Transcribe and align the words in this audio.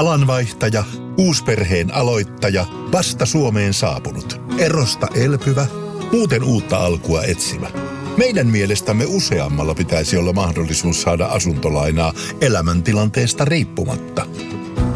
Alanvaihtaja, 0.00 0.84
uusperheen 1.18 1.94
aloittaja, 1.94 2.66
vasta 2.92 3.26
Suomeen 3.26 3.74
saapunut, 3.74 4.40
erosta 4.58 5.06
elpyvä, 5.14 5.66
muuten 6.12 6.42
uutta 6.44 6.76
alkua 6.76 7.22
etsimä. 7.22 7.70
Meidän 8.16 8.46
mielestämme 8.46 9.04
useammalla 9.08 9.74
pitäisi 9.74 10.16
olla 10.16 10.32
mahdollisuus 10.32 11.02
saada 11.02 11.26
asuntolainaa 11.26 12.12
elämäntilanteesta 12.40 13.44
riippumatta. 13.44 14.26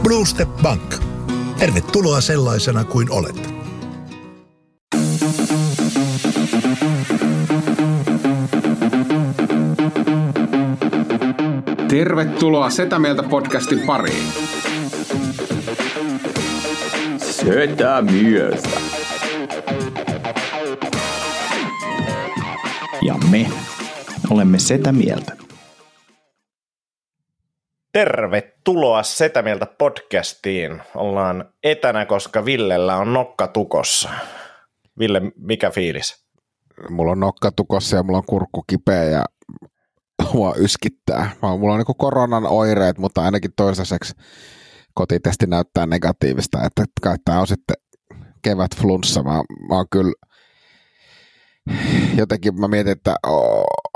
Blue 0.03 0.27
Step 0.27 0.49
Bank. 0.63 0.95
Tervetuloa 1.59 2.21
sellaisena 2.21 2.85
kuin 2.85 3.11
olet. 3.11 3.55
Tervetuloa 11.89 12.71
Setä 12.71 12.99
Mieltä 12.99 13.23
podcastin 13.23 13.81
pariin. 13.87 14.64
Setä 17.45 18.03
Mieltä. 18.03 18.69
Ja 23.03 23.15
me 23.31 23.47
olemme 24.31 24.59
Setä 24.59 24.93
Mieltä. 24.93 25.37
Tervetuloa 27.93 29.03
Setä 29.03 29.43
Mieltä 29.43 29.67
podcastiin. 29.79 30.83
Ollaan 30.95 31.45
etänä, 31.63 32.07
koska 32.07 32.45
Villellä 32.45 32.97
on 32.97 33.13
nokka 33.13 33.47
tukossa. 33.49 34.11
Ville, 34.99 35.23
mikä 35.37 35.71
fiilis? 35.71 36.25
Mulla 36.91 37.13
on 37.13 37.21
nokka 37.21 37.53
tukossa 37.53 37.97
ja 37.97 38.03
mulla 38.03 38.19
on 38.19 38.27
kurkku 38.27 38.65
kipeä 38.67 39.05
ja 39.05 39.25
mua 40.33 40.55
yskittää. 40.57 41.31
Mulla 41.59 41.75
on 41.75 41.79
niin 41.79 41.97
koronan 41.99 42.47
oireet, 42.47 42.99
mutta 42.99 43.23
ainakin 43.23 43.51
toistaiseksi 43.57 44.15
kotitesti 44.95 45.47
näyttää 45.47 45.87
negatiivista, 45.87 46.65
että 46.65 46.85
kai 47.03 47.17
tämä 47.25 47.41
on 47.41 47.47
sitten 47.47 47.77
kevät 48.43 48.77
flunssa. 48.77 49.23
Mä, 49.23 49.43
mä 49.69 49.75
oon 49.77 49.87
kyllä 49.91 50.13
jotenkin 52.17 52.61
mä 52.61 52.69
mietin, 52.69 52.93
että 52.93 53.17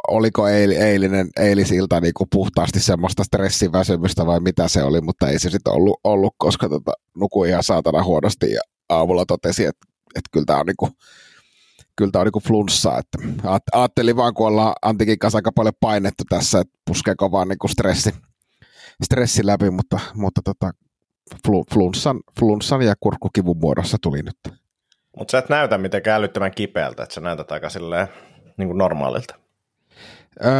oliko 0.08 0.48
eil, 0.48 0.70
eilinen, 0.70 1.28
eilisilta 1.36 2.00
niin 2.00 2.14
kuin 2.14 2.28
puhtaasti 2.32 2.80
semmoista 2.80 3.24
stressiväsymystä 3.24 4.26
vai 4.26 4.40
mitä 4.40 4.68
se 4.68 4.82
oli, 4.82 5.00
mutta 5.00 5.28
ei 5.28 5.38
se 5.38 5.50
sitten 5.50 5.72
ollut, 5.72 6.00
ollut 6.04 6.34
koska 6.38 6.68
tota, 6.68 6.92
nukuin 7.16 7.50
ihan 7.50 7.62
saatana 7.62 8.04
huonosti 8.04 8.52
ja 8.52 8.60
aamulla 8.88 9.26
totesi, 9.26 9.64
että, 9.64 9.86
että 10.14 10.28
kyllä 10.32 10.46
tämä 10.46 10.60
on 10.60 10.66
niin 10.66 10.76
kuin, 10.76 10.92
kyllä 11.96 12.10
tämä 12.10 12.20
on 12.20 12.30
niin 12.34 12.44
flunssa. 12.44 12.98
Että 12.98 13.18
ajattelin 13.72 14.16
vaan, 14.16 14.34
kun 14.34 14.46
ollaan 14.46 14.72
Antikin 14.82 15.18
kanssa 15.18 15.38
aika 15.38 15.52
paljon 15.52 15.74
painettu 15.80 16.24
tässä, 16.28 16.60
että 16.60 16.78
puskeeko 16.86 17.30
vaan 17.30 17.48
niin 17.48 17.70
stressi, 17.70 18.14
stressi 19.04 19.46
läpi, 19.46 19.70
mutta, 19.70 20.00
mutta 20.14 20.40
tota, 20.44 20.70
flunssan, 21.72 22.20
flunssan 22.38 22.82
ja 22.82 22.94
kurkkukivun 23.00 23.58
muodossa 23.58 23.96
tuli 24.02 24.22
nyt. 24.22 24.58
Mutta 25.18 25.32
sä 25.32 25.38
et 25.38 25.48
näytä 25.48 25.78
mitenkään 25.78 26.18
älyttömän 26.18 26.54
kipeältä, 26.54 27.02
että 27.02 27.14
sä 27.14 27.20
näytät 27.20 27.52
aika 27.52 27.68
silleen 27.68 28.08
niin 28.56 28.68
kuin 28.68 28.78
normaalilta. 28.78 29.34
Öö, 30.44 30.52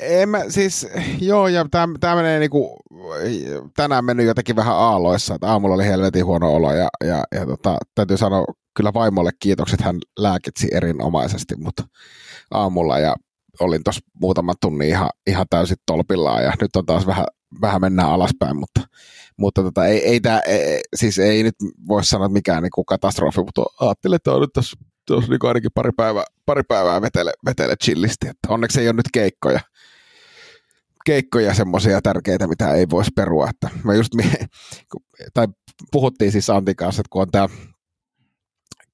en 0.00 0.28
mä, 0.28 0.44
siis, 0.48 0.88
joo, 1.20 1.48
ja 1.48 1.66
tämä 2.00 2.14
menee 2.14 2.38
niinku, 2.38 2.76
tänään 3.76 4.04
mennyt 4.04 4.26
jotenkin 4.26 4.56
vähän 4.56 4.76
aaloissa, 4.76 5.34
että 5.34 5.46
aamulla 5.46 5.74
oli 5.74 5.84
helvetin 5.84 6.24
huono 6.26 6.54
olo, 6.54 6.72
ja, 6.72 6.88
ja, 7.04 7.24
ja 7.34 7.46
tota, 7.46 7.78
täytyy 7.94 8.16
sanoa 8.16 8.44
kyllä 8.76 8.94
vaimolle 8.94 9.30
kiitokset, 9.40 9.80
hän 9.80 9.98
lääkitsi 10.18 10.68
erinomaisesti, 10.72 11.54
mutta 11.56 11.82
aamulla, 12.50 12.98
ja 12.98 13.16
olin 13.60 13.84
tuossa 13.84 14.00
muutaman 14.20 14.54
tunnin 14.60 14.88
ihan, 14.88 15.10
ihan 15.26 15.46
täysin 15.50 15.76
tolpillaan, 15.86 16.44
ja 16.44 16.52
nyt 16.60 16.76
on 16.76 16.86
taas 16.86 17.06
vähän, 17.06 17.26
vähän 17.60 17.80
mennään 17.80 18.08
alaspäin, 18.08 18.56
mutta, 18.56 18.80
mutta 19.36 19.62
tota, 19.62 19.86
ei, 19.86 20.04
ei, 20.04 20.20
tää, 20.20 20.40
ei, 20.40 20.80
siis 20.96 21.18
ei 21.18 21.42
nyt 21.42 21.54
voi 21.88 22.04
sanoa, 22.04 22.26
että 22.26 22.32
mikään 22.32 22.62
niin 22.62 22.86
katastrofi, 22.86 23.40
mutta 23.40 23.62
ajattelin, 23.80 24.16
että 24.16 24.32
on 24.32 24.40
nyt 24.40 24.52
tässä 24.52 24.76
tuossa 25.06 25.30
niin 25.30 25.38
ainakin 25.42 25.70
pari 25.74 25.90
päivää, 25.96 26.24
pari 26.46 26.62
päivää 26.68 27.02
vetele, 27.02 27.32
vetele 27.46 27.76
chillisti. 27.76 28.28
Että 28.28 28.48
onneksi 28.48 28.80
ei 28.80 28.88
ole 28.88 28.96
nyt 28.96 29.08
keikkoja, 29.12 29.60
keikkoja 31.04 31.54
semmoisia 31.54 32.02
tärkeitä, 32.02 32.46
mitä 32.46 32.74
ei 32.74 32.86
voisi 32.90 33.10
perua. 33.16 33.50
Että 33.50 33.70
mä 33.84 33.94
just, 33.94 34.12
tai 35.34 35.46
puhuttiin 35.92 36.32
siis 36.32 36.50
Antin 36.50 36.76
kanssa, 36.76 37.00
että 37.00 37.10
kun 37.10 37.22
on 37.22 37.30
tämä 37.30 37.48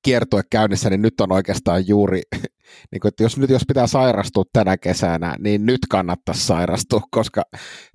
kiertue 0.05 0.43
käynnissä, 0.51 0.91
niin 0.91 1.03
nyt 1.03 1.21
on 1.21 1.33
oikeastaan 1.33 1.89
juuri, 1.89 2.23
niin 2.93 3.01
kuin, 3.01 3.09
että 3.09 3.23
jos 3.23 3.39
nyt 3.39 3.51
jos 3.51 3.63
pitää 3.69 3.87
sairastua 3.87 4.45
tänä 4.53 4.77
kesänä, 4.77 5.37
niin 5.39 5.67
nyt 5.67 5.81
kannattaisi 5.91 6.47
sairastua, 6.47 7.01
koska 7.11 7.43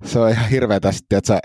se 0.04 0.18
on 0.18 0.30
ihan 0.30 0.48
hirveätä 0.48 0.92
sitten, 0.92 1.18
että 1.18 1.28
sä 1.28 1.40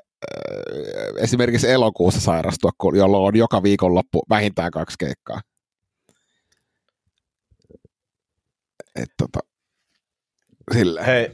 esimerkiksi 1.17 1.71
elokuussa 1.71 2.21
sairastua, 2.21 2.71
jolloin 2.95 3.23
on 3.23 3.35
joka 3.35 3.63
viikonloppu 3.63 4.23
vähintään 4.29 4.71
kaksi 4.71 4.95
keikkaa. 4.99 5.41
Et 8.95 9.09
tota, 9.17 9.39
sillä. 10.73 11.03
Hei, 11.03 11.31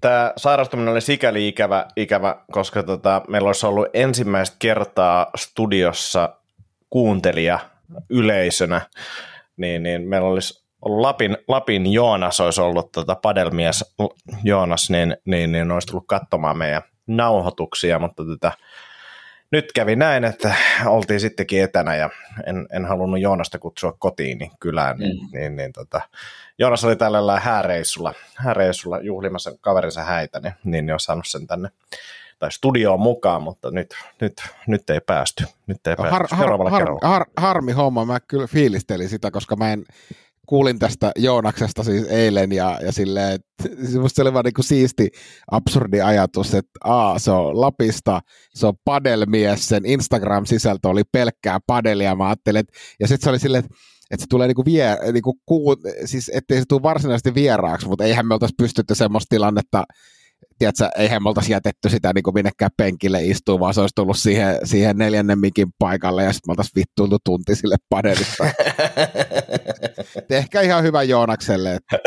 tämä 0.00 0.32
sairastuminen 0.36 0.92
oli 0.92 1.00
sikäli 1.00 1.48
ikävä, 1.48 1.86
ikävä 1.96 2.44
koska 2.52 2.82
tota, 2.82 3.22
meillä 3.28 3.46
olisi 3.46 3.66
ollut 3.66 3.88
ensimmäistä 3.94 4.56
kertaa 4.58 5.30
studiossa 5.36 6.36
kuuntelija 6.90 7.58
yleisönä, 8.10 8.80
niin, 9.56 9.82
niin 9.82 10.02
meillä 10.02 10.28
olisi 10.28 10.64
ollut 10.82 11.00
Lapin, 11.00 11.36
Lapin 11.48 11.92
Joonas 11.92 12.40
olisi 12.40 12.60
ollut 12.60 12.92
tota 12.92 13.14
padelmies 13.14 13.94
Joonas, 14.44 14.90
niin, 14.90 15.16
niin, 15.24 15.52
niin 15.52 15.70
olisi 15.70 15.88
tullut 15.88 16.06
katsomaan 16.06 16.58
meidän 16.58 16.82
nauhoituksia, 17.06 17.98
mutta 17.98 18.24
tota, 18.24 18.52
nyt 19.52 19.72
kävi 19.72 19.96
näin, 19.96 20.24
että 20.24 20.54
oltiin 20.86 21.20
sittenkin 21.20 21.62
etänä 21.62 21.96
ja 21.96 22.10
en, 22.46 22.66
en 22.72 22.84
halunnut 22.84 23.20
Joonasta 23.20 23.58
kutsua 23.58 23.96
kotiin 23.98 24.38
niin 24.38 24.50
kylään, 24.60 24.98
niin, 24.98 25.16
mm. 25.16 25.38
niin, 25.38 25.56
niin 25.56 25.72
tota, 25.72 26.00
Joonas 26.58 26.84
oli 26.84 26.96
tällä 26.96 27.40
hääreissulla, 27.40 28.14
hääreissulla 28.36 29.00
juhlimassa 29.00 29.52
kaverinsa 29.60 30.04
häitä, 30.04 30.40
niin, 30.40 30.54
niin 30.64 30.92
on 30.92 31.00
saanut 31.00 31.26
sen 31.26 31.46
tänne 31.46 31.68
tai 32.40 32.52
studioon 32.52 33.00
mukaan, 33.00 33.42
mutta 33.42 33.70
nyt, 33.70 33.94
nyt, 34.20 34.42
nyt 34.66 34.90
ei 34.90 35.00
päästy. 35.00 35.44
Nyt 35.66 35.86
ei 35.86 35.94
har, 35.98 36.10
päästy. 36.10 36.36
Har, 36.36 36.70
har, 36.70 36.88
har, 37.02 37.24
harmi 37.36 37.72
homma, 37.72 38.04
mä 38.04 38.20
kyllä 38.20 38.46
fiilistelin 38.46 39.08
sitä, 39.08 39.30
koska 39.30 39.56
mä 39.56 39.72
en, 39.72 39.84
kuulin 40.46 40.78
tästä 40.78 41.12
Joonaksesta 41.16 41.84
siis 41.84 42.06
eilen 42.08 42.52
ja, 42.52 42.78
ja 42.82 42.92
silleen, 42.92 43.32
että 43.32 43.86
siis 43.86 44.12
se 44.14 44.22
oli 44.22 44.32
vaan 44.32 44.44
niin 44.44 44.64
siisti 44.64 45.10
absurdi 45.50 46.00
ajatus, 46.00 46.54
että 46.54 46.70
a, 46.84 47.18
se 47.18 47.30
on 47.30 47.60
Lapista, 47.60 48.20
se 48.54 48.66
on 48.66 48.74
padelmies, 48.84 49.68
sen 49.68 49.82
Instagram-sisältö 49.86 50.88
oli 50.88 51.02
pelkkää 51.12 51.58
padelia, 51.66 52.14
mä 52.14 52.26
ajattelin, 52.26 52.60
että, 52.60 52.72
ja 53.00 53.08
sitten 53.08 53.24
se 53.24 53.30
oli 53.30 53.38
silleen, 53.38 53.64
että 53.64 53.76
että 54.10 54.24
se 54.24 54.28
tulee 54.28 54.46
niinku 54.46 54.64
vie, 54.64 54.98
niinku 55.12 55.38
kuu, 55.46 55.76
siis 56.04 56.30
ettei 56.34 56.58
se 56.58 56.64
tule 56.68 56.82
varsinaisesti 56.82 57.34
vieraaksi, 57.34 57.88
mutta 57.88 58.04
eihän 58.04 58.26
me 58.26 58.34
oltaisi 58.34 58.54
pystytty 58.58 58.94
semmoista 58.94 59.34
tilannetta 59.34 59.84
tiedätkö, 60.58 60.88
eihän 60.98 61.22
me 61.22 61.28
oltaisi 61.28 61.52
jätetty 61.52 61.88
sitä 61.88 62.12
niin 62.12 62.22
kuin 62.22 62.34
minnekään 62.34 62.70
penkille 62.76 63.24
istua, 63.24 63.60
vaan 63.60 63.74
se 63.74 63.80
olisi 63.80 63.94
tullut 63.94 64.18
siihen, 64.18 64.58
siihen 64.64 64.98
neljännen 64.98 65.38
mikin 65.38 65.68
paikalle 65.78 66.24
ja 66.24 66.32
sitten 66.32 66.48
me 66.48 66.52
oltaisiin 66.52 66.72
vittuiltu 66.76 67.18
tunti 67.24 67.54
sille 67.54 67.76
padelista. 67.88 68.44
Ehkä 70.30 70.60
ihan 70.60 70.82
hyvä 70.82 71.02
Joonakselle. 71.02 71.74
Että. 71.74 71.98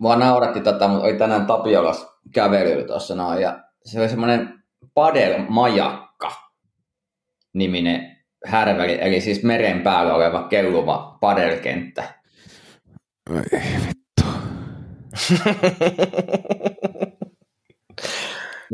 Mua 0.00 0.16
nauratti, 0.16 0.60
tota, 0.60 0.88
mutta 0.88 1.04
oli 1.04 1.18
tänään 1.18 1.46
Tapiolas 1.46 2.06
kävely 2.34 2.86
tuossa 2.86 3.14
noin, 3.14 3.42
ja 3.42 3.64
se 3.84 4.00
oli 4.00 4.08
semmoinen 4.08 4.62
Padel 4.94 5.44
Majakka 5.48 6.32
niminen 7.54 8.16
härveli, 8.46 8.98
eli 9.00 9.20
siis 9.20 9.42
meren 9.42 9.80
päällä 9.82 10.14
oleva 10.14 10.48
kelluva 10.48 11.18
padelkenttä. 11.20 12.04
Ei 13.52 13.91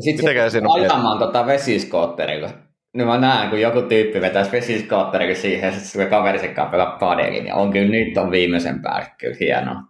sitten 0.01 0.51
se 0.51 0.61
ajamaan 0.73 1.19
tota 1.19 1.47
vesiskootterilla. 1.47 2.51
Niin 2.93 3.07
mä 3.07 3.19
näen, 3.19 3.51
kun 3.51 3.61
joku 3.61 3.83
tyyppi 3.83 4.21
vetäisi 4.21 4.53
vesiskootterilla 4.53 5.35
siihen, 5.35 5.73
ja 5.75 5.81
sitten 5.81 6.11
kaveri 6.11 6.39
sekaan 6.39 6.71
pelaa 6.71 6.97
padelin. 7.01 7.47
Ja 7.47 7.55
on 7.55 7.73
kyllä 7.73 7.91
nyt 7.91 8.19
on 8.19 8.31
viimeisen 8.31 8.83
päälle 8.83 9.07
kyllä 9.19 9.37
hienoa. 9.41 9.83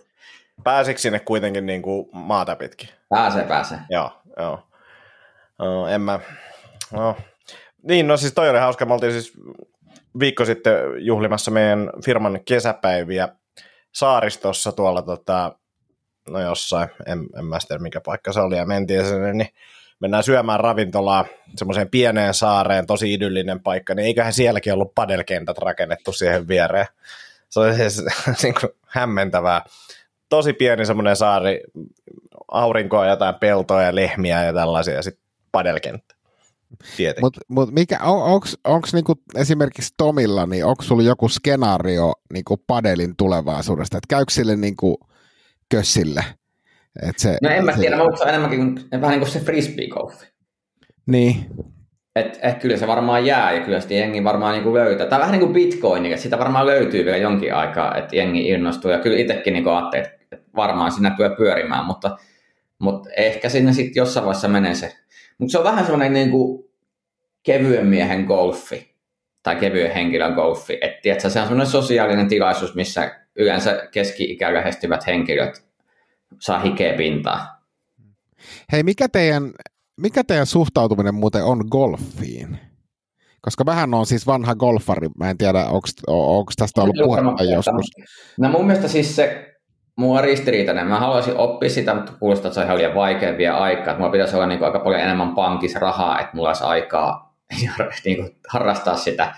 Pääsikö 0.65 1.01
sinne 1.01 1.19
kuitenkin 1.21 1.67
niin 1.67 1.83
kuin 1.83 2.09
maata 2.13 2.57
pitkin? 2.57 2.89
Pääsee, 3.09 3.45
pääsee. 3.45 3.79
Joo, 3.91 4.11
joo. 4.37 4.63
No, 5.59 5.89
en 5.89 6.01
mä... 6.01 6.21
No. 6.93 7.17
Niin, 7.83 8.09
no 8.09 8.17
siis 8.17 8.33
toi 8.33 8.51
oli 8.51 8.59
hauska. 8.59 8.87
Me 8.87 8.95
oltiin 8.95 9.13
siis 9.13 9.33
viikko 10.19 10.45
sitten 10.45 10.75
juhlimassa 10.99 11.51
meidän 11.51 11.91
firman 12.05 12.41
kesäpäiviä 12.45 13.29
saaristossa 13.95 14.73
tuolla 14.73 15.03
tota, 15.03 15.59
no 16.31 16.41
jossain, 16.41 16.89
en, 17.07 17.27
en 17.39 17.45
mä 17.45 17.59
tiedä 17.69 17.83
mikä 17.83 18.01
paikka 18.01 18.33
se 18.33 18.41
oli, 18.41 18.57
ja 18.57 18.67
mentiin 18.67 19.05
sinne, 19.05 19.33
niin 19.33 19.49
mennään 20.01 20.23
syömään 20.23 20.61
ravintolaa 20.61 21.25
semmoiseen 21.57 21.91
pieneen 21.91 22.35
saareen, 22.35 22.87
tosi 22.87 23.15
idyllinen 23.15 23.61
paikka, 23.61 23.95
niin 23.95 24.07
eiköhän 24.07 24.33
sielläkin 24.33 24.73
ollut 24.73 24.95
padelkentät 24.95 25.59
rakennettu 25.59 26.13
siihen 26.13 26.49
viereen. 26.49 26.87
Se 27.49 27.61
oli 27.61 27.75
siis 27.75 28.05
niin 28.43 28.55
kuin 28.61 28.71
hämmentävää. 28.87 29.63
Tosi 30.29 30.53
pieni 30.53 30.87
semmoinen 30.87 31.17
saari, 31.17 31.61
aurinkoa, 32.49 33.07
jotain 33.07 33.35
peltoja 33.35 33.87
ja 33.87 33.95
lehmiä 33.95 34.45
ja 34.45 34.53
tällaisia, 34.53 34.95
ja 34.95 35.03
sitten 35.03 35.25
padelkenttä. 35.53 36.15
Mutta 37.21 37.41
mut 37.49 37.71
mikä, 37.71 37.99
on, 38.03 38.43
onko 38.65 38.89
niinku 38.93 39.15
esimerkiksi 39.35 39.95
Tomilla, 39.97 40.47
niin 40.47 40.65
onko 40.65 40.83
sulla 40.83 41.03
joku 41.03 41.29
skenaario 41.29 42.13
niinku 42.33 42.57
padelin 42.57 43.17
tulevaisuudesta, 43.17 43.99
että 43.99 44.09
käykö 44.09 44.33
sille 44.33 44.57
niinku 44.57 45.01
kössille? 45.71 46.25
Et 47.09 47.19
se, 47.19 47.39
no 47.43 47.51
en 47.51 47.65
mä 47.65 47.73
tiedä, 47.73 47.97
se... 47.97 48.03
mä 48.03 48.17
se 48.17 48.25
enemmänkin 48.25 48.59
kuin, 48.59 49.01
vähän 49.01 49.11
niin 49.11 49.21
kuin 49.21 49.31
se 49.31 49.41
frisbee-golfi. 49.41 50.27
Niin. 51.07 51.47
Et, 52.17 52.39
et 52.43 52.59
kyllä 52.59 52.77
se 52.77 52.87
varmaan 52.87 53.27
jää 53.27 53.53
ja 53.53 53.61
kyllä 53.61 53.81
sitä 53.81 53.95
jengi 53.95 54.25
varmaan 54.25 54.53
niin 54.53 54.63
kuin 54.63 54.75
löytää. 54.75 55.07
Tämä 55.07 55.21
vähän 55.21 55.33
niin 55.33 55.41
kuin 55.41 55.53
Bitcoin, 55.53 56.07
että 56.07 56.17
sitä 56.17 56.39
varmaan 56.39 56.67
löytyy 56.67 57.05
vielä 57.05 57.17
jonkin 57.17 57.55
aikaa, 57.55 57.97
että 57.97 58.17
jengi 58.17 58.49
innostuu. 58.49 58.91
Ja 58.91 58.99
kyllä 58.99 59.19
itsekin 59.19 59.53
niin 59.53 59.69
ajattelin, 59.69 60.07
että 60.07 60.39
varmaan 60.57 60.93
siinä 60.93 61.11
tulee 61.11 61.31
pyörimään, 61.37 61.85
mutta, 61.85 62.19
mutta 62.79 63.11
ehkä 63.17 63.49
sinne 63.49 63.73
sitten 63.73 64.01
jossain 64.01 64.27
vaiheessa 64.27 64.49
menee 64.49 64.75
se. 64.75 64.97
Mutta 65.39 65.53
se 65.53 65.59
on 65.59 65.65
vähän 65.65 65.85
sellainen 65.85 66.13
niin 66.13 66.31
kuin 66.31 66.65
kevyen 67.43 67.87
miehen 67.87 68.25
golfi 68.25 68.95
tai 69.43 69.57
kevyen 69.57 69.93
henkilön 69.93 70.33
golfi. 70.33 70.79
Että 70.81 71.29
se 71.29 71.39
on 71.39 71.47
sellainen 71.47 71.67
sosiaalinen 71.67 72.29
tilaisuus, 72.29 72.75
missä 72.75 73.21
yleensä 73.39 73.89
keski-ikä 73.93 74.55
lähestyvät 74.55 75.07
henkilöt 75.07 75.65
saa 76.41 76.61
hikeä 76.61 76.97
pintaa. 76.97 77.59
Hei, 78.73 78.83
mikä 78.83 79.09
teidän, 79.09 79.53
mikä 79.97 80.25
teidän 80.25 80.47
suhtautuminen 80.47 81.15
muuten 81.15 81.45
on 81.45 81.65
golfiin? 81.71 82.59
Koska 83.41 83.67
vähän 83.67 83.95
on 83.95 84.07
siis 84.07 84.27
vanha 84.27 84.55
golfari, 84.55 85.09
mä 85.19 85.31
en 85.31 85.39
tiedä, 85.39 85.65
onko 86.07 86.53
tästä 86.57 86.83
ollut 86.83 86.97
puhetta 87.05 87.45
joskus. 87.45 87.87
No 88.39 88.49
mun 88.49 88.67
mielestä 88.67 88.89
siis 88.89 89.17
se, 89.17 89.55
mulla 89.97 90.19
on 90.19 90.25
ristiriitainen. 90.25 90.87
Mä 90.87 90.99
haluaisin 90.99 91.37
oppia 91.37 91.71
sitä, 91.71 91.95
mutta 91.95 92.13
kuulostaa, 92.13 92.49
että 92.49 92.55
se 92.55 92.61
on 92.61 92.67
ihan 92.67 92.79
liian 92.79 92.95
vaikea 92.95 93.39
vielä 93.39 93.57
aikaa. 93.57 93.99
Mulla 93.99 94.11
pitäisi 94.11 94.37
olla 94.37 94.47
niin 94.47 94.59
kuin 94.59 94.67
aika 94.67 94.79
paljon 94.79 95.01
enemmän 95.01 95.35
pankissa 95.35 95.79
rahaa, 95.79 96.21
että 96.21 96.37
mulla 96.37 96.49
olisi 96.49 96.65
aikaa 96.65 97.37
niin 98.05 98.17
kuin, 98.17 98.37
harrastaa 98.49 98.97
sitä. 98.97 99.35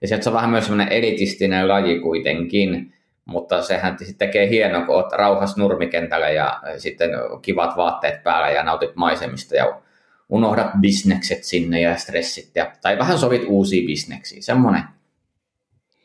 Ja 0.00 0.08
se 0.08 0.20
on 0.26 0.34
vähän 0.34 0.50
myös 0.50 0.64
semmoinen 0.64 0.92
elitistinen 0.92 1.68
laji 1.68 2.00
kuitenkin 2.00 2.94
mutta 3.26 3.62
sehän 3.62 3.96
tekee 4.18 4.48
hienoa, 4.48 4.86
kun 4.86 4.94
olet 4.94 5.12
rauhassa 5.12 5.60
nurmikentällä 5.60 6.28
ja 6.28 6.60
sitten 6.78 7.10
kivat 7.42 7.76
vaatteet 7.76 8.22
päällä 8.22 8.50
ja 8.50 8.62
nautit 8.62 8.96
maisemista 8.96 9.56
ja 9.56 9.80
unohdat 10.28 10.70
bisnekset 10.80 11.44
sinne 11.44 11.80
ja 11.80 11.96
stressit, 11.96 12.50
ja, 12.54 12.72
tai 12.82 12.98
vähän 12.98 13.18
sovit 13.18 13.42
uusia 13.46 13.86
bisneksiä, 13.86 14.42
semmoinen. 14.42 14.82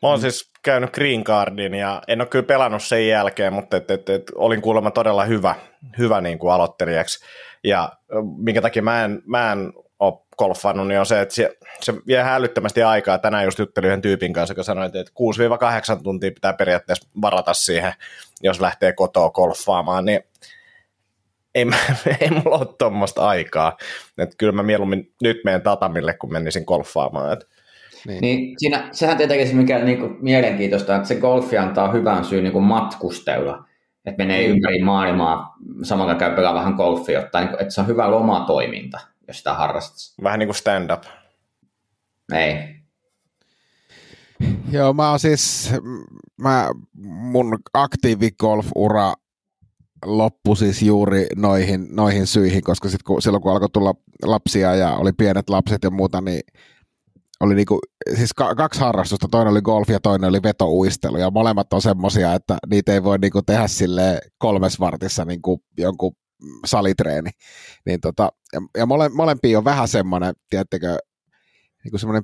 Mä 0.02 0.08
oon 0.08 0.20
siis 0.20 0.52
käynyt 0.62 0.90
Green 0.90 1.24
Cardin 1.24 1.74
ja 1.74 2.02
en 2.08 2.20
ole 2.20 2.28
kyllä 2.28 2.44
pelannut 2.44 2.82
sen 2.82 3.08
jälkeen, 3.08 3.52
mutta 3.52 3.76
et, 3.76 3.90
et, 3.90 4.08
et, 4.08 4.22
olin 4.34 4.62
kuulemma 4.62 4.90
todella 4.90 5.24
hyvä, 5.24 5.54
hyvä 5.98 6.20
niin 6.20 6.38
kuin 6.38 6.52
aloittelijaksi. 6.52 7.24
Ja 7.64 7.92
minkä 8.36 8.62
takia 8.62 8.82
mä 8.82 9.04
en, 9.04 9.22
mä 9.26 9.52
en 9.52 9.72
ole 10.02 10.18
golfannut, 10.38 10.88
niin 10.88 11.00
on 11.00 11.06
se, 11.06 11.20
että 11.20 11.34
se, 11.34 11.56
se 11.80 11.94
vie 12.06 12.22
hälyttömästi 12.22 12.82
aikaa. 12.82 13.18
Tänään 13.18 13.44
just 13.44 13.58
juttelin 13.58 13.86
yhden 13.86 14.02
tyypin 14.02 14.32
kanssa, 14.32 14.52
joka 14.52 14.62
sanoi, 14.62 14.86
että 14.86 15.12
6-8 15.98 16.02
tuntia 16.02 16.30
pitää 16.30 16.52
periaatteessa 16.52 17.08
varata 17.22 17.54
siihen, 17.54 17.92
jos 18.42 18.60
lähtee 18.60 18.92
kotoa 18.92 19.30
golfaamaan, 19.30 20.04
niin 20.04 20.20
ei, 21.54 21.66
ei 22.20 22.30
mulla 22.30 22.58
ole 22.58 22.66
tuommoista 22.78 23.28
aikaa. 23.28 23.76
Että 24.18 24.36
kyllä 24.38 24.52
mä 24.52 24.62
mieluummin 24.62 25.12
nyt 25.22 25.40
menen 25.44 25.62
tatamille, 25.62 26.14
kun 26.14 26.32
menisin 26.32 26.64
golfaamaan. 26.66 27.32
Että 27.32 27.46
niin. 28.06 28.20
niin 28.20 28.54
siinä, 28.58 28.88
sehän 28.92 29.16
tietenkin 29.16 29.48
se, 29.48 29.54
mikä 29.54 29.78
niin 29.78 29.98
kuin, 29.98 30.16
mielenkiintoista, 30.20 30.96
että 30.96 31.08
se 31.08 31.14
golfi 31.14 31.58
antaa 31.58 31.92
hyvän 31.92 32.24
syyn 32.24 32.44
niin 32.44 32.52
kuin 32.52 32.64
matkustella. 32.64 33.64
Että 34.06 34.24
menee 34.24 34.44
ympäri 34.44 34.82
maailmaa, 34.82 35.56
samalla 35.82 36.14
käy 36.14 36.34
pelaa 36.34 36.54
vähän 36.54 36.74
golfia, 36.74 37.20
että, 37.20 37.40
niin 37.40 37.48
kuin, 37.48 37.62
että 37.62 37.74
se 37.74 37.80
on 37.80 37.86
hyvä 37.86 38.10
lomatoiminta 38.10 39.11
jos 39.32 39.38
sitä 39.38 39.54
harrastat. 39.54 39.96
Vähän 40.22 40.38
niin 40.38 40.46
kuin 40.46 40.56
stand-up. 40.56 41.04
Ei. 42.32 42.82
Joo, 44.70 44.92
mä 44.92 45.10
oon 45.10 45.20
siis, 45.20 45.70
mä, 46.40 46.70
mun 47.02 47.58
aktiivikolf-ura 47.74 49.14
loppui 50.04 50.56
siis 50.56 50.82
juuri 50.82 51.26
noihin, 51.36 51.86
noihin 51.90 52.26
syihin, 52.26 52.62
koska 52.62 52.88
sit 52.88 53.02
kun, 53.02 53.22
silloin 53.22 53.42
kun 53.42 53.52
alkoi 53.52 53.68
tulla 53.68 53.94
lapsia 54.22 54.74
ja 54.74 54.96
oli 54.96 55.12
pienet 55.12 55.50
lapset 55.50 55.84
ja 55.84 55.90
muuta, 55.90 56.20
niin 56.20 56.40
oli 57.40 57.54
niinku, 57.54 57.80
siis 58.16 58.34
kaksi 58.34 58.80
harrastusta, 58.80 59.28
toinen 59.30 59.50
oli 59.50 59.62
golf 59.62 59.88
ja 59.88 60.00
toinen 60.00 60.28
oli 60.28 60.42
vetouistelu, 60.42 61.16
ja 61.16 61.30
molemmat 61.30 61.72
on 61.72 61.82
semmosia, 61.82 62.34
että 62.34 62.58
niitä 62.70 62.92
ei 62.92 63.04
voi 63.04 63.18
niinku 63.18 63.42
tehdä 63.42 63.68
sille 63.68 64.20
kolmes 64.38 64.80
vartissa 64.80 65.24
niinku 65.24 65.62
jonkun 65.78 66.12
salitreeni. 66.66 67.30
Niin 67.86 68.00
tota, 68.00 68.28
ja, 68.52 68.60
ja 68.78 68.86
mole, 68.86 69.08
molempia 69.08 69.58
on 69.58 69.64
vähän 69.64 69.88
semmoinen, 69.88 70.34
tiedättekö, 70.50 70.96
niin 71.84 72.00
semmoinen 72.00 72.22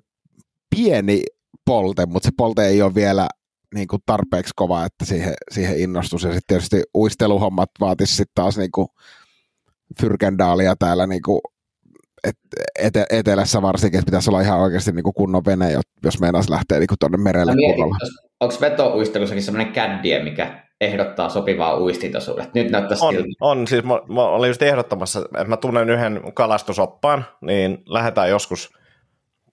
pieni 0.77 1.23
polte, 1.65 2.07
mutta 2.07 2.27
se 2.27 2.33
polte 2.37 2.67
ei 2.67 2.83
ole 2.83 2.95
vielä 2.95 3.29
niin 3.75 3.89
kuin 3.89 4.03
tarpeeksi 4.07 4.53
kova, 4.57 4.85
että 4.85 5.05
siihen, 5.05 5.35
siihen 5.51 5.81
innostus. 5.81 6.23
Ja 6.23 6.29
sitten 6.33 6.47
tietysti 6.47 6.83
uisteluhommat 6.95 7.71
vaatisi 7.81 8.17
sitten 8.17 8.35
taas 8.35 8.59
niin 8.59 8.71
kuin 8.73 8.89
fyrkendaalia 10.01 10.77
täällä 10.77 11.07
niin 11.07 11.23
kuin 11.23 11.41
et, 12.25 12.37
ete, 12.79 13.07
etelässä 13.11 13.63
varsinkin, 13.63 13.99
että 13.99 14.11
pitäisi 14.11 14.31
olla 14.31 14.41
ihan 14.41 14.61
oikeasti 14.61 14.93
niin 14.93 15.05
kuin 15.05 15.15
kunnon 15.15 15.45
vene, 15.45 15.73
jos 16.05 16.21
meinaisi 16.21 16.51
lähteä 16.51 16.79
niin 16.79 16.89
tuonne 17.01 17.19
merelle 17.19 17.53
kunnolla. 17.53 17.97
Onko 18.41 18.55
vetouistelussakin 18.61 19.43
semmoinen 19.43 19.73
käddiä, 19.73 20.25
mikä 20.25 20.68
ehdottaa 20.81 21.29
sopivaa 21.29 21.79
uistinta 21.79 22.21
sulle. 22.21 22.47
Nyt 22.55 22.71
näyttää 22.71 22.99
on, 23.01 23.15
siltä. 23.15 23.29
On, 23.41 23.67
siis 23.67 23.85
mä, 23.85 24.01
mä 24.09 24.23
olin 24.23 24.49
just 24.49 24.63
ehdottamassa, 24.63 25.21
että 25.21 25.45
mä 25.45 25.57
tunnen 25.57 25.91
yhden 25.91 26.21
kalastusoppaan, 26.35 27.25
niin 27.41 27.83
lähdetään 27.87 28.31
joskus, 28.31 28.71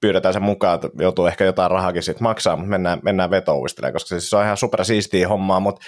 pyydetään 0.01 0.33
sen 0.33 0.44
mukaan, 0.44 0.75
että 0.75 0.89
joutuu 1.00 1.25
ehkä 1.25 1.44
jotain 1.44 1.72
rahakin 1.72 2.04
sitten 2.04 2.24
maksaa, 2.24 2.56
mutta 2.56 2.69
mennään, 2.69 3.00
mennään 3.04 3.30
vetouistelemaan, 3.30 3.94
koska 3.94 4.07
siis 4.07 4.30
se 4.30 4.38
on 4.38 4.44
ihan 4.44 4.57
super 4.57 4.86
siistiä 4.86 5.27
hommaa, 5.27 5.60
mutta 5.60 5.81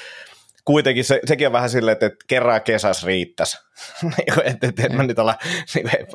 kuitenkin 0.68 1.04
se, 1.04 1.20
sekin 1.26 1.48
on 1.48 1.54
vähän 1.54 1.70
silleen, 1.70 1.98
että, 2.02 2.26
kerran 2.28 2.62
kesässä 2.62 3.08
riittäisi. 3.08 3.58
että 4.46 4.68
et, 4.68 4.80
et 4.80 4.94
mä 4.94 5.04
nyt 5.04 5.20
olla, 5.20 5.36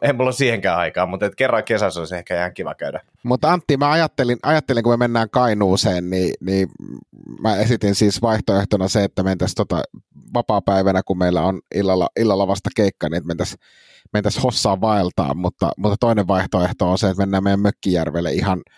ei 0.03 0.13
mulla 0.13 0.29
ole 0.29 0.33
siihenkään 0.33 0.79
aikaa, 0.79 1.07
mutta 1.07 1.27
että 1.27 1.37
kerran 1.37 1.65
kesässä 1.65 2.01
olisi 2.01 2.17
ehkä 2.17 2.39
ihan 2.39 2.55
kiva 2.55 2.75
käydä. 2.75 3.01
Mutta 3.23 3.53
Antti, 3.53 3.77
mä 3.77 3.91
ajattelin, 3.91 4.39
ajattelin 4.43 4.83
kun 4.83 4.93
me 4.93 4.97
mennään 4.97 5.31
Kainuuseen, 5.31 6.11
niin, 6.11 6.35
niin 6.41 6.69
mä 7.41 7.57
esitin 7.57 7.95
siis 7.95 8.23
vaihtoehtona 8.23 8.89
se, 8.89 9.05
että 9.05 9.23
mentäisiin 9.23 9.57
tota 9.57 9.83
vapaa-päivänä, 10.35 11.03
kun 11.03 11.19
meillä 11.19 11.43
on 11.43 11.61
illalla, 11.75 12.09
illalla 12.21 12.49
vasta 12.49 12.71
keikka, 12.77 13.09
niin 13.09 13.27
mentäisiin 13.27 13.61
mentäisi 14.13 14.41
Hossaan 14.41 14.81
vaeltaa, 14.81 15.35
mutta, 15.35 15.73
mutta 15.77 15.97
toinen 16.01 16.29
vaihtoehto 16.29 16.91
on 16.91 16.99
se, 16.99 17.09
että 17.09 17.23
mennään 17.23 17.45
meidän 17.45 17.61
Mökkijärvelle 17.61 18.33
ihan– 18.33 18.63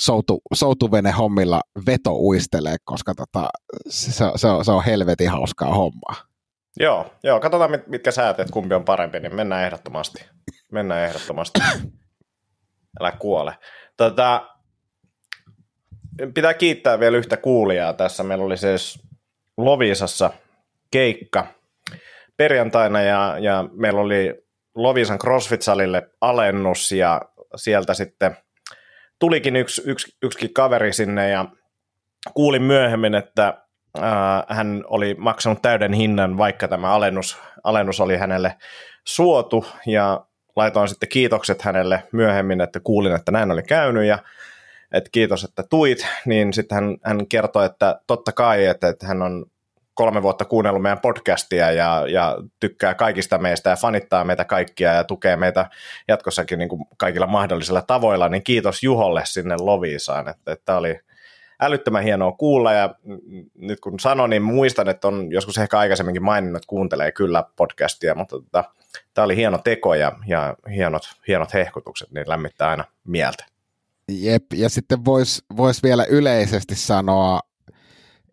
soutu, 0.00 0.40
soutuvene 0.54 1.10
hommilla 1.10 1.60
veto 1.86 2.14
uistelee, 2.14 2.76
koska 2.84 3.14
tota, 3.14 3.48
se, 3.88 4.12
se, 4.36 4.46
on, 4.46 4.64
se 4.64 4.72
on 4.72 4.84
helvetin 4.84 5.30
hauskaa 5.30 5.74
hommaa. 5.74 6.14
Joo, 6.80 7.14
joo, 7.22 7.40
katsotaan 7.40 7.70
mit, 7.70 7.86
mitkä 7.86 8.10
säät, 8.10 8.40
että 8.40 8.52
kumpi 8.52 8.74
on 8.74 8.84
parempi, 8.84 9.20
niin 9.20 9.34
mennään 9.34 9.64
ehdottomasti. 9.64 10.24
Mennään 10.72 11.08
ehdottomasti. 11.08 11.60
Älä 13.00 13.12
kuole. 13.12 13.58
Tota, 13.96 14.48
pitää 16.34 16.54
kiittää 16.54 17.00
vielä 17.00 17.16
yhtä 17.16 17.36
kuulijaa 17.36 17.92
tässä. 17.92 18.22
Meillä 18.22 18.44
oli 18.44 18.56
siis 18.56 19.02
Lovisassa 19.56 20.30
keikka 20.90 21.46
perjantaina 22.36 23.00
ja, 23.02 23.36
ja 23.38 23.64
meillä 23.72 24.00
oli 24.00 24.34
Lovisan 24.74 25.18
CrossFit-salille 25.18 26.10
alennus 26.20 26.92
ja 26.92 27.20
sieltä 27.56 27.94
sitten– 27.94 28.36
tulikin 29.20 29.56
yksi, 29.56 29.82
yksi, 29.84 30.16
yksikin 30.22 30.54
kaveri 30.54 30.92
sinne 30.92 31.28
ja 31.28 31.44
kuulin 32.34 32.62
myöhemmin, 32.62 33.14
että 33.14 33.62
ää, 34.00 34.44
hän 34.48 34.84
oli 34.86 35.14
maksanut 35.18 35.62
täyden 35.62 35.92
hinnan, 35.92 36.38
vaikka 36.38 36.68
tämä 36.68 36.92
alennus, 36.92 37.38
alennus 37.64 38.00
oli 38.00 38.16
hänelle 38.16 38.56
suotu. 39.06 39.66
Ja 39.86 40.26
laitoin 40.56 40.88
sitten 40.88 41.08
kiitokset 41.08 41.62
hänelle 41.62 42.02
myöhemmin, 42.12 42.60
että 42.60 42.80
kuulin, 42.80 43.14
että 43.14 43.32
näin 43.32 43.50
oli 43.50 43.62
käynyt 43.62 44.04
ja 44.04 44.18
että 44.92 45.10
kiitos, 45.12 45.44
että 45.44 45.62
tuit, 45.70 46.06
niin 46.24 46.52
sitten 46.52 46.74
hän, 46.74 46.96
hän 47.04 47.26
kertoi, 47.26 47.66
että 47.66 48.00
totta 48.06 48.32
kai, 48.32 48.66
että, 48.66 48.88
että 48.88 49.06
hän 49.06 49.22
on 49.22 49.46
kolme 50.00 50.22
vuotta 50.22 50.44
kuunnellut 50.44 50.82
meidän 50.82 51.00
podcastia 51.00 51.72
ja, 51.72 52.06
ja 52.08 52.36
tykkää 52.60 52.94
kaikista 52.94 53.38
meistä 53.38 53.70
ja 53.70 53.76
fanittaa 53.76 54.24
meitä 54.24 54.44
kaikkia 54.44 54.92
ja 54.92 55.04
tukee 55.04 55.36
meitä 55.36 55.70
jatkossakin 56.08 56.58
niin 56.58 56.68
kuin 56.68 56.84
kaikilla 56.96 57.26
mahdollisilla 57.26 57.82
tavoilla, 57.82 58.28
niin 58.28 58.44
kiitos 58.44 58.82
Juholle 58.82 59.22
sinne 59.24 59.56
Loviisaan, 59.58 60.28
että, 60.28 60.52
että 60.52 60.76
oli 60.76 61.00
älyttömän 61.60 62.02
hienoa 62.02 62.32
kuulla 62.32 62.72
ja 62.72 62.94
nyt 63.54 63.80
kun 63.80 64.00
sanon, 64.00 64.30
niin 64.30 64.42
muistan, 64.42 64.88
että 64.88 65.08
on 65.08 65.32
joskus 65.32 65.58
ehkä 65.58 65.78
aikaisemminkin 65.78 66.24
maininnut, 66.24 66.56
että 66.56 66.68
kuuntelee 66.68 67.12
kyllä 67.12 67.44
podcastia, 67.56 68.14
mutta 68.14 68.36
tota, 68.36 68.64
tämä 69.14 69.24
oli 69.24 69.36
hieno 69.36 69.58
teko 69.58 69.94
ja, 69.94 70.12
ja 70.26 70.56
hienot, 70.74 71.02
hienot 71.28 71.54
hehkutukset, 71.54 72.10
niin 72.10 72.28
lämmittää 72.28 72.68
aina 72.68 72.84
mieltä. 73.04 73.44
Jep, 74.08 74.44
ja 74.54 74.68
sitten 74.68 75.04
voisi 75.04 75.42
vois 75.56 75.82
vielä 75.82 76.04
yleisesti 76.04 76.74
sanoa 76.74 77.40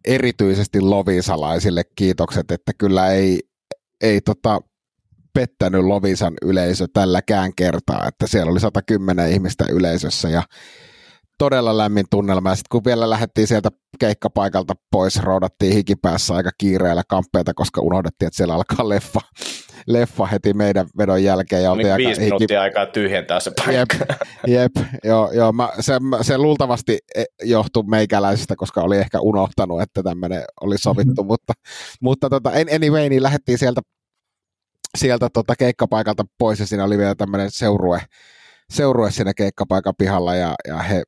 erityisesti 0.08 0.82
lovisalaisille 0.82 1.84
kiitokset, 1.96 2.52
että 2.52 2.72
kyllä 2.78 3.12
ei, 3.12 3.40
ei 4.02 4.22
tota, 4.22 4.62
pettänyt 5.34 5.82
Lovisan 5.82 6.34
yleisö 6.42 6.88
tälläkään 6.94 7.52
kertaa, 7.56 8.08
että 8.08 8.28
siellä 8.28 8.52
oli 8.52 8.60
110 8.60 9.32
ihmistä 9.32 9.66
yleisössä 9.72 10.30
ja 10.30 10.44
todella 11.38 11.77
lämmin 11.77 12.06
tunnelma. 12.10 12.50
Ja 12.50 12.56
sitten 12.56 12.70
kun 12.72 12.86
vielä 12.86 13.10
lähdettiin 13.10 13.48
sieltä 13.48 13.70
keikkapaikalta 14.00 14.74
pois, 14.91 15.24
roudattiin 15.24 15.74
hikipäässä 15.74 16.34
aika 16.34 16.50
kiireellä 16.58 17.03
kamppeita, 17.10 17.53
koska 17.53 17.82
unohdettiin, 17.82 18.27
että 18.27 18.38
siellä 18.38 18.56
alkaa 18.56 18.89
leffa, 18.89 19.20
leffa 19.88 20.25
heti 20.25 20.53
meidän 20.53 20.88
vedon 20.98 21.24
jälkeen. 21.24 21.63
Ja 21.63 21.75
niin 21.75 21.98
viisi 21.98 22.22
hiki... 22.22 22.22
minuuttia 22.22 22.62
aikaa 22.62 22.86
tyhjentää 22.86 23.39
se 23.39 23.51
paikka. 23.65 23.98
Jep, 23.98 24.08
jep 24.48 24.72
joo, 25.03 25.32
joo 25.32 25.51
mä, 25.51 25.70
se, 25.79 25.94
se, 26.22 26.38
luultavasti 26.38 27.00
e, 27.15 27.24
johtui 27.44 27.84
meikäläisestä, 27.84 28.56
koska 28.56 28.82
oli 28.82 28.98
ehkä 28.98 29.20
unohtanut, 29.20 29.82
että 29.82 30.03
tämmöinen 30.03 30.44
oli 30.62 30.77
sovittu, 30.77 31.22
mm-hmm. 31.22 31.27
mutta, 31.27 31.53
mutta 32.01 32.29
tota, 32.29 32.51
anyway, 32.75 33.10
niin 33.10 33.24
lähdettiin 33.24 33.58
sieltä, 33.58 33.82
sieltä 34.98 35.29
tota 35.34 35.56
keikkapaikalta 35.56 36.24
pois 36.38 36.60
ja 36.60 36.67
siinä 36.67 36.84
oli 36.84 36.98
vielä 36.98 37.15
tämmöinen 37.15 37.51
seurue, 37.51 38.01
seurue 38.70 39.12
siinä 39.12 39.34
keikkapaikan 39.34 39.94
pihalla 39.98 40.36
ja, 40.36 40.56
ja 40.67 40.77
he 40.77 41.03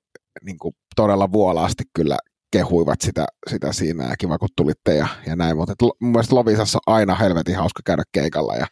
niin 0.45 0.57
kuin 0.57 0.75
todella 0.95 1.31
vuolaasti 1.31 1.83
kyllä 1.95 2.17
kehuivat 2.51 3.01
sitä, 3.01 3.25
sitä 3.49 3.73
siinä 3.73 4.03
ja 4.03 4.17
kiva 4.17 4.37
kun 4.37 4.49
tulitte 4.55 4.95
ja, 4.95 5.07
ja 5.27 5.35
näin, 5.35 5.57
mutta 5.57 5.71
et, 5.71 5.81
mun 5.81 6.11
mielestä 6.11 6.35
Lovisassa 6.35 6.79
on 6.87 6.93
aina 6.93 7.15
helvetin 7.15 7.55
hauska 7.55 7.81
käydä 7.85 8.03
keikalla 8.11 8.55
ja, 8.55 8.67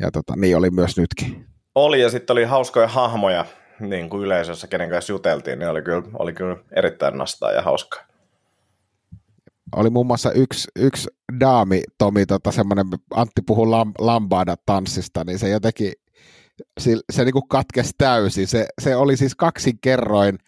ja 0.00 0.10
tota, 0.10 0.36
niin 0.36 0.56
oli 0.56 0.70
myös 0.70 0.96
nytkin. 0.96 1.46
Oli 1.74 2.00
ja 2.00 2.10
sitten 2.10 2.34
oli 2.34 2.44
hauskoja 2.44 2.88
hahmoja 2.88 3.44
niin 3.80 4.10
kuin 4.10 4.22
yleisössä, 4.22 4.66
kenen 4.66 4.90
kanssa 4.90 5.12
juteltiin, 5.12 5.58
niin 5.58 5.68
oli 5.68 5.82
kyllä, 5.82 6.02
oli 6.18 6.32
kyllä 6.32 6.56
erittäin 6.76 7.18
nastaa 7.18 7.52
ja 7.52 7.62
hauskaa. 7.62 8.06
Oli 9.76 9.90
muun 9.90 10.06
muassa 10.06 10.32
yksi, 10.32 10.68
yksi 10.76 11.08
daami, 11.40 11.82
Tomi, 11.98 12.26
tota, 12.26 12.52
semmoinen, 12.52 12.86
Antti 13.14 13.42
puhui 13.46 13.66
lam, 13.66 13.92
lambada 13.98 14.56
tanssista, 14.66 15.24
niin 15.24 15.38
se 15.38 15.48
jotenkin, 15.48 15.92
se, 16.80 16.96
se 17.12 17.24
niin 17.24 17.48
katkesi 17.48 17.92
täysin. 17.98 18.46
Se, 18.46 18.66
se 18.80 18.96
oli 18.96 19.16
siis 19.16 19.34
kaksin 19.34 19.78
kerroin 19.80 20.38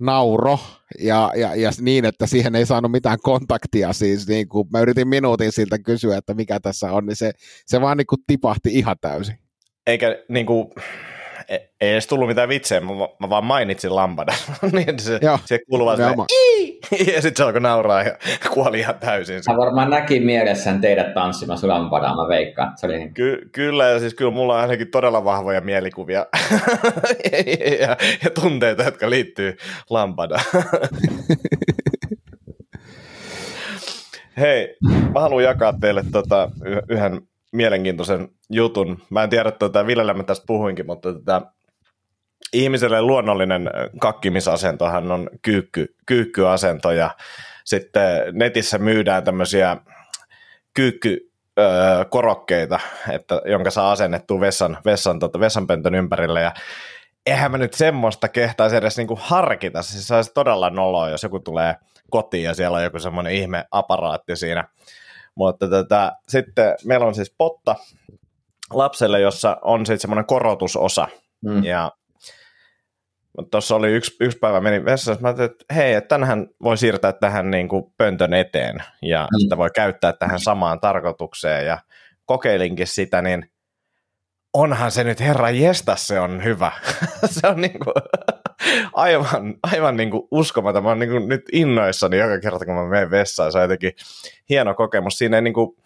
nauro 0.00 0.58
ja, 0.98 1.32
ja, 1.36 1.54
ja 1.54 1.70
niin, 1.80 2.04
että 2.04 2.26
siihen 2.26 2.54
ei 2.54 2.66
saanut 2.66 2.92
mitään 2.92 3.18
kontaktia. 3.22 3.92
Siis 3.92 4.28
niin 4.28 4.48
kuin 4.48 4.68
mä 4.72 4.80
yritin 4.80 5.08
minuutin 5.08 5.52
siltä 5.52 5.78
kysyä, 5.78 6.16
että 6.16 6.34
mikä 6.34 6.60
tässä 6.60 6.92
on, 6.92 7.06
niin 7.06 7.16
se, 7.16 7.32
se 7.66 7.80
vaan 7.80 7.96
niin 7.96 8.06
kuin 8.06 8.20
tipahti 8.26 8.78
ihan 8.78 8.96
täysin. 9.00 9.38
Eikä 9.86 10.18
niin 10.28 10.46
kuin, 10.46 10.70
E, 11.50 11.58
ei 11.80 11.92
edes 11.92 12.06
tullut 12.06 12.28
mitään 12.28 12.48
vitsejä, 12.48 12.80
mä, 12.80 12.92
mä 13.20 13.28
vaan 13.30 13.44
mainitsin 13.44 13.96
Lambada. 13.96 14.32
niin 14.72 14.98
se, 14.98 15.18
Joo, 15.22 15.38
se 15.44 15.58
kuuluu 15.68 15.86
vaan 15.86 15.98
ja 17.14 17.22
sitten 17.22 17.36
se 17.36 17.42
alkoi 17.44 17.60
nauraa 17.60 18.02
ja 18.02 18.16
kuoli 18.54 18.78
ihan 18.78 18.94
täysin. 18.94 19.40
Hän 19.48 19.56
varmaan 19.56 19.90
näki 19.90 20.20
mielessään 20.20 20.80
teidät 20.80 21.14
tanssimassa 21.14 21.68
Lambadaa, 21.68 22.16
mä 22.16 22.28
veikkaan. 22.28 22.72
Se 22.76 22.86
oli... 22.86 22.98
Niin- 22.98 23.14
Ky- 23.14 23.48
kyllä, 23.52 23.88
ja 23.88 24.00
siis 24.00 24.14
kyllä 24.14 24.30
mulla 24.30 24.54
on 24.54 24.60
ainakin 24.60 24.90
todella 24.90 25.24
vahvoja 25.24 25.60
mielikuvia 25.60 26.26
ja, 27.80 27.96
ja, 28.24 28.30
tunteita, 28.40 28.82
jotka 28.82 29.10
liittyy 29.10 29.56
Lambadaan. 29.90 30.44
Hei, 34.38 34.76
mä 35.14 35.20
haluan 35.20 35.44
jakaa 35.44 35.72
teille 35.80 36.04
tota, 36.12 36.50
yhden 36.88 37.20
mielenkiintoisen 37.52 38.28
jutun. 38.50 39.02
Mä 39.10 39.22
en 39.22 39.30
tiedä, 39.30 39.48
että 39.48 39.58
tuota, 39.58 39.86
Villellä 39.86 40.14
mä 40.14 40.22
tästä 40.22 40.44
puhuinkin, 40.46 40.86
mutta 40.86 41.14
tätä, 41.14 41.42
ihmiselle 42.52 43.02
luonnollinen 43.02 43.70
kakkimisasentohan 44.00 45.12
on 45.12 45.30
kyykky, 45.42 45.94
kyykkyasento. 46.06 46.90
Ja 46.90 47.10
sitten 47.64 48.02
netissä 48.32 48.78
myydään 48.78 49.24
tämmöisiä 49.24 49.76
kyykky, 50.74 51.30
korokkeita, 52.10 52.80
että, 53.10 53.42
jonka 53.44 53.70
saa 53.70 53.92
asennettua 53.92 54.40
vessan, 54.40 54.78
vessan, 54.84 55.18
tota, 55.18 55.40
vessanpöntön 55.40 55.94
ympärille. 55.94 56.40
Ja 56.40 56.52
eihän 57.26 57.50
mä 57.50 57.58
nyt 57.58 57.74
semmoista 57.74 58.28
kehtaisi 58.28 58.76
edes 58.76 58.96
niinku 58.96 59.18
harkita, 59.22 59.82
siis 59.82 60.08
se 60.08 60.14
olisi 60.14 60.30
todella 60.34 60.70
noloa, 60.70 61.10
jos 61.10 61.22
joku 61.22 61.40
tulee 61.40 61.76
kotiin 62.10 62.44
ja 62.44 62.54
siellä 62.54 62.76
on 62.76 62.84
joku 62.84 62.98
semmoinen 62.98 63.32
ihme 63.32 63.64
aparaatti 63.70 64.36
siinä 64.36 64.64
mutta 65.34 65.68
tätä, 65.68 66.12
sitten 66.28 66.74
meillä 66.84 67.06
on 67.06 67.14
siis 67.14 67.34
potta 67.38 67.76
lapselle, 68.72 69.20
jossa 69.20 69.56
on 69.62 69.86
sitten 69.86 70.00
semmoinen 70.00 70.26
korotusosa. 70.26 71.08
Mm. 71.44 71.64
Ja 71.64 71.92
tuossa 73.50 73.76
oli 73.76 73.92
yksi, 73.92 74.16
yksi 74.20 74.38
päivä 74.38 74.60
meni 74.60 74.84
vessassa, 74.84 75.22
mä 75.22 75.28
ajattelin, 75.28 75.50
että 75.50 75.74
hei, 75.74 75.94
että 75.94 76.08
tänhän 76.08 76.46
voi 76.62 76.76
siirtää 76.76 77.12
tähän 77.12 77.50
niin 77.50 77.68
kuin 77.68 77.84
pöntön 77.96 78.34
eteen 78.34 78.82
ja 79.02 79.22
mm. 79.22 79.40
sitä 79.42 79.56
voi 79.56 79.70
käyttää 79.74 80.12
tähän 80.12 80.40
samaan 80.40 80.80
tarkoitukseen 80.80 81.66
ja 81.66 81.78
kokeilinkin 82.24 82.86
sitä, 82.86 83.22
niin 83.22 83.50
onhan 84.52 84.90
se 84.90 85.04
nyt 85.04 85.20
herra 85.20 85.50
jesta, 85.50 85.96
se 85.96 86.20
on 86.20 86.44
hyvä. 86.44 86.72
se 87.40 87.46
on 87.48 87.60
niin 87.60 87.78
kuin, 87.84 87.94
aivan, 88.92 89.54
aivan 89.72 89.96
niin 89.96 90.10
kuin 90.10 90.22
uskomaton. 90.30 90.82
Mä 90.82 90.88
oon 90.88 90.98
niin 90.98 91.10
kuin 91.10 91.28
nyt 91.28 91.42
innoissani 91.52 92.18
joka 92.18 92.38
kerta, 92.38 92.64
kun 92.64 92.74
mä 92.74 92.86
menen 92.86 93.10
vessaan. 93.10 93.52
Se 93.52 93.58
on 93.58 93.64
jotenkin 93.64 93.92
hieno 94.48 94.74
kokemus. 94.74 95.18
Siinä 95.18 95.36
ei 95.36 95.42
niin 95.42 95.54
kuin, 95.54 95.76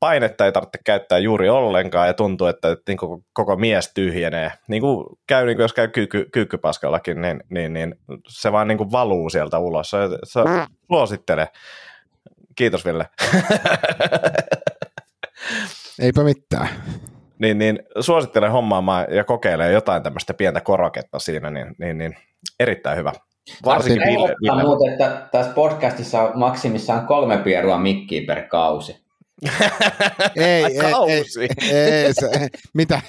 painetta 0.00 0.46
ei 0.46 0.52
tarvitse 0.52 0.78
käyttää 0.84 1.18
juuri 1.18 1.48
ollenkaan 1.48 2.06
ja 2.06 2.14
tuntuu, 2.14 2.46
että, 2.46 2.76
niin 2.88 2.98
kuin 2.98 3.24
koko 3.32 3.56
mies 3.56 3.90
tyhjenee. 3.94 4.52
Niin 4.68 4.82
kuin 4.82 5.06
käy, 5.26 5.46
niin 5.46 5.56
kuin 5.56 5.64
jos 5.64 5.72
käy 5.72 5.88
kyykky, 5.88 6.28
kyykkypaskallakin, 6.32 7.22
niin, 7.22 7.40
niin, 7.50 7.72
niin, 7.72 7.94
se 8.28 8.52
vaan 8.52 8.68
niin 8.68 8.78
kuin 8.78 8.92
valuu 8.92 9.30
sieltä 9.30 9.58
ulos. 9.58 9.90
Se, 9.90 9.98
se 10.24 10.40
suosittele. 10.86 11.48
Kiitos 12.56 12.84
Ville. 12.84 13.06
Eipä 16.00 16.24
mitään 16.24 16.68
niin, 17.40 17.58
niin 17.58 17.78
suosittelen 18.00 18.52
hommaamaan 18.52 19.06
ja 19.10 19.24
kokeilemaan 19.24 19.74
jotain 19.74 20.02
tämmöistä 20.02 20.34
pientä 20.34 20.60
koroketta 20.60 21.18
siinä, 21.18 21.50
niin, 21.50 21.74
niin, 21.78 21.98
niin 21.98 22.16
erittäin 22.60 22.98
hyvä. 22.98 23.12
Varsinkin 23.64 24.08
Ville, 24.08 24.34
Ville. 24.42 24.62
Muuten, 24.62 24.92
että 24.92 25.28
tässä 25.32 25.52
podcastissa 25.52 26.22
on 26.22 26.38
maksimissaan 26.38 27.06
kolme 27.06 27.38
pierua 27.38 27.78
mikkiä 27.78 28.22
per 28.26 28.42
kausi. 28.42 29.08
ei, 30.36 30.64
ei, 30.64 30.70
ei, 31.08 31.70
ei, 31.70 32.14
se, 32.14 32.48
mitä, 32.74 33.00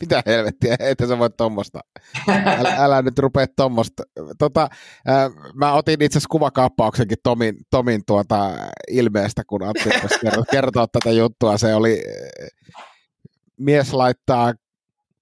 mitä 0.00 0.22
helvettiä, 0.26 0.76
että 0.80 1.06
sä 1.06 1.18
voit 1.18 1.36
tuommoista. 1.36 1.80
Älä, 2.28 2.74
älä 2.78 3.02
nyt 3.02 3.18
rupea 3.18 3.46
tuommoista. 3.56 4.02
Tota, 4.38 4.68
äh, 5.08 5.30
mä 5.54 5.72
otin 5.72 6.02
itse 6.02 6.18
asiassa 6.18 6.30
kuvakaappauksenkin 6.30 7.18
Tomin, 7.22 7.54
Tomin 7.70 8.02
tuota 8.06 8.50
ilmeestä, 8.88 9.42
kun 9.46 9.62
Antti 9.62 9.90
kertoo, 10.22 10.44
kertoo 10.50 10.86
tätä 10.86 11.10
juttua. 11.10 11.58
Se 11.58 11.74
oli 11.74 12.02
mies 13.60 13.92
laittaa, 13.92 14.54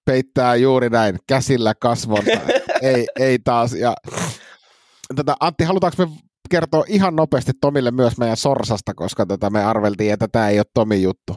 peittää 0.04 0.56
juuri 0.56 0.90
näin, 0.90 1.18
käsillä 1.26 1.74
kasvon, 1.74 2.24
ei, 2.82 3.06
ei 3.18 3.38
taas. 3.44 3.72
Ja, 3.72 3.94
tätä, 5.16 5.34
Antti, 5.40 5.64
halutaanko 5.64 6.06
me 6.06 6.12
kertoa 6.50 6.84
ihan 6.88 7.16
nopeasti 7.16 7.52
Tomille 7.60 7.90
myös 7.90 8.18
meidän 8.18 8.36
Sorsasta, 8.36 8.94
koska 8.94 9.26
tätä 9.26 9.50
me 9.50 9.64
arveltiin, 9.64 10.12
että 10.12 10.28
tämä 10.32 10.48
ei 10.48 10.58
ole 10.58 10.66
Tomi 10.74 11.02
juttu. 11.02 11.36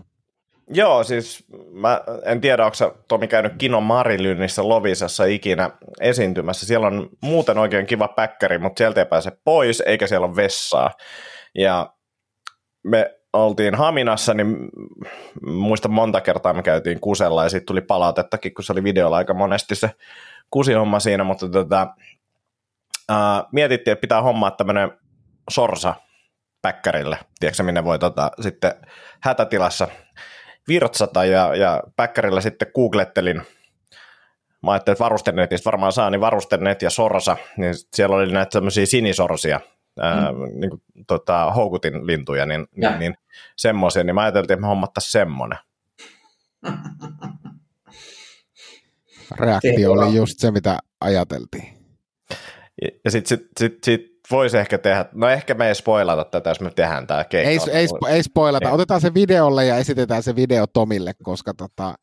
Joo, 0.73 1.03
siis 1.03 1.45
mä 1.71 2.01
en 2.25 2.41
tiedä, 2.41 2.65
onko 2.65 2.77
Tomi 3.07 3.27
käynyt 3.27 3.53
Kino 3.57 3.81
Marilynissä 3.81 4.67
Lovisassa 4.67 5.25
ikinä 5.25 5.69
esiintymässä. 6.01 6.65
Siellä 6.65 6.87
on 6.87 7.09
muuten 7.21 7.57
oikein 7.57 7.85
kiva 7.85 8.07
päkkäri, 8.07 8.57
mutta 8.57 8.77
sieltä 8.77 9.01
ei 9.01 9.05
pääse 9.05 9.31
pois, 9.43 9.83
eikä 9.85 10.07
siellä 10.07 10.27
ole 10.27 10.35
vessaa. 10.35 10.91
Ja 11.55 11.93
me 12.83 13.20
oltiin 13.33 13.75
Haminassa, 13.75 14.33
niin 14.33 14.69
muista 15.45 15.87
monta 15.87 16.21
kertaa 16.21 16.53
me 16.53 16.63
käytiin 16.63 16.99
kusella 16.99 17.43
ja 17.43 17.49
sitten 17.49 17.65
tuli 17.65 17.81
palautettakin, 17.81 18.53
kun 18.53 18.63
se 18.63 18.71
oli 18.71 18.83
videolla 18.83 19.17
aika 19.17 19.33
monesti 19.33 19.75
se 19.75 19.91
kusihomma 20.49 20.99
siinä, 20.99 21.23
mutta 21.23 21.49
tota, 21.49 21.87
ää, 23.09 23.43
mietittiin, 23.51 23.91
että 23.91 24.01
pitää 24.01 24.21
hommaa 24.21 24.51
tämmöinen 24.51 24.91
sorsa 25.49 25.93
päkkärille, 26.61 27.17
tiedätkö 27.39 27.63
minne 27.63 27.83
voi 27.83 27.99
tota, 27.99 28.31
sitten 28.41 28.73
hätätilassa 29.23 29.87
virtsata 30.67 31.25
ja, 31.25 31.55
ja 31.55 31.83
päkkärillä 31.95 32.41
sitten 32.41 32.71
googlettelin. 32.75 33.41
Mä 34.63 34.71
ajattelin, 34.71 34.93
että 34.93 35.03
varustenetistä 35.03 35.65
varmaan 35.65 35.91
saa, 35.91 36.09
niin 36.09 36.21
varustenet 36.21 36.81
ja 36.81 36.89
sorsa, 36.89 37.37
niin 37.57 37.73
siellä 37.93 38.15
oli 38.15 38.31
näitä 38.31 38.49
tämmöisiä 38.49 38.85
sinisorsia, 38.85 39.59
ää, 39.99 40.31
mm. 40.31 40.59
niin 40.59 40.69
kuin, 40.69 40.81
tota, 41.07 41.51
houkutin 41.51 42.07
lintuja, 42.07 42.45
niin, 42.45 42.67
niin, 42.75 42.99
niin 42.99 43.15
semmoisia, 43.57 44.03
niin 44.03 44.15
mä 44.15 44.21
ajattelin, 44.21 44.43
että 44.43 44.55
me 44.55 44.67
hommattaisiin 44.67 45.11
semmoinen. 45.11 45.59
Reaktio 49.39 49.91
oli 49.91 50.15
just 50.15 50.39
se, 50.39 50.51
mitä 50.51 50.79
ajateltiin. 51.01 51.81
Ja, 52.81 52.89
ja 53.05 53.11
sitten 53.11 53.37
sit, 53.37 53.47
sit, 53.59 53.83
sit 53.83 54.11
voisi 54.31 54.57
ehkä 54.57 54.77
tehdä, 54.77 55.05
no 55.13 55.29
ehkä 55.29 55.53
me 55.53 55.67
ei 55.67 55.75
spoilata 55.75 56.23
tätä, 56.23 56.49
jos 56.49 56.61
me 56.61 56.71
tehdään 56.75 57.07
tämä 57.07 57.23
keikka. 57.23 57.71
Ei, 57.71 57.79
ei, 57.79 57.87
ei 58.09 58.23
spoilata, 58.23 58.69
ei. 58.69 58.73
otetaan 58.73 59.01
se 59.01 59.13
videolle 59.13 59.65
ja 59.65 59.77
esitetään 59.77 60.23
se 60.23 60.35
video 60.35 60.67
Tomille, 60.67 61.13
koska 61.23 61.53
tota, 61.53 61.95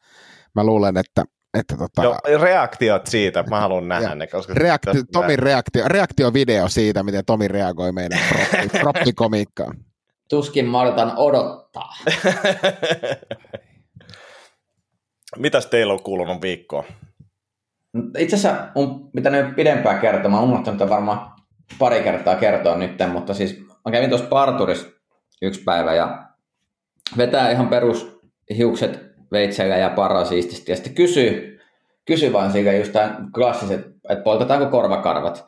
mä 0.54 0.64
luulen, 0.64 0.96
että 0.96 1.24
että 1.54 1.76
tota, 1.76 2.02
Joo, 2.02 2.18
reaktiot 2.40 3.06
siitä, 3.06 3.44
mä 3.50 3.60
haluan 3.60 3.88
nähdä 3.88 4.14
ne. 4.14 4.26
Koska 4.26 4.54
reakti, 4.54 5.04
Tomin 5.12 5.38
reaktio, 5.38 5.88
reaktiovideo 5.88 6.68
siitä, 6.68 7.02
miten 7.02 7.24
Tomi 7.24 7.48
reagoi 7.48 7.92
meidän 7.92 8.18
proppikomiikkaan. 8.80 9.76
Tuskin 10.30 10.68
mä 10.68 10.80
odotan 10.80 11.12
odottaa. 11.16 11.92
Mitäs 15.36 15.66
teillä 15.66 15.92
on 15.92 16.02
kuulunut 16.02 16.42
viikkoon? 16.42 16.84
Itse 18.18 18.36
asiassa 18.36 18.68
on 18.74 19.10
pitänyt 19.10 19.56
pidempään 19.56 20.00
kertoa. 20.00 20.30
Mä 20.30 20.40
oon 20.40 20.48
unohtanut 20.48 20.88
varmaan 20.88 21.32
pari 21.78 22.02
kertaa 22.02 22.36
kertoa 22.36 22.76
nyt, 22.76 22.92
mutta 23.12 23.34
siis 23.34 23.58
mä 23.84 23.92
kävin 23.92 24.08
tuossa 24.08 24.26
parturissa 24.26 24.86
yksi 25.42 25.62
päivä 25.64 25.94
ja 25.94 26.28
vetää 27.16 27.50
ihan 27.50 27.68
perus 27.68 28.20
hiukset 28.56 29.07
veitsellä 29.32 29.76
ja 29.76 29.90
parasiististi 29.90 30.72
ja 30.72 30.76
sitten 30.76 30.94
kysyy, 30.94 31.60
kysyy 32.04 32.32
vaan 32.32 32.52
siitä 32.52 32.72
just 32.72 32.92
tämän 32.92 33.32
klassiset, 33.34 33.86
että 34.08 34.24
poltetaanko 34.24 34.66
korvakarvat. 34.66 35.46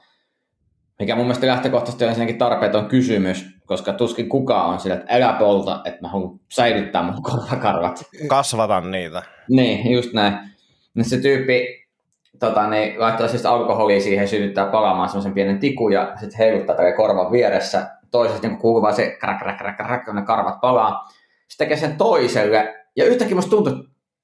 Mikä 0.99 1.17
mun 1.17 1.25
mielestä 1.25 1.47
lähtökohtaisesti 1.47 2.05
on 2.05 2.09
ensinnäkin 2.09 2.39
tarpeeton 2.39 2.87
kysymys, 2.87 3.47
koska 3.67 3.93
tuskin 3.93 4.29
kukaan 4.29 4.67
on 4.67 4.81
sillä, 4.81 4.97
että 4.97 5.15
älä 5.17 5.33
polta, 5.33 5.81
että 5.85 6.01
mä 6.01 6.09
haluan 6.09 6.41
säilyttää 6.49 7.03
mun 7.03 7.23
korvakarvat. 7.23 8.05
Kasvatan 8.27 8.91
niitä. 8.91 9.23
Niin, 9.49 9.93
just 9.93 10.13
näin. 10.13 10.39
Nyt 10.95 11.07
se 11.07 11.19
tyyppi 11.19 11.87
tota, 12.41 12.67
niin, 12.67 13.01
laittaa 13.01 13.29
siis 13.29 13.47
alkoholia 13.47 14.01
siihen, 14.01 14.29
sytyttää 14.29 14.67
palaamaan 14.67 15.09
semmoisen 15.09 15.35
pienen 15.35 15.59
tikun 15.59 15.93
ja 15.93 16.13
sitten 16.21 16.39
heiluttaa 16.39 16.77
tällä 16.77 16.93
korvan 16.93 17.33
vieressä. 17.33 17.91
Toisesta 18.11 18.49
niin 18.49 18.59
kuuluu 18.59 18.83
vaan 18.83 18.95
se 18.95 19.17
krak, 19.21 19.39
krak, 19.39 19.59
krak, 19.59 19.77
krak, 19.77 20.15
ne 20.15 20.23
karvat 20.23 20.61
palaa. 20.61 21.09
Sitten 21.49 21.69
tekee 21.69 21.77
sen 21.77 21.97
toiselle 21.97 22.80
ja 22.97 23.05
yhtäkkiä 23.05 23.35
musta 23.35 23.51
tuntuu, 23.51 23.73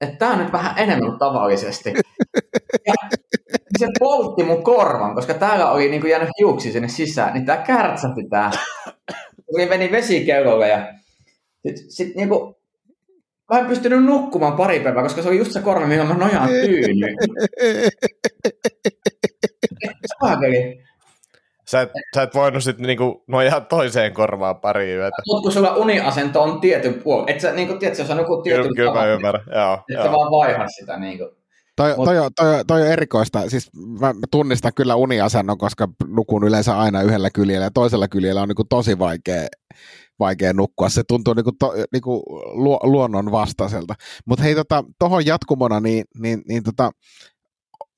että 0.00 0.16
tämä 0.16 0.32
on 0.32 0.38
nyt 0.38 0.52
vähän 0.52 0.78
enemmän 0.78 1.08
kuin 1.08 1.18
tavallisesti. 1.18 1.92
Ja 2.86 2.94
se 3.78 3.86
poltti 3.98 4.44
mun 4.44 4.62
korvan, 4.62 5.14
koska 5.14 5.34
täällä 5.34 5.70
oli 5.70 5.88
niin 5.88 6.00
kuin 6.00 6.10
jäänyt 6.10 6.28
hiuksi 6.38 6.72
sinne 6.72 6.88
sisään, 6.88 7.34
niin 7.34 7.46
tämä 7.46 7.62
kärtsähti 7.62 8.28
tää. 8.30 8.50
Tuli 9.50 9.66
meni 9.66 9.92
vesikellolle 9.92 10.68
ja 10.68 10.94
sitten 11.66 11.90
sit, 11.90 12.16
niin 12.16 12.28
kuin, 12.28 12.54
mä 13.52 13.58
en 13.58 13.66
pystynyt 13.66 14.04
nukkumaan 14.04 14.56
pari 14.56 14.80
päivää, 14.80 15.02
koska 15.02 15.22
se 15.22 15.28
oli 15.28 15.38
just 15.38 15.52
se 15.52 15.60
korva, 15.60 15.86
mihin 15.86 16.06
mä 16.06 16.14
nojaan 16.14 16.48
tyyny. 16.48 17.06
Saakeli. 20.20 20.86
Sä 21.70 21.80
et, 21.80 21.90
sä 22.14 22.22
et 22.22 22.34
voinut 22.34 22.64
sitten 22.64 22.86
niinku 22.86 23.24
nojaa 23.26 23.60
toiseen 23.60 24.12
korvaan 24.12 24.56
pari 24.60 24.94
yötä. 24.94 25.16
Mutta 25.26 25.42
kun 25.42 25.52
sulla 25.52 25.74
uniasento 25.74 26.42
on 26.42 26.60
tietyn 26.60 26.94
puoli, 26.94 27.32
et 27.32 27.40
sä 27.40 27.52
niinku, 27.52 27.74
tiedät, 27.78 27.98
jos 27.98 28.10
on 28.10 28.18
joku 28.18 28.42
tietyn 28.42 28.62
Kyllä, 28.62 28.74
kyllä 28.76 28.92
mä 28.92 29.06
ymmärrän, 29.06 29.44
joo. 29.54 29.74
että 29.74 29.92
joo. 29.92 30.04
sä 30.04 30.12
vaan 30.12 30.30
vaihat 30.30 30.68
sitä 30.78 30.98
niinku. 30.98 31.24
Toi, 31.76 31.94
Mut- 31.96 32.04
toi, 32.04 32.18
on- 32.18 32.30
toi, 32.36 32.64
toi 32.66 32.82
on 32.82 32.88
erikoista. 32.88 33.50
Siis 33.50 33.70
mä 34.00 34.14
tunnistan 34.30 34.72
kyllä 34.76 34.94
uniasennon, 34.94 35.58
koska 35.58 35.88
nukun 36.06 36.44
yleensä 36.44 36.78
aina 36.78 37.02
yhdellä 37.02 37.30
kyljellä 37.30 37.66
ja 37.66 37.70
toisella 37.70 38.08
kyljellä 38.08 38.42
on 38.42 38.48
niinku 38.48 38.64
tosi 38.64 38.98
vaikea, 38.98 39.46
vaikea 40.18 40.52
nukkua. 40.52 40.88
Se 40.88 41.02
tuntuu 41.08 41.34
niinku 41.34 41.52
to, 41.58 41.72
niinku 41.92 42.22
luo, 42.52 42.80
luonnon 42.82 43.32
vastaiselta. 43.32 43.94
Mutta 44.26 44.42
hei, 44.42 44.54
tota, 44.54 44.84
tohon 44.98 45.26
jatkumona, 45.26 45.80
niin, 45.80 46.04
niin, 46.18 46.42
niin 46.48 46.62
tota, 46.62 46.90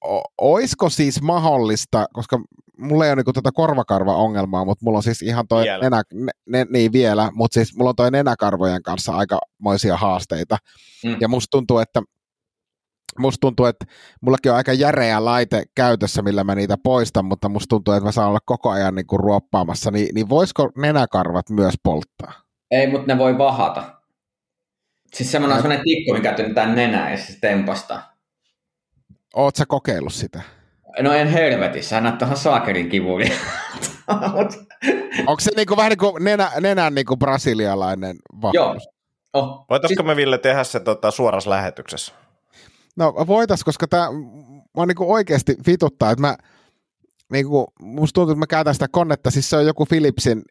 o, 0.06 0.22
oisko 0.38 0.88
siis 0.90 1.22
mahdollista, 1.22 2.06
koska 2.12 2.40
mulla 2.78 3.04
ei 3.04 3.10
ole 3.10 3.16
niinku 3.16 3.32
tätä 3.32 3.50
korvakarva-ongelmaa, 3.54 4.64
mutta 4.64 4.84
mulla 4.84 4.98
on 4.98 5.02
siis 5.02 5.22
ihan 5.22 5.48
toi 5.48 5.64
Vielä. 5.64 5.82
nenä, 5.82 6.02
ne, 6.46 6.66
niin 6.70 6.92
vielä, 6.92 7.30
mutta 7.34 7.54
siis 7.54 7.76
mulla 7.76 7.90
on 7.90 7.96
toi 7.96 8.10
nenäkarvojen 8.10 8.82
kanssa 8.82 9.12
aikamoisia 9.12 9.96
haasteita. 9.96 10.56
Mm. 11.04 11.16
Ja 11.20 11.28
musta 11.28 11.50
tuntuu, 11.50 11.78
että 11.78 12.02
musta 13.18 13.40
tuntuu, 13.40 13.66
että 13.66 13.84
mullakin 14.20 14.52
on 14.52 14.56
aika 14.56 14.72
järeä 14.72 15.24
laite 15.24 15.62
käytössä, 15.74 16.22
millä 16.22 16.44
mä 16.44 16.54
niitä 16.54 16.76
poistan, 16.82 17.24
mutta 17.24 17.48
musta 17.48 17.68
tuntuu, 17.68 17.94
että 17.94 18.04
mä 18.04 18.12
saan 18.12 18.28
olla 18.28 18.38
koko 18.44 18.70
ajan 18.70 18.94
niin 18.94 19.06
kuin 19.06 19.20
ruoppaamassa, 19.20 19.90
niin, 19.90 20.08
niin 20.14 20.28
voisiko 20.28 20.70
nenäkarvat 20.76 21.50
myös 21.50 21.74
polttaa? 21.82 22.32
Ei, 22.70 22.86
mutta 22.90 23.06
ne 23.06 23.18
voi 23.18 23.38
vahata. 23.38 23.94
Siis 25.14 25.32
semmoinen 25.32 25.56
on 25.56 25.62
semmoinen 25.62 25.84
tikku, 25.84 26.12
mikä 26.12 26.32
työnnetään 26.32 26.74
nenään 26.74 27.10
ja 27.12 27.18
se 27.18 27.40
tempastaa. 27.40 28.12
Oot 29.34 29.56
sä 29.56 29.64
kokeillut 29.68 30.14
sitä? 30.14 30.42
No 31.02 31.12
en 31.12 31.28
helvetissä, 31.28 31.96
hän 31.96 32.04
näyttää 32.04 32.26
ihan 32.26 32.36
saakerin 32.36 32.88
kivulia. 32.88 33.34
Mut, 34.34 34.52
Onko 35.26 35.40
se 35.40 35.50
niin 35.56 35.66
kuin, 35.66 35.76
vähän 35.76 35.90
niin 35.90 35.98
kuin 35.98 36.24
nenä, 36.24 36.50
nenän 36.60 36.94
niin 36.94 37.06
kuin 37.06 37.18
brasilialainen 37.18 38.16
joo. 38.52 38.66
vahvuus? 38.66 38.88
Oh. 39.32 39.64
Voitaisko 39.70 40.02
me 40.02 40.16
Ville 40.16 40.38
tehdä 40.38 40.64
se 40.64 40.80
tota, 40.80 41.10
suorassa 41.10 41.50
lähetyksessä? 41.50 42.12
No 42.96 43.14
voitais, 43.26 43.64
koska 43.64 43.86
tämä 43.88 44.08
mua 44.74 44.86
niinku 44.86 45.12
oikeasti 45.12 45.56
vituttaa, 45.66 46.10
että 46.10 46.22
mä 46.22 46.36
niinku, 47.32 47.66
musta 47.80 48.14
tuntuu, 48.14 48.32
että 48.32 48.38
mä 48.38 48.46
käytän 48.46 48.74
sitä 48.74 48.86
konetta, 48.90 49.30
siis 49.30 49.50
se 49.50 49.56
on 49.56 49.66
joku 49.66 49.86
Philipsin 49.86 50.42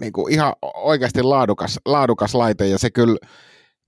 niinku, 0.00 0.28
ihan 0.28 0.52
oikeasti 0.74 1.22
laadukas, 1.22 1.80
laadukas 1.86 2.34
laite 2.34 2.66
ja 2.66 2.78
se 2.78 2.90
kyllä 2.90 3.16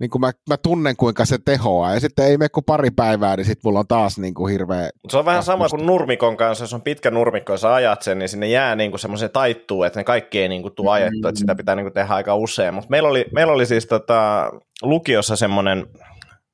niinku 0.01 0.19
mä, 0.19 0.33
mä, 0.49 0.57
tunnen 0.57 0.97
kuinka 0.97 1.25
se 1.25 1.39
tehoaa. 1.45 1.95
Ja 1.95 2.01
sitten 2.01 2.27
ei 2.27 2.39
mene 2.39 2.49
kuin 2.49 2.65
pari 2.65 2.91
päivää, 2.91 3.37
niin 3.37 3.45
sitten 3.45 3.61
mulla 3.65 3.79
on 3.79 3.87
taas 3.87 4.19
niinku 4.19 4.47
hirveä 4.47 4.91
Mut 5.03 5.11
se 5.11 5.19
on 5.19 5.25
vähän 5.25 5.43
sama 5.43 5.69
kuin 5.69 5.87
nurmikon 5.87 6.37
kanssa, 6.37 6.65
jos 6.65 6.75
on 6.75 6.83
pitkä 6.83 7.11
nurmikko 7.11 7.53
ja 7.53 7.59
sä 7.59 7.75
ajat 7.75 8.03
sen, 8.03 8.19
niin 8.19 8.29
sinne 8.29 8.49
jää 8.49 8.77
niinku 8.77 8.99
semmoisen 8.99 9.31
taittuu, 9.31 9.83
että 9.83 10.01
ne 10.01 10.05
kaikki 10.05 10.39
ei 10.39 10.49
niinku 10.49 10.71
tule 10.71 10.91
ajettua, 10.91 11.29
että 11.29 11.39
sitä 11.39 11.55
pitää 11.55 11.75
niinku 11.75 11.91
tehdä 11.91 12.15
aika 12.15 12.35
usein. 12.35 12.75
Mutta 12.75 12.91
meillä 12.91 13.09
oli, 13.09 13.25
meillä 13.33 13.53
oli 13.53 13.67
siis 13.67 13.87
tota, 13.87 14.51
lukiossa 14.83 15.37
semmoinen 15.37 15.87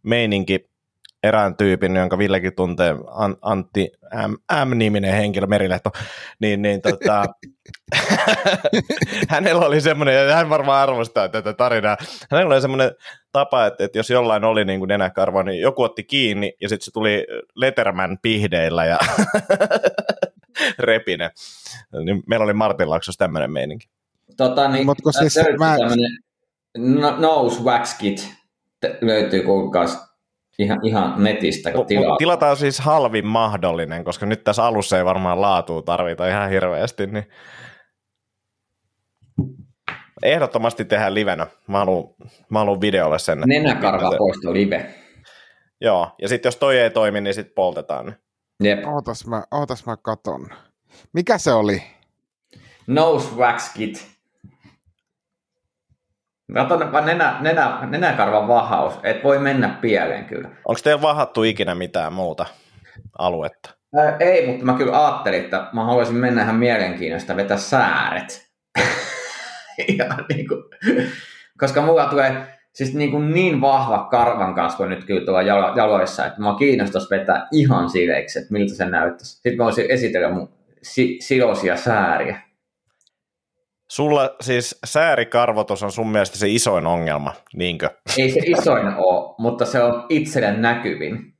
meininki 0.02 0.69
erään 1.22 1.56
tyypin, 1.56 1.96
jonka 1.96 2.18
Villekin 2.18 2.54
tuntee, 2.54 2.96
An- 3.10 3.36
Antti 3.42 3.92
M, 4.14 4.34
M-niminen 4.68 5.14
henkilö, 5.14 5.46
Merilehto, 5.46 5.90
niin, 6.40 6.62
niin 6.62 6.80
tota, 6.82 7.24
hänellä 9.28 9.66
oli 9.66 9.80
semmoinen, 9.80 10.28
ja 10.28 10.34
hän 10.34 10.50
varmaan 10.50 10.82
arvostaa 10.82 11.28
tätä 11.28 11.52
tarinaa, 11.52 11.96
hänellä 12.30 12.54
oli 12.54 12.60
semmoinen 12.60 12.90
tapa, 13.32 13.66
että, 13.66 13.84
että 13.84 13.98
jos 13.98 14.10
jollain 14.10 14.44
oli 14.44 14.64
niin 14.64 14.78
kuin 14.78 14.88
nenäkarva, 14.88 15.42
niin 15.42 15.60
joku 15.60 15.82
otti 15.82 16.04
kiinni 16.04 16.52
ja 16.60 16.68
sitten 16.68 16.84
se 16.84 16.90
tuli 16.92 17.26
Letterman 17.54 18.18
pihdeillä 18.22 18.84
ja 18.84 18.98
repine. 20.78 21.30
Niin 22.04 22.22
meillä 22.26 22.44
oli 22.44 22.52
Martin 22.52 22.90
Laksossa 22.90 23.18
tämmöinen 23.18 23.50
meininki. 23.50 23.88
Tota, 24.36 24.68
niin, 24.68 24.86
Mut 24.86 25.00
kun 25.02 25.12
siis 25.12 25.36
löytyy 25.36 25.56
mä- 25.56 25.76
no, 26.78 27.16
Nose 27.18 27.62
Wax 27.62 27.98
Kit 27.98 28.32
löytyy 29.00 29.42
kuulkaas 29.42 30.09
ihan, 30.60 30.86
ihan 30.86 31.24
netistä, 31.24 31.70
kun 31.72 31.86
tilaa. 31.86 32.16
tilataan 32.16 32.56
siis 32.56 32.80
halvin 32.80 33.26
mahdollinen, 33.26 34.04
koska 34.04 34.26
nyt 34.26 34.44
tässä 34.44 34.64
alussa 34.64 34.98
ei 34.98 35.04
varmaan 35.04 35.40
laatua 35.40 35.82
tarvita 35.82 36.28
ihan 36.28 36.50
hirveästi. 36.50 37.06
Niin 37.06 37.26
ehdottomasti 40.22 40.84
tehdään 40.84 41.14
livenä. 41.14 41.46
Mä 41.66 41.78
haluan, 41.78 42.14
mä 42.50 42.58
haluan 42.58 42.80
videolle 42.80 43.18
sen. 43.18 43.38
että- 43.38 43.46
Nenäkarva 43.46 44.10
poisto 44.18 44.52
live. 44.52 44.94
Joo, 45.80 46.10
ja 46.22 46.28
sitten 46.28 46.48
jos 46.48 46.56
toi 46.56 46.78
ei 46.78 46.90
toimi, 46.90 47.20
niin 47.20 47.34
sitten 47.34 47.54
poltetaan. 47.54 48.16
Jep. 48.62 48.86
Ootas 48.86 49.26
mä, 49.26 49.42
ootas 49.50 49.86
mä 49.86 49.96
katon. 49.96 50.46
Mikä 51.12 51.38
se 51.38 51.52
oli? 51.52 51.82
Nose 52.86 53.34
Wax 53.36 53.72
Kit. 53.74 54.09
Kato 56.54 56.92
vaan 56.92 57.06
nenä, 57.06 57.36
nenä, 57.40 57.78
nenäkarvan 57.86 58.48
vahaus, 58.48 58.94
et 59.02 59.24
voi 59.24 59.38
mennä 59.38 59.68
pieleen 59.80 60.24
kyllä. 60.24 60.48
Onko 60.48 60.80
teillä 60.84 61.02
vahattu 61.02 61.42
ikinä 61.42 61.74
mitään 61.74 62.12
muuta 62.12 62.46
aluetta? 63.18 63.70
Ää, 63.96 64.16
ei, 64.20 64.46
mutta 64.46 64.64
mä 64.64 64.74
kyllä 64.74 65.06
ajattelin, 65.06 65.40
että 65.40 65.66
mä 65.72 65.84
haluaisin 65.84 66.16
mennä 66.16 66.42
ihan 66.42 66.54
mielenkiinnosta 66.54 67.36
vetää 67.36 67.56
sääret. 67.56 68.50
ja 69.98 70.04
niin 70.34 70.48
kuin, 70.48 70.62
koska 71.58 71.82
mulla 71.82 72.06
tulee 72.06 72.60
siis 72.72 72.94
niin, 72.94 73.10
kuin 73.10 73.34
niin 73.34 73.60
vahva 73.60 74.08
karvan 74.10 74.54
kasvu 74.54 74.84
nyt 74.84 75.04
kyllä 75.04 75.24
tuolla 75.24 75.42
jalo- 75.42 75.76
jaloissa, 75.76 76.26
että 76.26 76.40
mä 76.40 76.54
kiinnostaisi 76.58 77.10
vetää 77.10 77.48
ihan 77.52 77.90
sileiksi, 77.90 78.38
että 78.38 78.52
miltä 78.52 78.74
se 78.74 78.84
näyttäisi. 78.84 79.32
Sitten 79.32 79.56
mä 79.56 79.64
voisin 79.64 79.90
esitellä 79.90 80.30
mun 80.30 80.48
si- 80.82 81.18
silosia 81.20 81.76
sääriä. 81.76 82.40
Sulla 83.90 84.36
siis 84.40 84.78
säärikarvotus 84.84 85.82
on 85.82 85.92
sun 85.92 86.08
mielestä 86.08 86.38
se 86.38 86.48
isoin 86.48 86.86
ongelma, 86.86 87.34
niinkö? 87.54 87.90
Ei 88.18 88.30
se 88.30 88.40
isoin 88.46 88.86
ole, 88.86 89.34
mutta 89.38 89.64
se 89.64 89.82
on 89.82 90.06
itselle 90.08 90.52
näkyvin. 90.52 91.34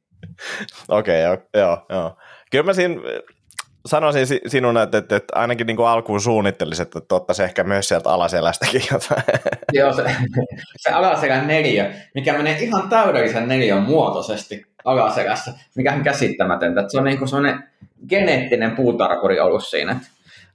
Okei, 0.89 1.27
okay, 1.27 1.47
joo, 1.55 1.87
joo. 1.89 2.17
Kyllä 2.51 2.65
mä 2.65 2.73
siinä 2.73 2.95
sanoisin 3.87 4.27
si- 4.27 4.41
sinun, 4.47 4.79
että, 4.79 4.99
että, 4.99 5.17
että 5.17 5.39
ainakin 5.39 5.67
niin 5.67 5.77
kuin 5.77 5.89
alkuun 5.89 6.21
suunnittelisit, 6.21 6.97
että 6.97 7.15
ottaisi 7.15 7.43
ehkä 7.43 7.65
myös 7.65 7.89
sieltä 7.89 8.11
alaselästäkin 8.11 8.83
jotain. 8.93 9.23
Joo, 9.73 9.93
se, 9.93 10.17
se 10.77 10.91
alaselän 10.91 11.47
neljä, 11.47 11.95
mikä 12.15 12.33
menee 12.33 12.59
ihan 12.59 12.89
täydellisen 12.89 13.49
neljän 13.49 13.83
muotoisesti 13.83 14.67
alaselässä, 14.85 15.53
mikä 15.75 15.93
on 15.93 16.03
käsittämätöntä. 16.03 16.81
Että 16.81 16.91
se 16.91 16.99
on 16.99 17.05
niin 17.05 17.19
kuin 17.19 17.29
sellainen 17.29 17.65
geneettinen 18.09 18.77
puutarhuri 18.77 19.41
ollut 19.41 19.67
siinä. 19.67 20.01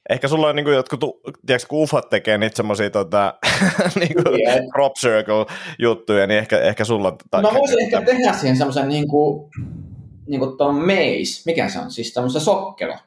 Ehkä 0.09 0.27
sulla 0.27 0.47
on 0.47 0.55
niin 0.55 0.63
kuin 0.63 0.75
jotkut, 0.75 0.99
tiedätkö, 1.45 1.67
kun 1.69 1.79
ufot 1.83 2.09
tekee 2.09 2.37
niitä 2.37 2.55
semmoisia 2.55 2.89
tota, 2.89 3.33
niin 3.99 4.13
kuin 4.23 4.39
Jep. 4.47 4.63
crop 4.73 4.93
circle 4.93 5.45
juttuja, 5.79 6.27
niin 6.27 6.37
ehkä, 6.37 6.59
ehkä 6.59 6.85
sulla 6.85 7.07
on... 7.07 7.41
Mä 7.41 7.53
voisin 7.53 7.83
ehkä 7.83 8.01
tehdä 8.01 8.33
siihen 8.33 8.57
semmoisen 8.57 8.87
niin 8.87 9.07
kuin, 9.07 9.49
niin 10.27 10.39
kuin 10.39 10.57
ton 10.57 10.75
maze, 10.75 11.41
mikä 11.45 11.69
se 11.69 11.79
on, 11.79 11.91
siis 11.91 12.13
tämmöisen 12.13 12.41
sokkelo. 12.41 12.97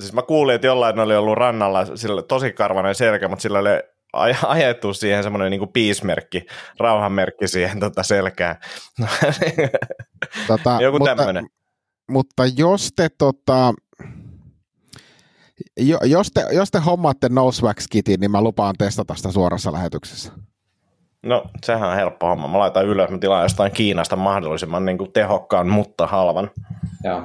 Siis 0.00 0.12
mä 0.12 0.22
kuulin, 0.22 0.54
että 0.54 0.66
jollain 0.66 0.98
oli 0.98 1.16
ollut 1.16 1.38
rannalla 1.38 1.96
sillä 1.96 2.22
tosi 2.22 2.52
karvainen 2.52 2.94
selkä, 2.94 3.28
mutta 3.28 3.42
sillä 3.42 3.58
oli 3.58 3.68
aj- 4.16 4.46
ajettu 4.46 4.94
siihen 4.94 5.22
semmoinen 5.22 5.50
niin 5.50 5.68
peace-merkki, 5.72 6.46
rauhanmerkki 6.78 7.48
siihen 7.48 7.80
tota 7.80 8.02
selkään. 8.02 8.56
Tota, 10.46 10.78
Joku 10.80 10.98
mutta, 10.98 11.16
tämmöinen. 11.16 11.46
mutta 12.10 12.42
jos 12.56 12.92
te 12.96 13.08
tota, 13.18 13.74
jo, 15.76 15.98
jos, 16.04 16.30
te, 16.34 16.44
jos 16.52 16.70
te 16.70 16.78
hommaatte 16.78 17.28
Nosewax-kitin, 17.28 18.20
niin 18.20 18.30
mä 18.30 18.42
lupaan 18.42 18.74
testata 18.78 19.14
sitä 19.14 19.30
suorassa 19.32 19.72
lähetyksessä. 19.72 20.32
No, 21.22 21.44
sehän 21.64 21.88
on 21.88 21.96
helppo 21.96 22.26
homma. 22.26 22.48
Mä 22.48 22.58
laitan 22.58 22.86
ylös, 22.86 23.10
mä 23.10 23.18
tilaan 23.18 23.42
jostain 23.42 23.72
Kiinasta 23.72 24.16
mahdollisimman 24.16 24.84
niin 24.84 24.98
kuin 24.98 25.12
tehokkaan, 25.12 25.68
mutta 25.68 26.06
halvan. 26.06 26.50
Joo. 27.04 27.22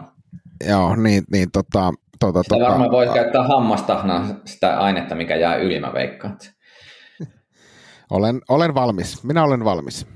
Joo, 0.67 0.95
niin, 0.95 1.23
niin 1.31 1.51
tota, 1.51 1.93
tota, 2.19 2.43
Sitä 2.43 2.55
tota, 2.55 2.69
varmaan 2.69 2.91
voi 2.91 3.07
käyttää 3.13 3.43
hammastahnaa 3.43 4.27
sitä 4.45 4.79
ainetta, 4.79 5.15
mikä 5.15 5.36
jää 5.36 5.55
yli, 5.55 5.79
mä 5.79 5.93
veikkaan. 5.93 6.38
olen, 8.10 8.41
olen 8.49 8.75
valmis. 8.75 9.23
Minä 9.23 9.43
olen 9.43 9.63
valmis. 9.63 10.07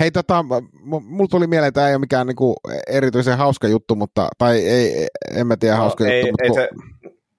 Hei, 0.00 0.10
tota, 0.10 0.42
m- 0.42 1.04
mulla 1.04 1.28
tuli 1.28 1.46
mieleen, 1.46 1.68
että 1.68 1.80
tämä 1.80 1.88
ei 1.88 1.94
ole 1.94 2.00
mikään 2.00 2.26
niinku 2.26 2.54
erityisen 2.86 3.38
hauska 3.38 3.68
juttu, 3.68 3.94
mutta, 3.94 4.28
tai 4.38 4.58
ei, 4.58 5.06
en 5.34 5.46
mä 5.46 5.56
tiedä 5.56 5.76
hauska 5.76 6.04
no, 6.04 6.10
ei, 6.10 6.20
juttu, 6.28 6.36
ei 6.42 6.48
mutta, 6.48 6.62
se 6.62 6.68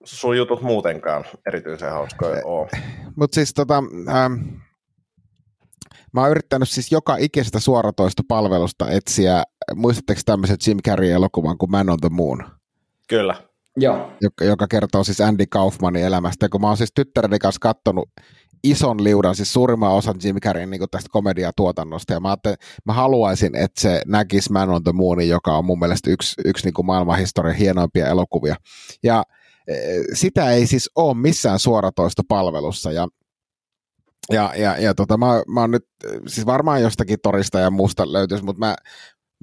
sun 0.03 0.37
jutut 0.37 0.61
muutenkaan 0.61 1.25
erityisen 1.47 1.91
hauskoja 1.91 2.41
ole. 2.45 2.69
mutta 3.15 3.35
siis 3.35 3.53
tota, 3.53 3.83
ähm, 4.09 4.33
mä 6.13 6.21
oon 6.21 6.31
yrittänyt 6.31 6.69
siis 6.69 6.91
joka 6.91 7.15
ikisestä 7.19 7.59
suoratoistopalvelusta 7.59 8.91
etsiä, 8.91 9.43
muistatteko 9.75 10.21
tämmöisen 10.25 10.57
Jim 10.67 10.77
Carrey-elokuvan 10.87 11.57
kuin 11.57 11.71
Man 11.71 11.89
on 11.89 11.99
the 11.99 12.09
Moon? 12.09 12.45
Kyllä. 13.09 13.35
Joo. 13.77 14.11
joka, 14.21 14.45
joka 14.45 14.67
kertoo 14.67 15.03
siis 15.03 15.21
Andy 15.21 15.45
Kaufmanin 15.49 16.03
elämästä. 16.03 16.45
Ja 16.45 16.49
kun 16.49 16.61
mä 16.61 16.67
oon 16.67 16.77
siis 16.77 16.91
tyttäreni 16.95 17.39
kanssa 17.39 17.59
kattonut 17.59 18.09
ison 18.63 19.03
liudan, 19.03 19.35
siis 19.35 19.53
suurimman 19.53 19.91
osan 19.91 20.15
Jim 20.23 20.35
Carreyn 20.35 20.69
niin 20.69 20.81
tästä 20.91 21.09
komediatuotannosta, 21.11 22.13
ja 22.13 22.19
mä, 22.19 22.37
mä 22.85 22.93
haluaisin, 22.93 23.55
että 23.55 23.81
se 23.81 24.01
näkisi 24.07 24.51
Man 24.51 24.69
on 24.69 24.83
the 24.83 24.91
Moonin, 24.91 25.29
joka 25.29 25.57
on 25.57 25.65
mun 25.65 25.79
mielestä 25.79 26.09
yksi, 26.09 26.41
yksi 26.45 26.65
niin 26.65 26.73
kuin 26.73 26.85
maailmanhistorian 26.85 27.55
hienoimpia 27.55 28.07
elokuvia. 28.07 28.55
Ja 29.03 29.23
e, 29.67 29.75
sitä 30.13 30.51
ei 30.51 30.67
siis 30.67 30.89
ole 30.95 31.17
missään 31.17 31.59
suoratoistopalvelussa, 31.59 32.91
ja 32.91 33.07
ja, 34.31 34.53
ja, 34.55 34.77
ja 34.77 34.93
tota, 34.93 35.17
mä, 35.17 35.43
mä 35.47 35.61
oon 35.61 35.71
nyt, 35.71 35.85
siis 36.27 36.45
varmaan 36.45 36.81
jostakin 36.81 37.17
torista 37.23 37.59
ja 37.59 37.71
muusta 37.71 38.13
löytyisi, 38.13 38.43
mutta 38.43 38.59
mä, 38.59 38.75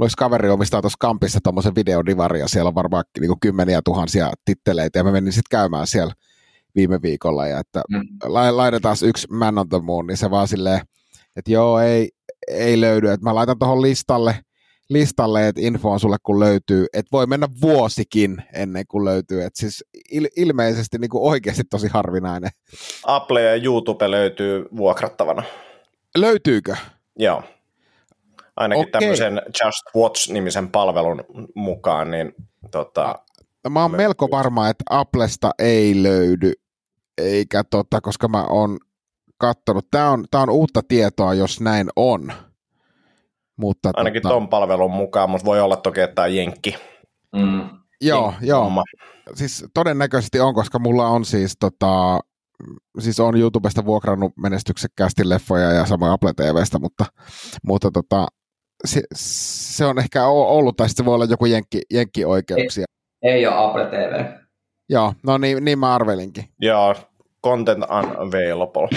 olisi 0.00 0.16
kaveri 0.16 0.48
omistaa 0.48 0.81
tuossa 0.81 0.96
kampissa 1.00 1.40
tuommoisen 1.42 1.74
videodivarin 1.74 2.40
ja 2.40 2.48
siellä 2.48 2.68
on 2.68 2.74
varmaan 2.74 3.05
niin 3.20 3.29
kuin 3.29 3.40
kymmeniä 3.40 3.81
tuhansia 3.85 4.33
titteleitä. 4.44 4.98
Ja 4.98 5.05
mä 5.05 5.12
menin 5.12 5.33
sitten 5.33 5.59
käymään 5.59 5.87
siellä 5.87 6.12
viime 6.77 7.03
viikolla 7.03 7.47
ja 7.47 7.59
että 7.59 7.83
mm. 7.91 8.01
laitetaan 8.51 8.97
yksi 9.05 9.27
Man 9.31 9.59
on 9.59 9.69
the 9.69 9.79
Moon, 9.79 10.07
niin 10.07 10.17
se 10.17 10.31
vaan 10.31 10.49
silleen, 10.49 10.81
että 11.37 11.53
joo, 11.53 11.81
ei, 11.81 12.11
ei 12.49 12.81
löydy, 12.81 13.11
että 13.11 13.25
mä 13.25 13.35
laitan 13.35 13.59
tuohon 13.59 13.83
listalle, 13.83 14.39
listalle, 14.89 15.49
että 15.49 15.61
info 15.61 15.91
on 15.91 16.01
sulle 16.01 16.17
kun 16.23 16.41
löytyy, 16.41 16.87
että 16.93 17.09
voi 17.12 17.27
mennä 17.27 17.49
vuosikin 17.62 18.43
ennen 18.53 18.85
kuin 18.89 19.05
löytyy, 19.05 19.43
että 19.43 19.61
siis 19.61 19.85
il, 20.11 20.29
ilmeisesti 20.37 20.99
niin 20.99 21.09
kuin 21.09 21.23
oikeasti 21.31 21.62
tosi 21.71 21.89
harvinainen. 21.89 22.51
Apple 23.07 23.43
ja 23.43 23.55
YouTube 23.65 24.11
löytyy 24.11 24.65
vuokrattavana. 24.77 25.43
Löytyykö? 26.17 26.77
Joo. 27.19 27.43
Ainakin 28.57 28.83
Okei. 28.83 29.01
tämmöisen 29.01 29.43
Just 29.47 29.97
Watch-nimisen 29.97 30.69
palvelun 30.69 31.25
mukaan, 31.55 32.11
niin 32.11 32.35
tota, 32.71 33.19
mä 33.71 33.83
oon 33.83 33.93
Löytyy. 33.93 34.05
melko 34.05 34.31
varma, 34.31 34.69
että 34.69 34.85
Applesta 34.91 35.51
ei 35.59 36.03
löydy, 36.03 36.53
eikä 37.18 37.64
tota, 37.64 38.00
koska 38.00 38.29
mä 38.29 38.44
oon 38.44 38.79
kattonut. 39.38 39.87
Tää 39.90 40.11
on, 40.11 40.24
tää 40.31 40.40
on 40.40 40.50
uutta 40.50 40.83
tietoa, 40.88 41.35
jos 41.35 41.61
näin 41.61 41.88
on. 41.96 42.33
Mutta 43.57 43.90
ainakin 43.96 44.22
tota, 44.22 44.35
ton 44.35 44.48
palvelun 44.48 44.90
mukaan, 44.90 45.31
mutta 45.31 45.44
voi 45.44 45.61
olla 45.61 45.76
toki, 45.76 46.00
että 46.00 46.14
tämä 46.14 46.26
on 46.26 46.37
jenkki. 46.37 46.76
Mm. 47.37 47.68
Joo, 48.00 48.35
joo. 48.40 48.64
homma. 48.64 48.83
Siis 49.35 49.64
todennäköisesti 49.74 50.40
on, 50.40 50.55
koska 50.55 50.79
mulla 50.79 51.09
on 51.09 51.24
siis 51.24 51.57
tota, 51.61 52.20
siis 52.98 53.20
on 53.20 53.37
YouTubesta 53.37 53.85
vuokrannut 53.85 54.33
menestyksekkäästi 54.37 55.29
leffoja 55.29 55.72
ja 55.72 55.87
samoin 55.87 56.12
Apple 56.12 56.33
TVstä, 56.33 56.79
mutta, 56.79 57.05
mutta 57.62 57.90
tota, 57.90 58.26
se, 58.85 59.02
se, 59.14 59.85
on 59.85 59.98
ehkä 59.98 60.26
ollut, 60.26 60.76
tai 60.76 60.88
sitten 60.88 61.05
se 61.05 61.07
voi 61.07 61.14
olla 61.14 61.24
joku 61.24 61.46
jenkki, 61.46 61.81
jenkkioikeuksia. 61.92 62.85
Ei 63.22 63.46
ole 63.46 63.57
Apple 63.57 63.87
TV. 63.87 64.45
Joo, 64.88 65.14
no 65.22 65.38
niin, 65.38 65.64
niin 65.64 65.79
mä 65.79 65.94
arvelinkin. 65.94 66.44
Ja 66.61 66.94
content 67.44 67.85
unavailable. 67.85 68.88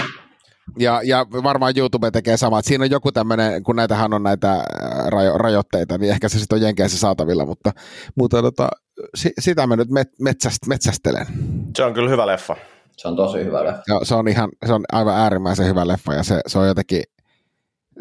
Ja, 0.77 1.01
ja 1.03 1.25
varmaan 1.43 1.73
YouTube 1.77 2.11
tekee 2.11 2.37
sama. 2.37 2.59
Että 2.59 2.67
siinä 2.67 2.83
on 2.83 2.91
joku 2.91 3.11
tämmöinen, 3.11 3.63
kun 3.63 3.75
näitähän 3.75 4.13
on 4.13 4.23
näitä 4.23 4.51
ää, 4.51 4.65
rajo, 5.09 5.37
rajoitteita, 5.37 5.97
niin 5.97 6.11
ehkä 6.11 6.29
se 6.29 6.39
sitten 6.39 6.55
on 6.55 6.61
Jenkeissä 6.61 6.97
saatavilla, 6.97 7.45
mutta, 7.45 7.71
mutta 8.15 8.41
tota, 8.41 8.69
si, 9.15 9.31
sitä 9.39 9.67
mä 9.67 9.75
nyt 9.75 9.89
met, 9.89 10.07
metsäst, 10.19 10.67
metsästelen. 10.67 11.27
Se 11.77 11.83
on 11.83 11.93
kyllä 11.93 12.09
hyvä 12.09 12.27
leffa. 12.27 12.55
Se 12.97 13.07
on 13.07 13.15
tosi 13.15 13.45
hyvä 13.45 13.63
leffa. 13.63 13.83
Ja 13.87 13.99
se 14.03 14.15
on 14.15 14.27
ihan, 14.27 14.49
se 14.65 14.73
on 14.73 14.83
aivan 14.91 15.15
äärimmäisen 15.15 15.67
hyvä 15.67 15.87
leffa 15.87 16.13
ja 16.13 16.23
se, 16.23 16.41
se 16.47 16.59
on 16.59 16.67
jotenkin, 16.67 17.03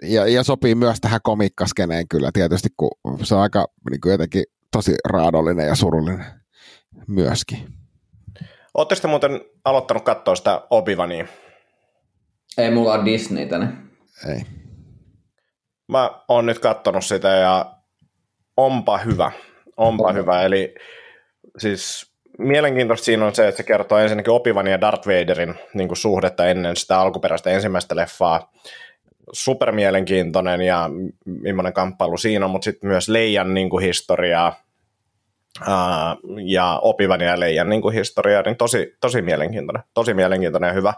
ja, 0.02 0.28
ja 0.28 0.42
sopii 0.42 0.74
myös 0.74 1.00
tähän 1.00 1.20
komikkaskeneen 1.22 2.08
kyllä 2.08 2.30
tietysti, 2.32 2.68
kun 2.76 2.90
se 3.22 3.34
on 3.34 3.40
aika 3.40 3.66
niin 3.90 4.00
kuin 4.00 4.12
jotenkin 4.12 4.44
tosi 4.72 4.94
raadollinen 5.08 5.66
ja 5.66 5.74
surullinen 5.74 6.24
myöskin. 7.06 7.77
Oletteko 8.78 9.00
te 9.00 9.08
muuten 9.08 9.40
aloittanut 9.64 10.04
katsoa 10.04 10.34
sitä 10.34 10.62
Obi-Vania? 10.70 11.26
Ei 12.58 12.70
mulla 12.70 12.94
ole 12.94 13.04
Disney 13.04 13.46
tänne. 13.46 13.68
Ei. 14.28 14.40
Mä 15.88 16.10
oon 16.28 16.46
nyt 16.46 16.58
kattonut 16.58 17.04
sitä 17.04 17.28
ja 17.28 17.74
onpa 18.56 18.98
hyvä. 18.98 19.32
Onpa 19.76 20.12
hyvä. 20.12 20.42
Eli 20.42 20.74
siis 21.58 22.12
mielenkiintoista 22.38 23.04
siinä 23.04 23.26
on 23.26 23.34
se, 23.34 23.48
että 23.48 23.56
se 23.56 23.62
kertoo 23.62 23.98
ensinnäkin 23.98 24.32
Opivan 24.32 24.66
ja 24.66 24.80
Darth 24.80 25.08
Vaderin 25.08 25.54
niin 25.74 25.88
kuin 25.88 25.98
suhdetta 25.98 26.46
ennen 26.46 26.76
sitä 26.76 27.00
alkuperäistä 27.00 27.50
ensimmäistä 27.50 27.96
leffaa. 27.96 28.52
Super 29.32 29.72
mielenkiintoinen 29.72 30.60
ja 30.60 30.90
millainen 31.24 31.72
kamppailu 31.72 32.16
siinä 32.16 32.44
on, 32.44 32.50
mutta 32.50 32.64
sitten 32.64 32.88
myös 32.88 33.08
Leijan 33.08 33.54
niin 33.54 33.70
kuin 33.70 33.84
historiaa 33.84 34.67
ää, 35.66 36.16
ja 36.44 36.78
Opivan 36.82 37.20
ja 37.20 37.40
Leijan 37.40 37.68
niin 37.68 37.92
historiaa, 37.92 38.42
niin 38.42 38.56
tosi, 38.56 38.96
tosi 39.00 39.22
mielenkiintoinen. 39.22 39.82
Tosi 39.94 40.14
mielenkiintoinen 40.14 40.68
ja 40.68 40.74
hyvä 40.74 40.94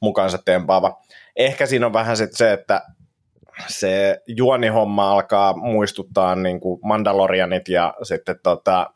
mukaansa 0.00 0.38
tempaava. 0.44 1.00
Ehkä 1.36 1.66
siinä 1.66 1.86
on 1.86 1.92
vähän 1.92 2.16
sitten 2.16 2.36
se, 2.36 2.52
että 2.52 2.82
se 3.66 4.22
juonihomma 4.26 5.12
alkaa 5.12 5.56
muistuttaa 5.56 6.34
niin 6.34 6.60
kuin 6.60 6.80
Mandalorianit 6.82 7.68
ja 7.68 7.94
sitten 8.02 8.36
tota, 8.42 8.90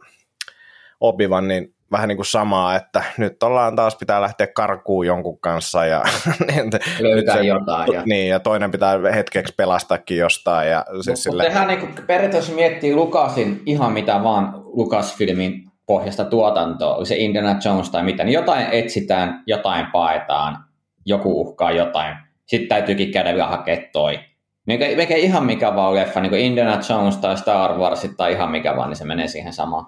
Obivan 1.01 1.48
niin 1.48 1.74
vähän 1.92 2.09
niin 2.09 2.16
kuin 2.16 2.27
samaa, 2.27 2.77
että 2.77 3.03
nyt 3.18 3.42
ollaan 3.42 3.77
taas 3.77 3.96
pitää 3.96 4.20
lähteä 4.20 4.46
karkuun 4.46 5.07
jonkun 5.07 5.40
kanssa 5.40 5.87
ja 5.87 6.03
Löytää 7.01 7.37
nyt 7.37 7.46
jotain. 7.46 7.92
Ja... 7.92 8.03
Niin, 8.07 8.29
ja 8.29 8.40
toinen 8.40 8.70
pitää 8.70 8.98
hetkeksi 9.14 9.55
pelastakin 9.57 10.18
jostain. 10.18 10.70
Ja 10.70 10.85
siis 10.90 11.07
Mutta 11.07 11.22
sille, 11.22 11.42
tehdään 11.42 11.68
niin 11.68 11.94
periaatteessa 12.07 12.53
miettii 12.53 12.94
Lukasin 12.94 13.62
ihan 13.66 13.92
mitä 13.92 14.22
vaan 14.22 14.53
Lucasfilmin 14.64 15.68
pohjasta 15.87 16.24
tuotantoa, 16.24 16.94
oli 16.94 17.07
se 17.07 17.16
Indiana 17.16 17.57
Jones 17.64 17.90
tai 17.90 18.03
mitä, 18.03 18.24
niin 18.24 18.35
jotain 18.35 18.66
etsitään, 18.72 19.42
jotain 19.46 19.87
paetaan, 19.87 20.64
joku 21.07 21.40
uhkaa 21.40 21.70
jotain, 21.70 22.16
sitten 22.46 22.68
täytyykin 22.68 23.12
käydä 23.12 23.35
vielä 23.35 23.46
hakea 23.46 23.77
toi. 23.92 24.18
Mikä, 24.66 24.87
mikä 24.96 25.16
ihan 25.16 25.44
mikä 25.44 25.74
vaan 25.74 25.94
leffa, 25.94 26.20
niin 26.20 26.31
kuin 26.31 26.42
Indiana 26.42 26.81
Jones 26.88 27.16
tai 27.16 27.37
Star 27.37 27.79
Wars 27.79 28.07
tai 28.16 28.33
ihan 28.33 28.51
mikä 28.51 28.77
vaan, 28.77 28.88
niin 28.88 28.96
se 28.96 29.05
menee 29.05 29.29
siihen 29.29 29.53
samaan. 29.53 29.87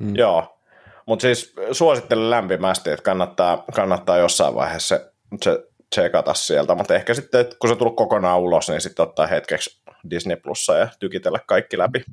Mm. 0.00 0.16
Joo, 0.16 0.57
mutta 1.08 1.22
siis 1.22 1.54
suosittelen 1.72 2.30
lämpimästi, 2.30 2.90
että 2.90 3.02
kannattaa, 3.02 3.64
kannattaa 3.74 4.16
jossain 4.16 4.54
vaiheessa 4.54 4.96
se, 4.96 5.12
se 5.42 5.64
tsekata 5.90 6.34
sieltä, 6.34 6.74
mutta 6.74 6.94
ehkä 6.94 7.14
sitten, 7.14 7.40
että 7.40 7.56
kun 7.60 7.70
se 7.70 7.76
tullut 7.76 7.96
kokonaan 7.96 8.40
ulos, 8.40 8.68
niin 8.68 8.80
sitten 8.80 9.02
ottaa 9.02 9.26
hetkeksi 9.26 9.82
Disney 10.10 10.36
Plussa 10.36 10.76
ja 10.76 10.88
tykitellä 11.00 11.38
kaikki 11.46 11.78
läpi. 11.78 12.04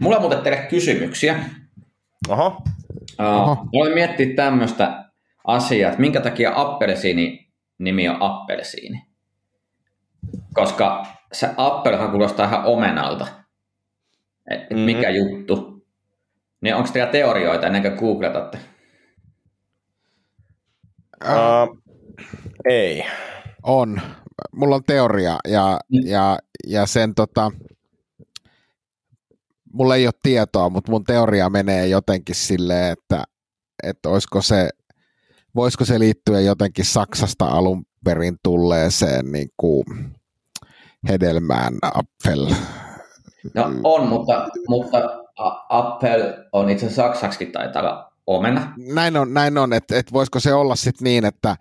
Mulla 0.00 0.16
on 0.16 0.22
muuten 0.22 0.40
teille 0.40 0.66
kysymyksiä. 0.70 1.44
Oho, 2.28 2.62
Oho. 3.18 3.52
Uh, 3.52 3.68
voin 3.72 3.94
miettiä 3.94 4.36
tämmöistä 4.36 5.04
asiaa, 5.46 5.88
että 5.90 6.00
minkä 6.00 6.20
takia 6.20 6.52
appelsiini 6.54 7.48
nimi 7.78 8.08
on 8.08 8.16
appelsiini. 8.20 9.02
Koska 10.54 11.06
se 11.32 11.48
appelhan 11.56 12.10
kuulostaa 12.10 12.46
ihan 12.46 12.64
omenalta. 12.64 13.26
Et, 14.50 14.60
et 14.62 14.70
Mhm. 14.70 14.80
mikä 14.80 15.10
juttu. 15.10 15.71
Niin 16.62 16.74
onko 16.74 16.90
teillä 16.92 17.12
teorioita 17.12 17.66
ennen 17.66 17.82
kuin 17.82 17.94
googletatte? 17.94 18.58
Äh, 21.26 21.34
uh, 21.68 21.78
ei. 22.68 23.04
on. 23.62 24.00
Mulla 24.52 24.74
on 24.74 24.84
teoria 24.86 25.38
ja, 25.48 25.80
Mm. 25.88 26.00
ja, 26.06 26.38
ja 26.66 26.86
sen 26.86 27.14
tota, 27.14 27.52
mulla 29.72 29.96
ei 29.96 30.06
ole 30.06 30.14
tietoa, 30.22 30.68
mutta 30.68 30.90
mun 30.90 31.04
teoria 31.04 31.50
menee 31.50 31.86
jotenkin 31.86 32.34
silleen, 32.34 32.92
että, 32.92 33.24
että 33.82 34.08
olisiko 34.08 34.42
se 34.42 34.68
voisiko 35.54 35.84
se 35.84 35.98
liittyä 35.98 36.40
jotenkin 36.40 36.84
Saksasta 36.84 37.44
alun 37.46 37.84
perin 38.04 38.36
tulleeseen 38.42 39.32
niin 39.32 39.48
kuin 39.56 39.84
hedelmään 41.08 41.74
Apfel? 41.82 42.54
No 43.54 43.70
on, 43.84 44.08
mutta, 44.08 44.48
mutta 44.68 45.21
Apple 45.68 46.46
on 46.52 46.70
itse 46.70 46.86
asiassa 46.86 47.02
saksaksi 47.02 47.46
taitaa 47.46 47.82
olla 47.82 48.12
omena. 48.26 48.72
Näin 48.94 49.16
on, 49.16 49.34
näin 49.34 49.58
on 49.58 49.72
että 49.72 49.98
et 49.98 50.12
voisiko 50.12 50.40
se 50.40 50.54
olla 50.54 50.76
sitten 50.76 51.04
niin, 51.04 51.24
että 51.24 51.56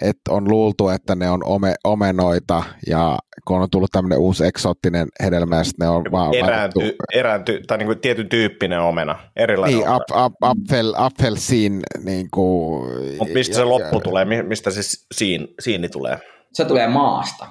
et 0.00 0.18
on 0.28 0.50
luultu, 0.50 0.88
että 0.88 1.14
ne 1.14 1.30
on 1.30 1.44
ome, 1.44 1.74
omenoita 1.84 2.62
ja 2.86 3.18
kun 3.44 3.60
on 3.60 3.70
tullut 3.70 3.90
tämmöinen 3.92 4.18
uusi 4.18 4.46
eksoottinen 4.46 5.08
hedelmä 5.22 5.56
ja 5.56 5.62
ne 5.80 5.88
on 5.88 6.04
vaan 6.12 6.34
eräänty, 6.34 6.78
laitettu... 6.78 7.04
eräänty, 7.14 7.62
tai 7.66 7.78
niin 7.78 7.86
kuin 7.86 8.00
tietyn 8.00 8.28
tyyppinen 8.28 8.80
omena, 8.80 9.18
erilainen 9.36 9.78
niin, 9.78 9.88
omena. 9.88 9.94
Ap, 9.94 10.02
ap, 10.12 10.32
apfel, 10.40 10.94
apfelsiin, 10.96 11.80
niin 12.04 12.28
kuin... 12.30 12.90
Mutta 13.18 13.34
mistä 13.34 13.56
se 13.56 13.64
loppu 13.64 13.96
ja, 13.96 14.00
tulee, 14.00 14.24
mistä 14.24 14.70
se 14.70 14.80
siin, 15.14 15.54
siini 15.60 15.88
tulee? 15.88 16.18
Se 16.52 16.64
tulee 16.64 16.88
maasta. 16.88 17.46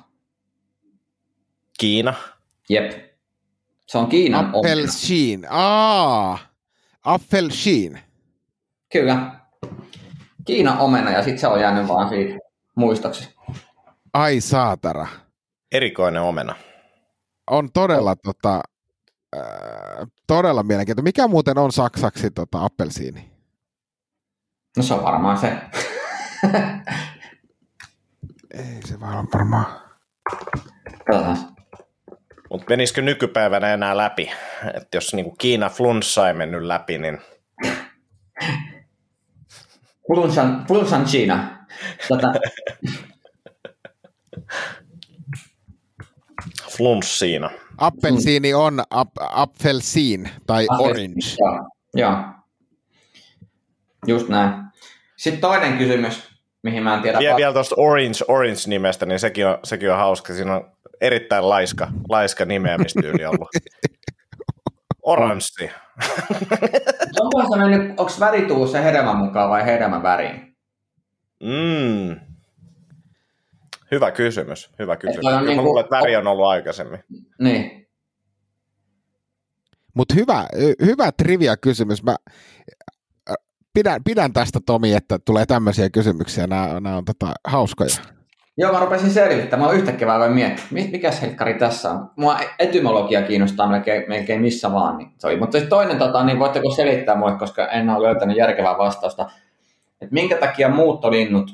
Kiina? 1.80 2.14
Jep. 2.70 3.11
Se 3.92 3.98
on 3.98 4.10
Kiinan 4.10 4.46
Apfelsiin, 4.56 5.48
aa, 5.50 6.40
Apfelsiin. 7.04 8.00
Kyllä. 8.94 9.32
Kiinan 10.46 10.78
omena 10.78 11.12
ja 11.12 11.24
sitten 11.24 11.40
se 11.40 11.48
on 11.48 11.62
jäänyt 11.62 11.88
vaan 11.88 12.10
siitä 12.10 12.40
muistoksi. 12.76 13.36
Ai 14.14 14.42
saatara. 14.42 15.08
Erikoinen 15.72 16.22
omena. 16.22 16.56
On 17.48 17.72
todella, 17.72 18.16
tota, 18.16 18.62
äh, 19.36 19.42
todella 20.28 20.64
mielenkiintoinen. 20.64 21.10
Mikä 21.10 21.28
muuten 21.28 21.58
on 21.58 21.72
saksaksi 21.72 22.32
tota, 22.32 22.66
appelsiini? 22.66 23.32
No 24.78 24.84
se 24.84 24.94
on 24.94 25.04
varmaan 25.04 25.38
se. 25.38 25.58
Ei 28.54 28.82
se 28.86 29.00
vaan 29.00 29.28
varmaan. 29.34 29.66
Katsotaan. 31.06 31.56
Mutta 32.52 32.66
menisikö 32.70 33.02
nykypäivänä 33.02 33.74
enää 33.74 33.98
läpi? 33.98 34.32
Et 34.74 34.88
jos 34.94 35.14
niinku 35.14 35.36
Kiina 35.36 35.70
flunssa 35.70 36.28
ei 36.28 36.34
mennyt 36.34 36.64
läpi, 36.64 36.98
niin... 36.98 37.22
Flunssan, 40.08 40.66
flunssan 40.68 41.06
Kiina. 41.12 41.66
Tota, 42.08 42.34
Flunssiina. 46.78 47.50
Appelsiini 47.78 48.54
on 48.54 48.84
ap, 48.90 49.10
apfelsiin 49.20 50.30
tai 50.48 50.68
orange. 50.80 51.36
Joo, 51.40 51.70
joo. 51.94 52.18
Just 54.08 54.30
näin. 54.30 54.54
Sitten 55.18 55.42
toinen 55.42 55.78
kysymys, 55.78 56.30
mihin 56.64 56.84
mä 56.84 56.96
en 56.96 57.02
tiedä. 57.02 57.20
Vielä, 57.20 57.38
vielä 57.38 57.54
tuosta 57.54 57.76
Orange, 57.78 58.26
Orange-nimestä, 58.28 59.06
niin 59.06 59.20
sekin 59.20 59.48
on, 59.48 59.60
sekin 59.64 59.92
on 59.92 59.98
hauska. 59.98 60.34
Siinä 60.34 60.56
on 60.56 60.72
erittäin 61.02 61.50
laiska, 61.50 61.88
laiska 62.10 62.46
nimeämistyyli 62.46 63.26
ollut. 63.26 63.50
Oranssi. 65.02 65.72
Onko 67.20 67.54
se 67.54 67.60
mennyt, 67.60 68.00
onko 68.00 68.12
väri 68.20 68.42
tullut 68.42 68.72
se 68.72 68.84
hedelmän 68.84 69.18
mukaan 69.18 69.50
vai 69.50 69.66
hedelmän 69.66 70.04
väriin? 70.04 70.58
Mm. 71.44 72.20
Hyvä 73.92 74.12
kysymys, 74.12 74.70
hyvä 74.80 74.96
kysymys. 74.96 75.26
Kyllä 75.26 75.42
niin 75.42 75.56
kuin- 75.56 75.66
luulen, 75.66 75.84
että 75.84 75.98
väri 75.98 76.16
on 76.16 76.28
ollut 76.28 76.46
aikaisemmin. 76.46 77.04
Niin. 77.40 77.88
Mutta 79.94 80.14
hyvä, 80.14 80.48
hyvä 80.86 81.12
trivia 81.12 81.58
kysymys. 81.58 82.04
Mä 82.04 82.16
äh, 83.30 83.36
pidän, 83.74 84.04
pidän 84.04 84.34
tästä 84.34 84.60
Tomi, 84.66 84.94
että 84.94 85.20
tulee 85.20 85.46
tämmöisiä 85.46 85.90
kysymyksiä. 85.90 86.48
Nämä, 86.48 86.80
nämä 86.80 86.98
on 86.98 87.06
tota, 87.06 87.34
hauskoja. 87.48 87.96
Joo, 88.58 88.72
mä 88.72 88.80
rupesin 88.80 89.12
selvittämään. 89.12 89.70
Mä 89.70 89.78
yhtäkkiä 89.78 90.08
vaan 90.08 90.20
voin 90.20 90.32
miettiä, 90.34 90.66
mi- 90.72 90.90
mikä 90.92 91.12
helkkari 91.12 91.54
tässä 91.54 91.92
on. 91.92 92.12
Mua 92.16 92.40
etymologia 92.60 93.22
kiinnostaa 93.22 93.68
melkein, 93.68 94.04
melkein 94.08 94.42
missä 94.42 94.74
vaan. 94.74 94.98
Niin 94.98 95.12
se 95.18 95.28
oli. 95.28 95.38
Mutta 95.38 95.62
toinen, 95.62 95.98
tota, 95.98 96.24
niin 96.24 96.40
voitteko 96.40 96.72
selittää 96.72 97.16
mulle, 97.16 97.38
koska 97.38 97.68
en 97.68 97.90
ole 97.90 98.08
löytänyt 98.08 98.38
järkevää 98.38 98.78
vastausta. 98.78 99.30
Että 100.02 100.14
minkä 100.14 100.38
takia 100.38 100.70
muuttolinnut, 100.70 101.52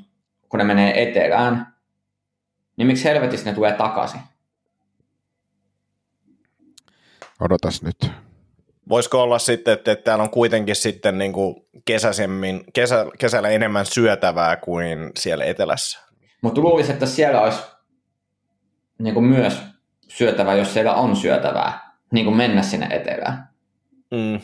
kun 0.49 0.57
ne 0.57 0.63
menee 0.63 1.03
etelään, 1.03 1.73
niin 2.77 2.87
miksi 2.87 3.03
helvetissä 3.03 3.49
ne 3.49 3.55
tulee 3.55 3.71
takaisin? 3.71 4.19
Odotas 7.41 7.81
nyt. 7.81 8.11
Voisiko 8.89 9.23
olla 9.23 9.39
sitten, 9.39 9.73
että, 9.73 9.91
että 9.91 10.03
täällä 10.03 10.23
on 10.23 10.29
kuitenkin 10.29 10.75
sitten 10.75 11.17
niin 11.17 11.33
kuin 11.33 11.55
kesäsemmin, 11.85 12.63
kesä, 12.73 13.05
kesällä 13.19 13.49
enemmän 13.49 13.85
syötävää 13.85 14.55
kuin 14.55 15.11
siellä 15.17 15.45
etelässä? 15.45 16.06
Mutta 16.47 16.61
luulisin, 16.61 16.93
että 16.93 17.05
siellä 17.05 17.41
olisi 17.41 17.59
niin 18.99 19.13
kuin 19.13 19.25
myös 19.25 19.61
syötävää, 20.07 20.55
jos 20.55 20.73
siellä 20.73 20.93
on 20.93 21.15
syötävää, 21.15 21.95
niin 22.11 22.25
kuin 22.25 22.37
mennä 22.37 22.61
sinne 22.61 22.87
etelään. 22.89 23.49
Mm. 24.11 24.39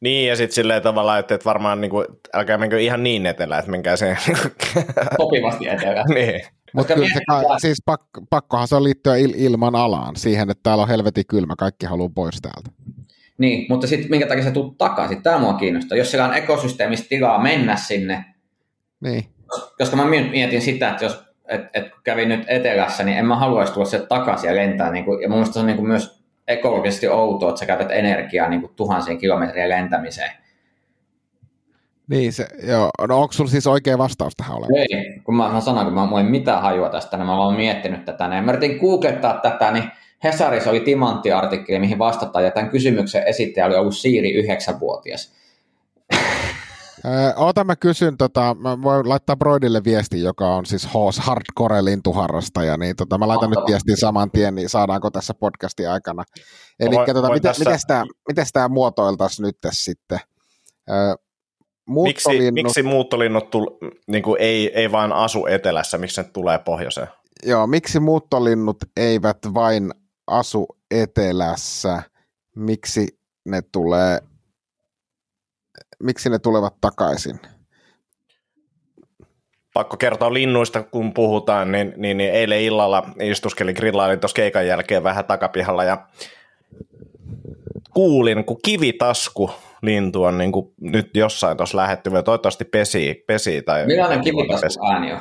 Niin, 0.00 0.28
ja 0.28 0.36
sitten 0.36 0.54
silleen 0.54 0.82
tavalla, 0.82 1.18
että, 1.18 1.34
että 1.34 1.44
varmaan 1.44 1.80
niin 1.80 1.90
kuin, 1.90 2.06
älkää 2.32 2.58
menkö 2.58 2.80
ihan 2.80 3.02
niin 3.02 3.26
etelään, 3.26 3.58
että 3.58 3.70
menkää 3.70 3.96
sen. 3.96 4.18
Sopivasti 5.20 5.68
etelään. 5.68 6.06
niin. 6.14 6.40
Mutta 6.72 6.94
kyllä 6.94 7.08
se, 7.08 7.20
siis 7.58 7.82
pak, 7.84 8.00
pakkohan 8.30 8.68
se 8.68 8.76
on 8.76 8.84
liittyä 8.84 9.16
il, 9.16 9.32
ilman 9.36 9.74
alaan 9.74 10.16
siihen, 10.16 10.50
että 10.50 10.62
täällä 10.62 10.82
on 10.82 10.88
helvetin 10.88 11.26
kylmä, 11.28 11.54
kaikki 11.58 11.86
haluaa 11.86 12.10
pois 12.14 12.38
täältä. 12.42 12.70
Niin, 13.38 13.66
mutta 13.68 13.86
sitten 13.86 14.10
minkä 14.10 14.26
takia 14.26 14.44
se 14.44 14.50
tuu 14.50 14.74
takaisin, 14.78 15.22
tämä 15.22 15.38
mua 15.38 15.54
kiinnostaa. 15.54 15.98
Jos 15.98 16.10
siellä 16.10 16.28
on 16.28 16.34
ekosysteemistä 16.34 17.08
tilaa 17.08 17.42
mennä 17.42 17.76
sinne, 17.76 18.24
Niin. 19.02 19.24
Koska 19.78 19.96
mä 19.96 20.04
mietin 20.04 20.62
sitä, 20.62 20.90
että 20.90 21.04
jos 21.04 21.24
et, 21.48 21.60
et 21.74 21.90
kun 21.90 22.00
kävin 22.04 22.28
nyt 22.28 22.44
etelässä, 22.46 23.04
niin 23.04 23.18
en 23.18 23.26
mä 23.26 23.36
haluaisi 23.36 23.72
tulla 23.72 23.86
sieltä 23.86 24.06
takaisin 24.06 24.48
ja 24.48 24.56
lentää. 24.56 24.92
Niin 24.92 25.04
kuin, 25.04 25.22
ja 25.22 25.28
mun 25.28 25.38
mielestä 25.38 25.54
se 25.54 25.60
on 25.60 25.66
niin 25.66 25.76
kuin 25.76 25.88
myös 25.88 26.22
ekologisesti 26.48 27.08
outoa, 27.08 27.48
että 27.48 27.58
sä 27.58 27.66
käytät 27.66 27.90
energiaa 27.90 28.48
niin 28.48 28.60
kuin 28.60 28.72
tuhansien 28.76 29.18
kilometrien 29.18 29.68
lentämiseen. 29.68 30.30
Niin 32.08 32.32
se, 32.32 32.46
joo. 32.66 32.90
No 33.08 33.20
onko 33.20 33.32
sulla 33.32 33.50
siis 33.50 33.66
oikea 33.66 33.98
vastaus 33.98 34.36
tähän 34.36 34.56
olemaan? 34.56 34.86
Ei, 34.90 35.20
kun 35.24 35.36
mä, 35.36 35.48
mä 35.48 35.60
sanoin, 35.60 35.86
kun 35.86 35.94
mä, 35.94 36.06
mulla 36.06 36.20
ei 36.20 36.26
mitään 36.26 36.62
hajua 36.62 36.88
tästä, 36.88 37.16
niin 37.16 37.26
mä 37.26 37.36
oon 37.36 37.54
miettinyt 37.54 38.04
tätä. 38.04 38.28
Niin 38.28 38.44
mä 38.44 38.52
yritin 38.52 38.78
googlettaa 38.78 39.40
tätä, 39.42 39.72
niin 39.72 39.84
Hesarissa 40.24 40.70
oli 40.70 40.80
timanttiartikkeli, 40.80 41.78
mihin 41.78 41.98
vastataan, 41.98 42.44
ja 42.44 42.50
tämän 42.50 42.70
kysymyksen 42.70 43.22
esittäjä 43.26 43.66
oli 43.66 43.76
ollut 43.76 43.96
Siiri 43.96 44.42
9-vuotias. 44.42 45.34
Öö, 47.04 47.32
oota 47.36 47.64
mä 47.64 47.76
kysyn, 47.76 48.16
tota, 48.16 48.56
mä 48.58 48.82
voin 48.82 49.08
laittaa 49.08 49.36
Broidille 49.36 49.84
viesti, 49.84 50.22
joka 50.22 50.54
on 50.54 50.66
siis 50.66 50.94
Hoos 50.94 51.18
Hardcore 51.18 51.84
lintuharrastaja, 51.84 52.76
niin 52.76 52.96
tota, 52.96 53.18
mä 53.18 53.28
laitan 53.28 53.48
Mahtavaa. 53.50 53.64
nyt 53.64 53.70
viestin 53.72 53.96
saman 53.96 54.30
tien, 54.30 54.54
niin 54.54 54.68
saadaanko 54.68 55.10
tässä 55.10 55.34
podcastin 55.34 55.90
aikana. 55.90 56.24
Eli 56.80 56.96
tota, 57.14 57.28
miten, 57.32 57.42
tässä- 57.42 58.04
miten, 58.28 58.46
tämä, 58.52 58.68
muotoiltaisiin 58.68 59.46
nyt 59.46 59.56
tässä 59.60 59.84
sitten? 59.84 60.18
Öö, 60.90 61.14
Miksi, 61.86 62.28
muuttolinnut, 62.28 62.54
miksi 62.54 62.82
muuttolinnut 62.82 63.50
tul, 63.50 63.66
niin 64.06 64.22
kuin 64.22 64.40
ei, 64.40 64.72
ei 64.74 64.92
vain 64.92 65.12
asu 65.12 65.46
etelässä, 65.46 65.98
miksi 65.98 66.20
ne 66.22 66.28
tulee 66.32 66.58
pohjoiseen? 66.58 67.08
joo, 67.46 67.66
miksi 67.66 68.00
muuttolinnut 68.00 68.76
eivät 68.96 69.38
vain 69.54 69.90
asu 70.26 70.66
etelässä? 70.90 72.02
Miksi 72.56 73.18
ne 73.44 73.62
tulee, 73.72 74.18
miksi 76.02 76.30
ne 76.30 76.38
tulevat 76.38 76.74
takaisin? 76.80 77.40
Pakko 79.74 79.96
kertoa 79.96 80.32
linnuista, 80.32 80.82
kun 80.82 81.14
puhutaan, 81.14 81.72
niin, 81.72 81.94
niin, 81.96 82.16
niin 82.16 82.32
eilen 82.32 82.60
illalla 82.60 83.08
istuskelin 83.20 83.76
grillailin 83.76 84.20
tuossa 84.20 84.34
keikan 84.34 84.66
jälkeen 84.66 85.02
vähän 85.02 85.24
takapihalla 85.24 85.84
ja 85.84 86.06
kuulin, 87.94 88.44
kun 88.44 88.58
kivitasku 88.64 89.50
lintu 89.82 90.22
on 90.22 90.38
niin 90.38 90.52
kuin 90.52 90.72
nyt 90.80 91.16
jossain 91.16 91.56
tuossa 91.56 91.78
lähetty, 91.78 92.10
ja 92.10 92.22
toivottavasti 92.22 92.64
pesii, 92.64 93.14
pesii 93.26 93.62
tai 93.62 93.86
Millainen 93.86 94.20
kivitasku 94.20 94.86
ääni 94.86 95.12
on? 95.12 95.20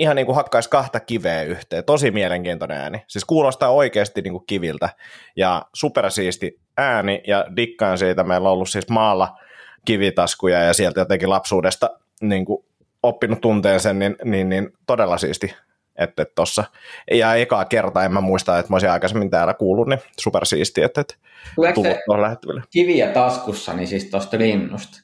ihan 0.00 0.16
niin 0.16 0.26
kuin 0.26 0.36
hakkaisi 0.36 0.70
kahta 0.70 1.00
kiveä 1.00 1.42
yhteen. 1.42 1.84
Tosi 1.84 2.10
mielenkiintoinen 2.10 2.78
ääni. 2.78 3.02
Siis 3.08 3.24
kuulostaa 3.24 3.70
oikeasti 3.70 4.22
niin 4.22 4.32
kuin 4.32 4.46
kiviltä. 4.46 4.88
Ja 5.36 5.62
supersiisti 5.74 6.60
ääni 6.80 7.22
ja 7.26 7.44
dikkaan 7.56 7.98
siitä. 7.98 8.24
Meillä 8.24 8.48
on 8.48 8.52
ollut 8.52 8.70
siis 8.70 8.88
maalla 8.88 9.38
kivitaskuja 9.84 10.62
ja 10.62 10.74
sieltä 10.74 11.00
jotenkin 11.00 11.30
lapsuudesta 11.30 11.90
niin 12.20 12.44
kuin 12.44 12.64
oppinut 13.02 13.40
tunteen 13.40 13.80
sen, 13.80 13.98
niin, 13.98 14.16
niin, 14.24 14.48
niin 14.48 14.72
todella 14.86 15.18
siisti. 15.18 15.54
Että 15.96 16.22
et 16.22 16.34
tossa. 16.34 16.64
Ja 17.10 17.34
ekaa 17.34 17.64
kertaa 17.64 18.04
en 18.04 18.12
mä 18.12 18.20
muista, 18.20 18.58
että 18.58 18.72
mä 18.72 18.74
olisin 18.74 18.90
aikaisemmin 18.90 19.30
täällä 19.30 19.54
kuullut, 19.54 19.88
niin 19.88 20.00
supersiisti, 20.20 20.82
että, 20.82 21.00
että 21.00 21.14
Tuleeko 21.54 21.82
tullut 21.82 21.92
se 21.92 22.68
kiviä 22.70 23.08
taskussa, 23.08 23.72
niin 23.72 23.88
siis 23.88 24.04
tuosta 24.04 24.38
linnusta? 24.38 25.00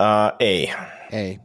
Uh, 0.00 0.36
ei, 0.40 0.74
Ei. 1.12 1.38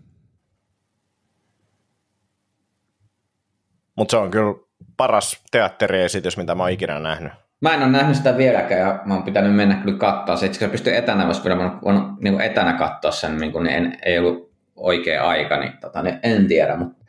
mutta 3.96 4.12
se 4.12 4.18
on 4.18 4.32
kyllä 4.32 4.54
paras 4.98 5.44
teatteriesitys, 5.52 6.38
mitä 6.38 6.56
mä 6.56 6.64
oon 6.64 6.72
ikinä 6.72 7.00
nähnyt. 7.00 7.34
Mä 7.62 7.74
en 7.74 7.84
ole 7.84 7.92
nähnyt 7.92 8.18
sitä 8.18 8.38
vieläkään 8.38 8.82
ja 8.82 9.02
mä 9.06 9.14
oon 9.14 9.24
pitänyt 9.24 9.56
mennä 9.56 9.76
kyllä 9.76 9.98
katsoa 9.98 10.36
se, 10.36 10.46
että 10.46 10.58
se 10.58 10.68
pystyy 10.68 10.96
etänä, 10.96 11.26
jos 11.26 11.40
kyllä 11.40 11.56
mä 11.56 11.80
oon 11.82 12.18
niin 12.22 12.34
kuin 12.34 12.46
etänä 12.46 12.74
katsoa 12.74 13.12
sen, 13.12 13.38
niin, 13.38 13.52
kuin, 13.52 13.64
niin 13.64 13.76
en, 13.76 13.98
ei 14.06 14.20
ollut 14.20 14.52
oikea 14.76 15.28
aika, 15.28 15.60
niin 15.60 15.74
tota, 15.82 16.04
ne, 16.04 16.20
en 16.24 16.48
tiedä, 16.48 16.76
mutta 16.76 17.06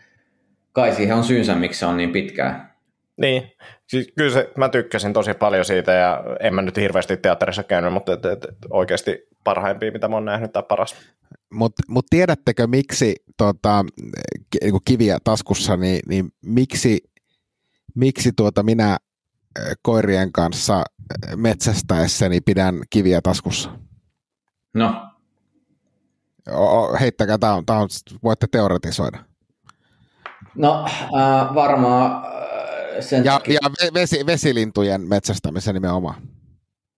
kai 0.72 0.94
siihen 0.94 1.16
on 1.16 1.24
syynsä, 1.24 1.54
miksi 1.54 1.78
se 1.78 1.86
on 1.86 1.96
niin 1.96 2.10
pitkään. 2.10 2.70
Niin, 3.16 3.52
siis 3.86 4.12
kyllä 4.16 4.30
se, 4.30 4.50
mä 4.56 4.68
tykkäsin 4.68 5.12
tosi 5.12 5.34
paljon 5.34 5.64
siitä 5.64 5.92
ja 5.92 6.24
en 6.40 6.54
mä 6.54 6.62
nyt 6.62 6.76
hirveästi 6.76 7.16
teatterissa 7.16 7.62
käynyt, 7.62 7.92
mutta 7.92 8.12
et, 8.12 8.24
et, 8.24 8.44
et 8.44 8.56
oikeasti 8.70 9.28
parhaimpia, 9.44 9.92
mitä 9.92 10.08
mä 10.08 10.16
oon 10.16 10.24
nähnyt, 10.24 10.52
tai 10.52 10.62
paras. 10.68 10.96
Mutta 11.52 11.82
mut 11.88 12.06
tiedättekö, 12.10 12.66
miksi 12.66 13.14
tota, 13.36 13.84
niinku 14.62 14.80
kiviä 14.84 15.18
taskussa, 15.24 15.76
niin, 15.76 16.00
niin 16.08 16.28
miksi, 16.46 16.98
miksi 17.94 18.32
tuota 18.36 18.62
minä 18.62 18.98
koirien 19.82 20.32
kanssa 20.32 20.78
ö, 20.78 21.36
metsästäessäni 21.36 22.40
pidän 22.40 22.80
kiviä 22.90 23.20
taskussa? 23.22 23.70
No, 24.74 25.10
heittäkää, 27.00 27.38
tämä 27.38 27.54
on, 27.54 27.66
tää 27.66 27.76
on, 27.78 27.88
voitte 28.22 28.46
teoretisoida. 28.52 29.18
no 30.54 30.84
äh, 30.86 31.54
varmaan 31.54 32.24
äh, 32.24 33.00
sen 33.00 33.24
Ja, 33.24 33.32
takia, 33.32 33.58
ja 33.62 33.68
ve- 33.70 33.94
vesi, 33.94 34.26
vesilintujen 34.26 35.08
metsästämisen 35.08 35.74
nimenomaan. 35.74 36.22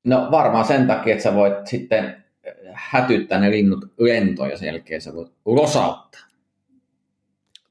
no 0.04 0.28
varmaan 0.30 0.64
sen 0.64 0.86
takia, 0.86 1.12
että 1.12 1.22
sä 1.22 1.34
voit 1.34 1.66
sitten 1.66 2.24
hätyttää 2.72 3.40
ne 3.40 3.50
linnut 3.50 3.92
lentoon 3.98 4.50
ja 4.50 4.58
sen 4.58 4.66
jälkeen 4.66 5.00
sä 5.00 5.14
voit 5.14 5.32
losauttaa. 5.44 6.20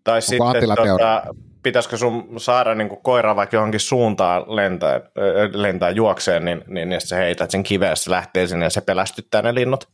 Tai 0.04 0.22
sitten, 0.22 0.48
Attila 0.48 0.76
tota? 0.76 1.24
Pitäisikö 1.64 1.98
sun 1.98 2.34
saada 2.38 2.76
niin 2.76 2.90
koira 3.04 3.36
vaikka 3.36 3.56
johonkin 3.56 3.80
suuntaan 3.80 4.56
lentää, 4.56 5.02
lentää 5.54 5.90
juokseen, 5.90 6.46
niin, 6.46 6.64
niin, 6.68 6.90
niin 6.90 7.02
sä 7.02 7.16
heität 7.16 7.52
sen 7.52 7.64
kiveen, 7.64 7.98
se 7.98 8.12
lähtee 8.12 8.48
sinne 8.48 8.66
ja 8.66 8.70
se 8.70 8.82
pelästyttää 8.82 9.42
ne 9.42 9.56
linnut. 9.56 9.90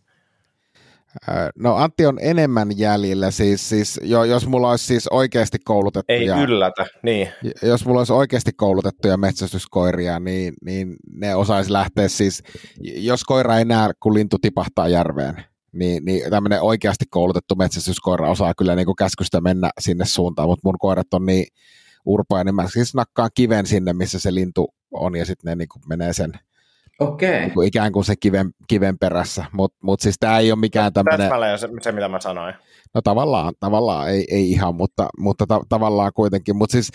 No 1.56 1.76
Antti 1.76 2.06
on 2.06 2.18
enemmän 2.22 2.68
jäljellä, 2.78 3.32
siis, 3.32 3.70
siis 3.70 4.00
jo, 4.04 4.24
jos 4.24 4.48
mulla 4.48 4.70
olisi 4.70 4.86
siis 4.86 5.08
oikeasti 5.08 5.58
Ei 5.58 5.64
koulutettuja, 5.66 6.36
yllätä, 6.36 6.86
niin. 7.04 7.30
jos 7.62 7.86
mulla 7.86 8.00
olisi 8.00 8.14
oikeasti 8.14 8.52
koulutettuja 8.54 9.18
metsästyskoiria, 9.18 10.20
niin, 10.20 10.54
niin 10.66 10.96
ne 11.12 11.36
osaisi 11.36 11.74
lähteä 11.74 12.08
siis, 12.08 12.44
jos 12.82 13.24
koira 13.24 13.58
ei 13.58 13.66
näe, 13.66 13.90
kun 14.00 14.14
lintu 14.14 14.38
tipahtaa 14.42 14.88
järveen, 14.88 15.44
niin, 15.74 16.06
niin 16.06 16.30
tämmöinen 16.30 16.62
oikeasti 16.62 17.06
koulutettu 17.10 17.56
metsästyskoira 17.56 18.30
osaa 18.30 18.54
kyllä 18.58 18.76
niin 18.76 18.86
kuin 18.86 18.96
käskystä 18.96 19.42
mennä 19.42 19.70
sinne 19.80 20.06
suuntaan, 20.06 20.50
mutta 20.50 20.68
mun 20.68 20.80
koirat 20.80 21.14
on 21.14 21.26
niin 21.26 21.48
urpoja, 22.06 22.44
niin 22.44 22.56
mä 22.56 22.68
siis 22.68 22.94
nakkaan 22.94 23.30
kiven 23.34 23.66
sinne, 23.66 23.94
missä 23.94 24.20
se 24.20 24.34
lintu 24.34 24.74
on, 24.92 25.16
ja 25.16 25.26
sitten 25.26 25.50
ne 25.50 25.56
niin 25.56 25.68
kuin 25.68 25.84
menee 25.90 26.14
sen 26.14 26.34
Okei. 27.00 27.40
niin 27.40 27.54
kuin 27.54 27.68
ikään 27.68 27.92
kuin 27.92 28.06
se 28.06 28.16
kiven, 28.16 28.52
kiven 28.68 28.98
perässä, 28.98 29.46
mutta 29.52 29.78
mut 29.84 30.00
siis 30.00 30.16
tämä 30.20 30.40
ei 30.40 30.52
ole 30.52 30.60
mikään 30.60 30.94
tämmöinen... 30.94 31.20
Täsmälleen 31.20 31.60
se, 31.60 31.70
se, 31.82 31.92
mitä 31.92 32.10
mä 32.10 32.20
sanoin. 32.20 32.56
No 32.94 33.02
tavallaan, 33.02 33.54
tavallaan 33.60 34.10
ei, 34.10 34.26
ei 34.30 34.52
ihan, 34.52 34.76
mutta, 34.76 35.08
mutta 35.18 35.48
ta, 35.48 35.62
tavallaan 35.70 36.12
kuitenkin. 36.16 36.56
Mutta 36.56 36.72
siis 36.72 36.92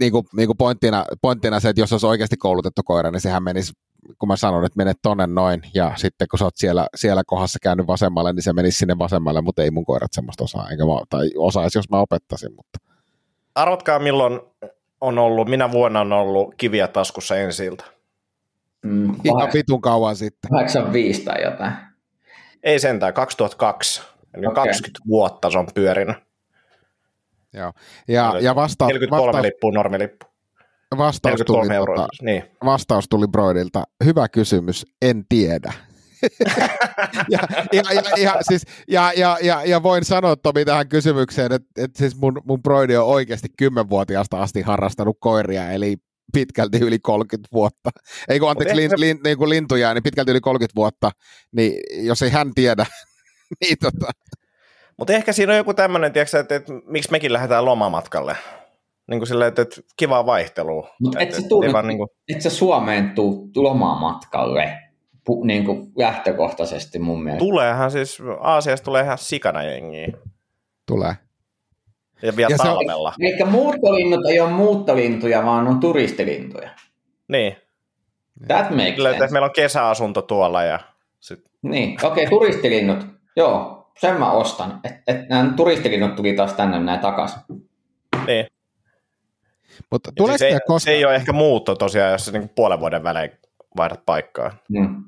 niin 0.00 0.12
kuin, 0.12 0.24
niin 0.36 0.46
kuin 0.46 0.56
pointtina, 0.56 1.04
pointtina 1.22 1.60
se, 1.60 1.68
että 1.68 1.80
jos 1.80 1.92
olisi 1.92 2.06
oikeasti 2.06 2.36
koulutettu 2.36 2.82
koira, 2.84 3.10
niin 3.10 3.20
sehän 3.20 3.42
menisi, 3.42 3.72
kun 4.18 4.28
mä 4.28 4.36
sanon, 4.36 4.64
että 4.64 4.76
menet 4.76 4.98
tonne 5.02 5.26
noin, 5.26 5.62
ja 5.74 5.92
sitten 5.96 6.28
kun 6.28 6.38
sä 6.38 6.44
oot 6.44 6.56
siellä, 6.56 6.86
siellä 6.94 7.22
kohdassa 7.26 7.58
käynyt 7.62 7.86
vasemmalle, 7.86 8.32
niin 8.32 8.42
se 8.42 8.52
menisi 8.52 8.78
sinne 8.78 8.98
vasemmalle, 8.98 9.40
mutta 9.40 9.62
ei 9.62 9.70
mun 9.70 9.84
koirat 9.84 10.12
semmoista 10.12 10.44
osaa, 10.44 10.68
enkä 10.70 10.84
mä, 10.84 10.92
tai 11.10 11.30
osaisi, 11.36 11.78
jos 11.78 11.90
mä 11.90 12.00
opettaisin, 12.00 12.54
mutta 12.56 12.78
Arvatkaa 13.54 13.98
milloin 13.98 14.40
on 15.00 15.18
ollut, 15.18 15.48
minä 15.48 15.72
vuonna 15.72 16.00
on 16.00 16.12
ollut 16.12 16.54
kiviä 16.56 16.88
taskussa 16.88 17.36
ensiltä. 17.36 17.84
Mm, 18.82 19.14
ihan 19.24 19.50
vitun 19.54 19.80
kauan 19.80 20.16
sitten. 20.16 20.50
85 20.50 21.24
tai 21.24 21.42
jotain. 21.42 21.72
Ei 22.62 22.78
sentään, 22.78 23.14
2002. 23.14 24.02
Eli 24.34 24.46
Okei. 24.46 24.64
20 24.64 25.00
vuotta 25.08 25.50
se 25.50 25.58
on 25.58 25.66
pyörinyt. 25.74 26.16
Joo. 27.52 27.72
Ja, 28.08 28.34
ja 28.40 28.54
vasta, 28.54 28.86
43 28.86 29.26
vastaus, 29.26 29.42
lippua, 29.42 29.72
normilippu. 29.72 30.26
Vastaus, 30.98 31.40
tuli, 31.46 31.58
43 31.58 31.76
euroa. 31.76 31.96
tota, 31.96 32.08
Niin. 32.22 32.44
vastaus 32.64 33.08
tuli 33.08 33.26
Broidilta. 33.26 33.84
Hyvä 34.04 34.28
kysymys, 34.28 34.86
en 35.02 35.24
tiedä. 35.28 35.72
ja, 37.28 37.38
ja, 37.72 37.82
ja, 37.92 38.02
ja, 38.16 38.36
siis, 38.42 38.62
ja, 38.88 39.12
ja, 39.16 39.38
ja, 39.42 39.64
ja, 39.64 39.82
voin 39.82 40.04
sanoa 40.04 40.36
Tomi 40.36 40.64
tähän 40.64 40.88
kysymykseen, 40.88 41.52
että, 41.52 41.68
että 41.84 41.98
siis 41.98 42.16
mun, 42.16 42.42
mun 42.44 42.62
broidi 42.62 42.96
on 42.96 43.06
oikeasti 43.06 43.48
10-vuotiaasta 43.62 44.42
asti 44.42 44.62
harrastanut 44.62 45.16
koiria, 45.20 45.70
eli 45.70 45.96
pitkälti 46.32 46.78
yli 46.78 46.98
30 46.98 47.48
vuotta. 47.52 47.90
Ei 48.28 48.40
kun 48.40 48.50
anteeksi, 48.50 48.76
lin, 48.76 48.90
lin, 48.96 49.20
niin 49.24 49.38
kuin 49.38 49.50
lintuja, 49.50 49.94
niin 49.94 50.02
pitkälti 50.02 50.30
yli 50.30 50.40
30 50.40 50.72
vuotta, 50.76 51.10
niin 51.52 52.06
jos 52.06 52.22
ei 52.22 52.30
hän 52.30 52.54
tiedä, 52.54 52.86
niin 53.60 53.76
tota, 53.82 54.10
Mutta 54.98 55.12
ehkä 55.12 55.32
siinä 55.32 55.52
on 55.52 55.56
joku 55.56 55.74
tämmöinen, 55.74 56.12
tiedätkö, 56.12 56.40
että, 56.40 56.54
että, 56.54 56.72
miksi 56.86 57.10
mekin 57.10 57.32
lähdetään 57.32 57.64
lomamatkalle. 57.64 58.36
Niin 59.10 59.20
kuin 59.20 59.26
silleen, 59.28 59.48
että, 59.48 59.62
että 59.62 59.80
kivaa 59.96 60.26
vaihtelua. 60.26 60.90
Mutta 61.00 61.18
et 61.18 61.22
Että- 61.22 61.36
sä 61.40 61.42
että 61.42 61.54
nyt- 61.66 61.72
vaan 61.72 61.86
niin 61.86 61.98
kuin, 61.98 62.08
Et 62.34 62.42
sä 62.42 62.50
Suomeen 62.50 63.10
tuu 63.10 63.50
lomamatkalle 63.56 64.78
pu, 65.26 65.44
niin 65.44 65.64
kuin 65.64 65.92
lähtökohtaisesti 65.98 66.98
mun 66.98 67.22
mielestä. 67.24 67.44
tuleehan 67.44 67.90
siis, 67.90 68.18
Aasiasta 68.40 68.84
tulee 68.84 69.02
ihan 69.04 69.18
sikana 69.18 69.62
jengiä. 69.62 70.08
tulee. 70.86 71.14
Ja 72.22 72.36
vielä 72.36 72.50
Ja 72.50 72.56
se 72.58 72.68
on- 72.68 72.74
talvella. 72.74 73.12
Eli 73.20 73.44
muuttolinnut 73.50 74.26
ei 74.26 74.40
ole 74.40 74.50
muuttolintuja, 74.50 75.44
vaan 75.44 75.68
on 75.68 75.80
turistilintuja. 75.80 76.70
Niin. 77.28 77.56
That 78.46 78.70
makes 78.70 78.94
Kyllä, 78.94 79.10
että 79.10 79.22
sense. 79.22 79.32
meillä 79.32 79.44
on 79.46 79.52
kesäasunto 79.56 80.22
tuolla 80.22 80.62
ja 80.62 80.78
sit, 81.20 81.40
Niin, 81.62 82.06
okei, 82.06 82.08
okay, 82.24 82.26
turistilinnut. 82.38 83.06
Joo, 83.36 83.86
sen 84.00 84.18
mä 84.18 84.32
ostan. 84.32 84.80
Että 84.84 85.00
et 85.06 85.28
nämä 85.28 85.52
turistilinnut 85.56 86.16
tuli 86.16 86.32
taas 86.32 86.52
tänne 86.52 86.78
näin 86.80 87.00
takaisin. 87.00 87.38
niin. 88.26 88.46
Mutta 89.90 90.08
Ja 90.08 90.12
tuleeko 90.16 90.38
siis 90.38 90.52
ei, 90.52 90.58
koskaan, 90.66 90.80
se 90.80 90.90
ei 90.90 91.04
ole 91.04 91.14
ehkä 91.14 91.32
muutto 91.32 91.74
tosiaan, 91.74 92.12
jos 92.12 92.24
sä 92.24 92.32
niin 92.32 92.48
puolen 92.48 92.80
vuoden 92.80 93.02
välein 93.02 93.30
vaihdat 93.76 94.06
paikkaa. 94.06 94.52
Hmm. 94.78 95.04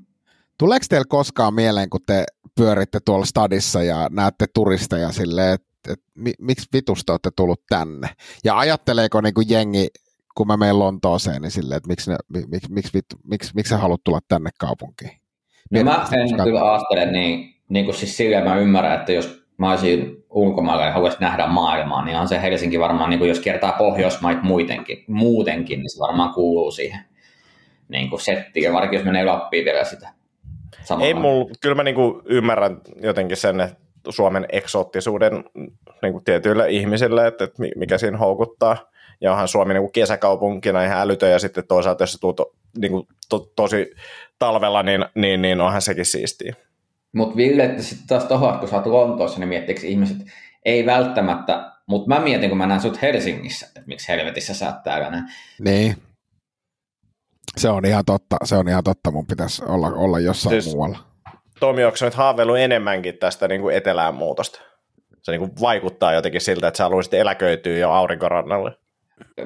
tuleeko 0.59 0.87
teillä 0.89 1.05
koskaan 1.09 1.55
mieleen, 1.55 1.91
kun 1.91 2.01
te 2.07 2.25
pyöritte 2.55 2.99
tuolla 3.05 3.27
stadissa 3.27 3.83
ja 3.83 4.09
näette 4.11 4.47
turisteja 4.55 5.13
silleen, 5.13 5.55
että 5.55 5.69
et, 5.93 6.01
mi, 6.15 6.33
miksi 6.39 6.69
vitusta 6.73 7.13
olette 7.13 7.31
tullut 7.37 7.63
tänne? 7.69 8.09
Ja 8.45 8.59
ajatteleeko 8.59 9.21
niinku 9.21 9.41
jengi, 9.41 9.89
kun 10.35 10.47
mä 10.47 10.57
menen 10.57 10.79
Lontooseen, 10.79 11.43
niin 11.43 11.51
silleen, 11.51 11.77
että 11.77 11.89
miksi, 11.89 12.11
ne, 12.11 12.17
mi, 12.29 12.45
miksi, 12.49 12.73
miksi, 12.73 12.93
vittu, 12.95 13.17
miksi, 13.25 13.51
miksi 13.55 13.71
sä 13.71 13.79
haluat 13.79 14.05
tulla 14.05 14.21
tänne 14.29 14.51
kaupunkiin? 14.59 15.11
No 15.71 15.85
mä 15.85 16.07
en 16.13 16.45
kyllä 16.45 16.73
ajattele 16.73 17.13
niin, 17.13 17.55
niin 17.69 17.85
kuin 17.85 17.95
siis 17.95 18.17
silleen 18.17 18.45
mä 18.45 18.57
ymmärrän, 18.57 18.99
että 19.01 19.13
jos 19.13 19.43
mä 19.59 19.71
olisin 19.71 20.18
ulkomailla 20.31 20.85
ja 20.85 20.93
haluaisin 20.93 21.21
nähdä 21.21 21.47
maailmaa, 21.47 22.05
niin 22.05 22.17
on 22.17 22.29
se 22.29 22.43
Helsinki 22.43 22.81
varmaan, 22.81 23.11
niin 23.11 23.19
kuin 23.19 23.29
jos 23.29 23.41
kiertää 23.41 23.73
Pohjoismaita 23.79 24.43
muutenkin, 24.43 25.05
muutenkin, 25.07 25.79
niin 25.79 25.91
se 25.91 26.01
varmaan 26.01 26.35
kuuluu 26.35 26.71
siihen 26.71 27.01
niin 27.89 28.11
kuin 28.11 28.21
settiin, 28.21 28.65
ja 28.65 28.73
varsinkin 28.73 28.97
jos 28.97 29.07
menee 29.07 29.25
Lappiin 29.25 29.65
vielä 29.65 29.85
sitä. 29.85 30.09
Samalla. 30.83 31.07
Ei 31.07 31.15
mul, 31.15 31.45
kyllä 31.61 31.75
mä 31.75 31.83
niinku 31.83 32.23
ymmärrän 32.25 32.81
jotenkin 33.03 33.37
sen, 33.37 33.61
että 33.61 33.77
Suomen 34.09 34.47
eksoottisuuden 34.53 35.45
niinku 36.03 36.21
tietyille 36.25 36.71
ihmisille, 36.71 37.27
että, 37.27 37.45
että 37.45 37.63
mi- 37.63 37.73
mikä 37.77 37.99
siinä 37.99 38.19
houkuttaa. 38.19 38.77
Ja 39.21 39.33
onhan 39.33 39.49
Suomi 39.49 39.75
niinku 39.75 39.91
kesäkaupunkina 39.91 40.85
ihan 40.85 41.01
älytön, 41.01 41.31
ja 41.31 41.39
sitten 41.39 41.67
toisaalta 41.69 42.03
jos 42.03 42.13
se 42.13 42.21
tuu 42.21 42.33
to, 42.33 42.53
niinku, 42.79 43.07
to, 43.29 43.39
tosi 43.57 43.91
talvella, 44.39 44.83
niin, 44.83 45.05
niin, 45.15 45.43
niin 45.43 45.61
onhan 45.61 45.83
sekin 45.83 46.05
siistiä. 46.05 46.55
Mutta 47.15 47.37
Ville, 47.37 47.65
että 47.65 47.83
sitten 47.83 48.07
taas 48.07 48.25
tohon, 48.25 48.59
kun 48.59 48.69
sä 48.69 48.77
oot 48.77 48.87
Lontoossa, 48.87 49.39
niin 49.39 49.49
miettiikö 49.49 49.81
ihmiset, 49.87 50.17
ei 50.65 50.87
välttämättä, 50.87 51.73
mutta 51.87 52.09
mä 52.09 52.21
mietin, 52.21 52.49
kun 52.49 52.59
mä 52.59 52.67
näen 52.67 52.81
sut 52.81 53.03
Helsingissä, 53.03 53.67
että 53.67 53.83
miksi 53.87 54.09
helvetissä 54.09 54.55
sä 54.55 54.67
oot 54.67 54.83
täällä 54.85 55.11
näin. 55.11 55.25
Niin. 55.61 55.97
Se 57.57 57.69
on 57.69 57.87
ihan 57.87 58.05
totta, 58.05 58.37
se 58.45 58.57
on 58.57 58.69
ihan 58.69 58.85
totta, 58.85 59.11
mun 59.11 59.27
pitäisi 59.27 59.65
olla, 59.65 59.89
olla 59.89 60.19
jossain 60.19 60.63
Siis- 60.63 60.75
muualla. 60.75 60.99
Tomi, 61.61 61.85
onko 61.85 61.97
sä 61.97 62.05
nyt 62.05 62.15
haaveillut 62.15 62.59
enemmänkin 62.59 63.19
tästä 63.19 63.49
niinku 63.49 63.69
etelään 63.69 64.15
muutosta? 64.15 64.61
Se 65.23 65.33
niinku 65.33 65.51
vaikuttaa 65.61 66.13
jotenkin 66.13 66.41
siltä, 66.41 66.69
että 66.69 66.79
sä 66.79 66.85
haluaisit 66.85 67.15
eläköityä 67.15 67.79
jo 67.79 67.91
aurinkorannalle. 67.91 68.77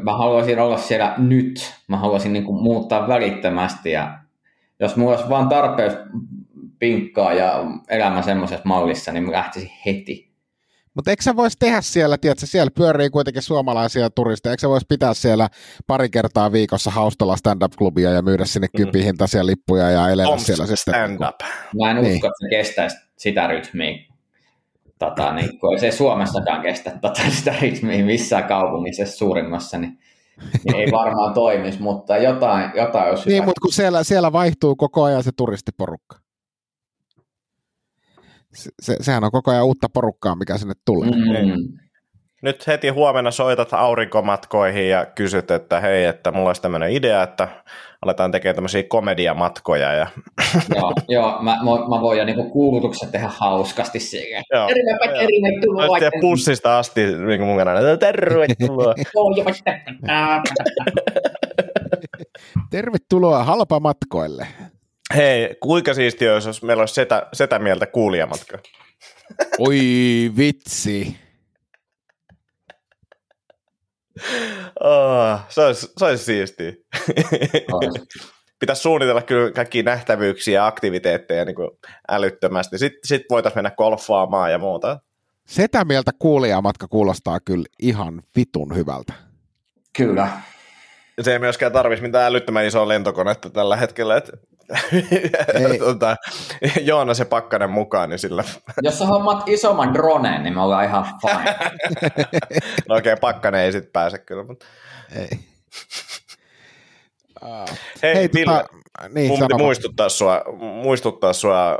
Mä 0.00 0.16
haluaisin 0.16 0.58
olla 0.58 0.78
siellä 0.78 1.14
nyt, 1.18 1.74
mä 1.88 1.96
haluaisin 1.96 2.32
niin 2.32 2.44
kuin 2.44 2.62
muuttaa 2.62 3.08
välittömästi 3.08 3.90
ja 3.90 4.18
jos 4.80 4.96
mulla 4.96 5.16
olisi 5.16 5.28
vaan 5.28 5.48
tarpeeksi 5.48 5.98
pinkkaa 6.86 7.32
ja 7.34 7.64
elämä 7.88 8.22
semmoisessa 8.22 8.62
mallissa, 8.64 9.12
niin 9.12 9.24
mä 9.24 9.32
lähtisin 9.32 9.70
heti. 9.86 10.32
Mutta 10.94 11.10
eikö 11.10 11.22
sä 11.22 11.36
voisi 11.36 11.56
tehdä 11.58 11.80
siellä, 11.80 12.18
tiedätkö, 12.18 12.46
siellä 12.46 12.70
pyörii 12.76 13.10
kuitenkin 13.10 13.42
suomalaisia 13.42 14.10
turisteja, 14.10 14.50
eikö 14.50 14.60
sä 14.60 14.68
voisi 14.68 14.86
pitää 14.88 15.14
siellä 15.14 15.48
pari 15.86 16.10
kertaa 16.10 16.52
viikossa 16.52 16.90
haustalla 16.90 17.36
stand-up-klubia 17.36 18.10
ja 18.10 18.22
myydä 18.22 18.44
sinne 18.44 18.66
Mm. 18.72 18.76
kymppihintaisia 18.76 19.46
lippuja 19.46 19.90
ja 19.90 20.08
elellä 20.08 20.24
Toms 20.30 20.46
siellä 20.46 20.66
sitten. 20.66 20.94
stand 20.94 21.14
up. 21.28 21.40
Mä 21.82 21.90
en 21.90 21.96
Niin. 21.96 22.14
usko, 22.14 22.26
että 22.26 22.38
se 22.44 22.48
kestäisi 22.50 22.96
sitä 23.16 23.46
rytmiä. 23.46 23.98
Tota, 24.98 25.32
niin, 25.34 25.58
kun 25.58 25.72
ei 25.74 25.80
se 25.80 25.90
Suomessakaan 25.90 26.62
kestä 26.62 26.90
tota, 27.00 27.20
sitä 27.30 27.54
rytmiä 27.62 28.04
missään 28.04 28.44
kaupungissa 28.44 29.06
suurimmassa, 29.06 29.78
niin, 29.78 29.98
niin 30.64 30.76
ei 30.76 30.90
varmaan 30.92 31.34
toimisi, 31.34 31.82
mutta 31.82 32.16
jotain, 32.16 32.70
jotain 32.76 33.10
olisi 33.10 33.28
Niin, 33.28 33.36
hyvä. 33.36 33.44
mutta 33.46 33.60
kun 33.60 33.72
siellä, 33.72 34.04
siellä 34.04 34.32
vaihtuu 34.32 34.76
koko 34.76 35.02
ajan 35.04 35.22
se 35.24 35.30
turistiporukka. 35.36 36.21
Se, 38.54 38.70
se, 38.82 38.96
sehän 39.00 39.24
on 39.24 39.30
koko 39.30 39.50
ajan 39.50 39.64
uutta 39.64 39.88
porukkaa, 39.88 40.36
mikä 40.36 40.58
sinne 40.58 40.74
tulee. 40.84 41.10
Mm. 41.10 41.78
Nyt 42.42 42.66
heti 42.66 42.88
huomenna 42.88 43.30
soitat 43.30 43.72
aurinkomatkoihin 43.72 44.88
ja 44.88 45.06
kysyt, 45.06 45.50
että 45.50 45.80
hei, 45.80 46.04
että 46.04 46.32
mulla 46.32 46.48
olisi 46.48 46.62
tämmöinen 46.62 46.90
idea, 46.90 47.22
että 47.22 47.48
aletaan 48.02 48.32
tekemään 48.32 48.54
tämmöisiä 48.54 48.82
komediamatkoja. 48.82 49.92
Ja... 49.92 50.06
joo, 50.76 50.92
joo 51.08 51.42
mä, 51.42 51.56
mä, 51.64 52.00
voin 52.00 52.18
jo 52.18 52.24
niinku 52.24 52.50
kuulutukset 52.50 53.10
tehdä 53.12 53.30
hauskasti 53.38 54.00
siihen. 54.00 54.42
Joo, 54.52 54.66
tervepä, 54.66 55.18
tervetuloa. 55.18 55.98
Sitten 55.98 56.20
pussista 56.20 56.78
asti 56.78 57.06
niin 57.06 57.42
mukana, 57.42 57.70
tervetuloa. 58.00 58.94
tervetuloa 62.70 63.44
halpamatkoille. 63.44 64.46
Hei, 65.16 65.56
kuinka 65.60 65.94
siistiä 65.94 66.32
olisi, 66.32 66.48
jos 66.48 66.62
meillä 66.62 66.80
olisi 66.80 66.94
setä, 66.94 67.26
setä 67.32 67.58
mieltä 67.58 67.86
kuulijamatka? 67.86 68.58
Oi 69.58 69.80
vitsi. 70.36 71.16
Oh, 74.80 75.38
se, 75.48 75.60
olisi, 75.60 75.92
se 75.96 76.04
olisi 76.04 76.24
siistiä. 76.24 76.72
Pitäisi 78.58 78.82
suunnitella 78.82 79.22
kyllä 79.22 79.52
kaikki 79.52 79.82
nähtävyyksiä 79.82 80.54
ja 80.54 80.66
aktiviteetteja 80.66 81.44
niin 81.44 81.56
kuin 81.56 81.70
älyttömästi. 82.08 82.78
Sitten 82.78 83.00
sit 83.04 83.22
voitaisiin 83.30 83.58
mennä 83.58 83.70
golfaamaan 83.70 84.52
ja 84.52 84.58
muuta. 84.58 85.00
Setä 85.46 85.84
mieltä 85.84 86.10
kuulijamatka 86.18 86.88
kuulostaa 86.88 87.40
kyllä 87.40 87.64
ihan 87.78 88.22
vitun 88.36 88.76
hyvältä. 88.76 89.12
Kyllä. 89.96 90.28
Se 91.20 91.32
ei 91.32 91.38
myöskään 91.38 91.72
tarvitsisi 91.72 92.06
mitään 92.06 92.26
älyttömän 92.26 92.66
isoa 92.66 92.88
lentokonetta 92.88 93.50
tällä 93.50 93.76
hetkellä. 93.76 94.16
Että 94.16 94.32
tuota, 95.78 96.16
Joona 96.80 97.14
se 97.14 97.24
pakkanen 97.24 97.70
mukaan, 97.70 98.10
niin 98.10 98.18
sillä... 98.18 98.44
Jos 98.82 98.98
sä 98.98 99.06
hommat 99.06 99.48
isomman 99.48 99.94
droneen, 99.94 100.42
niin 100.42 100.54
me 100.54 100.62
ollaan 100.62 100.84
ihan 100.84 101.06
fine. 101.20 101.44
no 102.88 102.96
okei, 102.96 103.12
okay, 103.12 103.20
pakkanen 103.20 103.60
ei 103.60 103.72
sitten 103.72 103.92
pääse 103.92 104.18
kyllä, 104.18 104.44
mutta... 104.44 104.66
Ei. 105.16 105.28
Hei, 108.02 108.14
Hei 108.14 108.28
Ville, 108.34 108.62
tota, 108.62 109.08
niin, 109.08 109.28
mun 109.28 109.40
piti 109.40 109.54
muistuttaa 109.62 110.08
sua, 110.08 110.42
muistuttaa 110.82 111.32
sua 111.32 111.78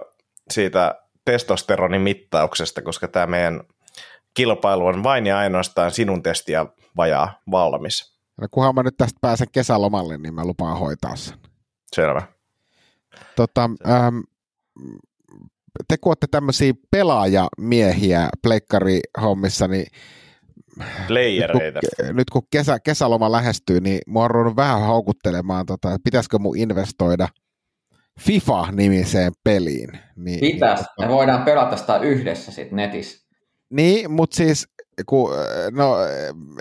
siitä 0.51 0.95
testosteronin 1.24 2.01
mittauksesta, 2.01 2.83
koska 2.83 3.09
tämä 3.09 3.26
meidän 3.26 3.61
kilpailu 4.35 4.87
on 4.87 5.03
vain 5.03 5.26
ja 5.26 5.39
ainoastaan 5.39 5.91
sinun 5.91 6.22
testiä 6.22 6.66
vajaa 6.97 7.41
valmis. 7.51 8.12
No 8.41 8.49
kunhan 8.51 8.74
mä 8.74 8.83
nyt 8.83 8.97
tästä 8.97 9.18
pääsen 9.20 9.49
kesälomalle, 9.53 10.18
niin 10.18 10.35
mä 10.35 10.45
lupaan 10.45 10.78
hoitaa 10.78 11.16
sen. 11.16 11.39
Selvä. 11.95 12.22
Tota, 13.37 13.70
ähm, 13.89 14.18
te 15.89 15.99
kun 15.99 16.11
olette 16.11 16.26
tämmöisiä 16.30 16.72
pelaajamiehiä 16.91 18.28
pleikkarihommissa, 18.43 19.68
niin 19.68 19.87
Playereita. 21.07 21.80
Nyt 21.83 22.07
kun, 22.07 22.16
nyt 22.16 22.30
kun 22.30 22.43
kesä, 22.51 22.78
kesäloma 22.80 23.33
lähestyy, 23.33 23.80
niin 23.80 24.01
mua 24.07 24.24
on 24.24 24.30
ruvennut 24.30 24.57
vähän 24.57 24.80
houkuttelemaan, 24.80 25.66
tota, 25.66 25.89
että 25.89 26.05
pitäisikö 26.05 26.39
mun 26.39 26.57
investoida 26.57 27.28
FIFA-nimiseen 28.20 29.33
peliin. 29.45 29.91
Niin, 30.16 30.41
Pitäis. 30.41 30.80
Niin, 30.80 30.89
tota... 30.97 31.09
Me 31.09 31.09
voidaan 31.09 31.43
pelata 31.43 31.76
sitä 31.76 31.99
yhdessä 31.99 32.53
sitten 32.53 32.76
netissä. 32.76 33.26
Niin, 33.70 34.11
mutta 34.11 34.37
siis, 34.37 34.68
kun, 35.07 35.30
no, 35.70 35.97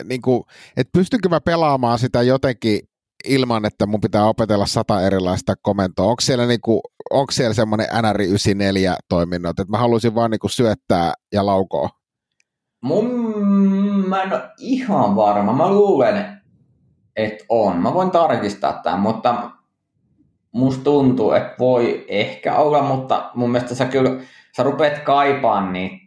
niin 0.04 0.22
kuin, 0.22 0.44
että 0.78 0.92
pystynkö 0.94 1.30
mä 1.30 1.42
pelaamaan 1.42 2.00
sitä 2.00 2.22
jotenkin 2.22 2.80
ilman, 3.26 3.66
että 3.66 3.86
mun 3.86 4.02
pitää 4.02 4.26
opetella 4.26 4.66
sata 4.66 5.02
erilaista 5.02 5.54
komentoa. 5.62 6.06
Onko 6.06 6.22
siellä, 6.22 6.46
niinku, 6.46 6.82
onko 7.10 7.32
siellä 7.32 7.54
semmoinen 7.54 7.88
NR 8.02 8.22
94 8.22 8.96
toiminnot, 9.10 9.60
että 9.60 9.72
mä 9.72 9.78
haluaisin 9.78 10.16
vaan 10.16 10.32
niinku 10.32 10.48
syöttää 10.48 11.14
ja 11.34 11.46
laukoa? 11.46 11.90
Mun, 12.82 13.06
mä 14.08 14.22
en 14.24 14.34
ole 14.34 14.50
ihan 14.58 15.16
varma. 15.16 15.54
Mä 15.54 15.70
luulen, 15.70 16.42
että 17.16 17.46
on. 17.50 17.78
Mä 17.78 17.94
voin 17.94 18.12
tarkistaa 18.12 18.74
tämän, 18.74 19.00
mutta 19.00 19.52
musta 20.52 20.84
tuntuu, 20.84 21.32
että 21.32 21.56
voi 21.60 22.06
ehkä 22.08 22.56
olla, 22.56 22.82
mutta 22.82 23.32
mun 23.36 23.52
mielestä 23.52 23.76
sä 23.76 23.86
kyllä, 23.86 24.12
sä 24.58 24.64
rupeat 24.64 25.00
kaipaan 25.00 25.74
niin 25.74 26.02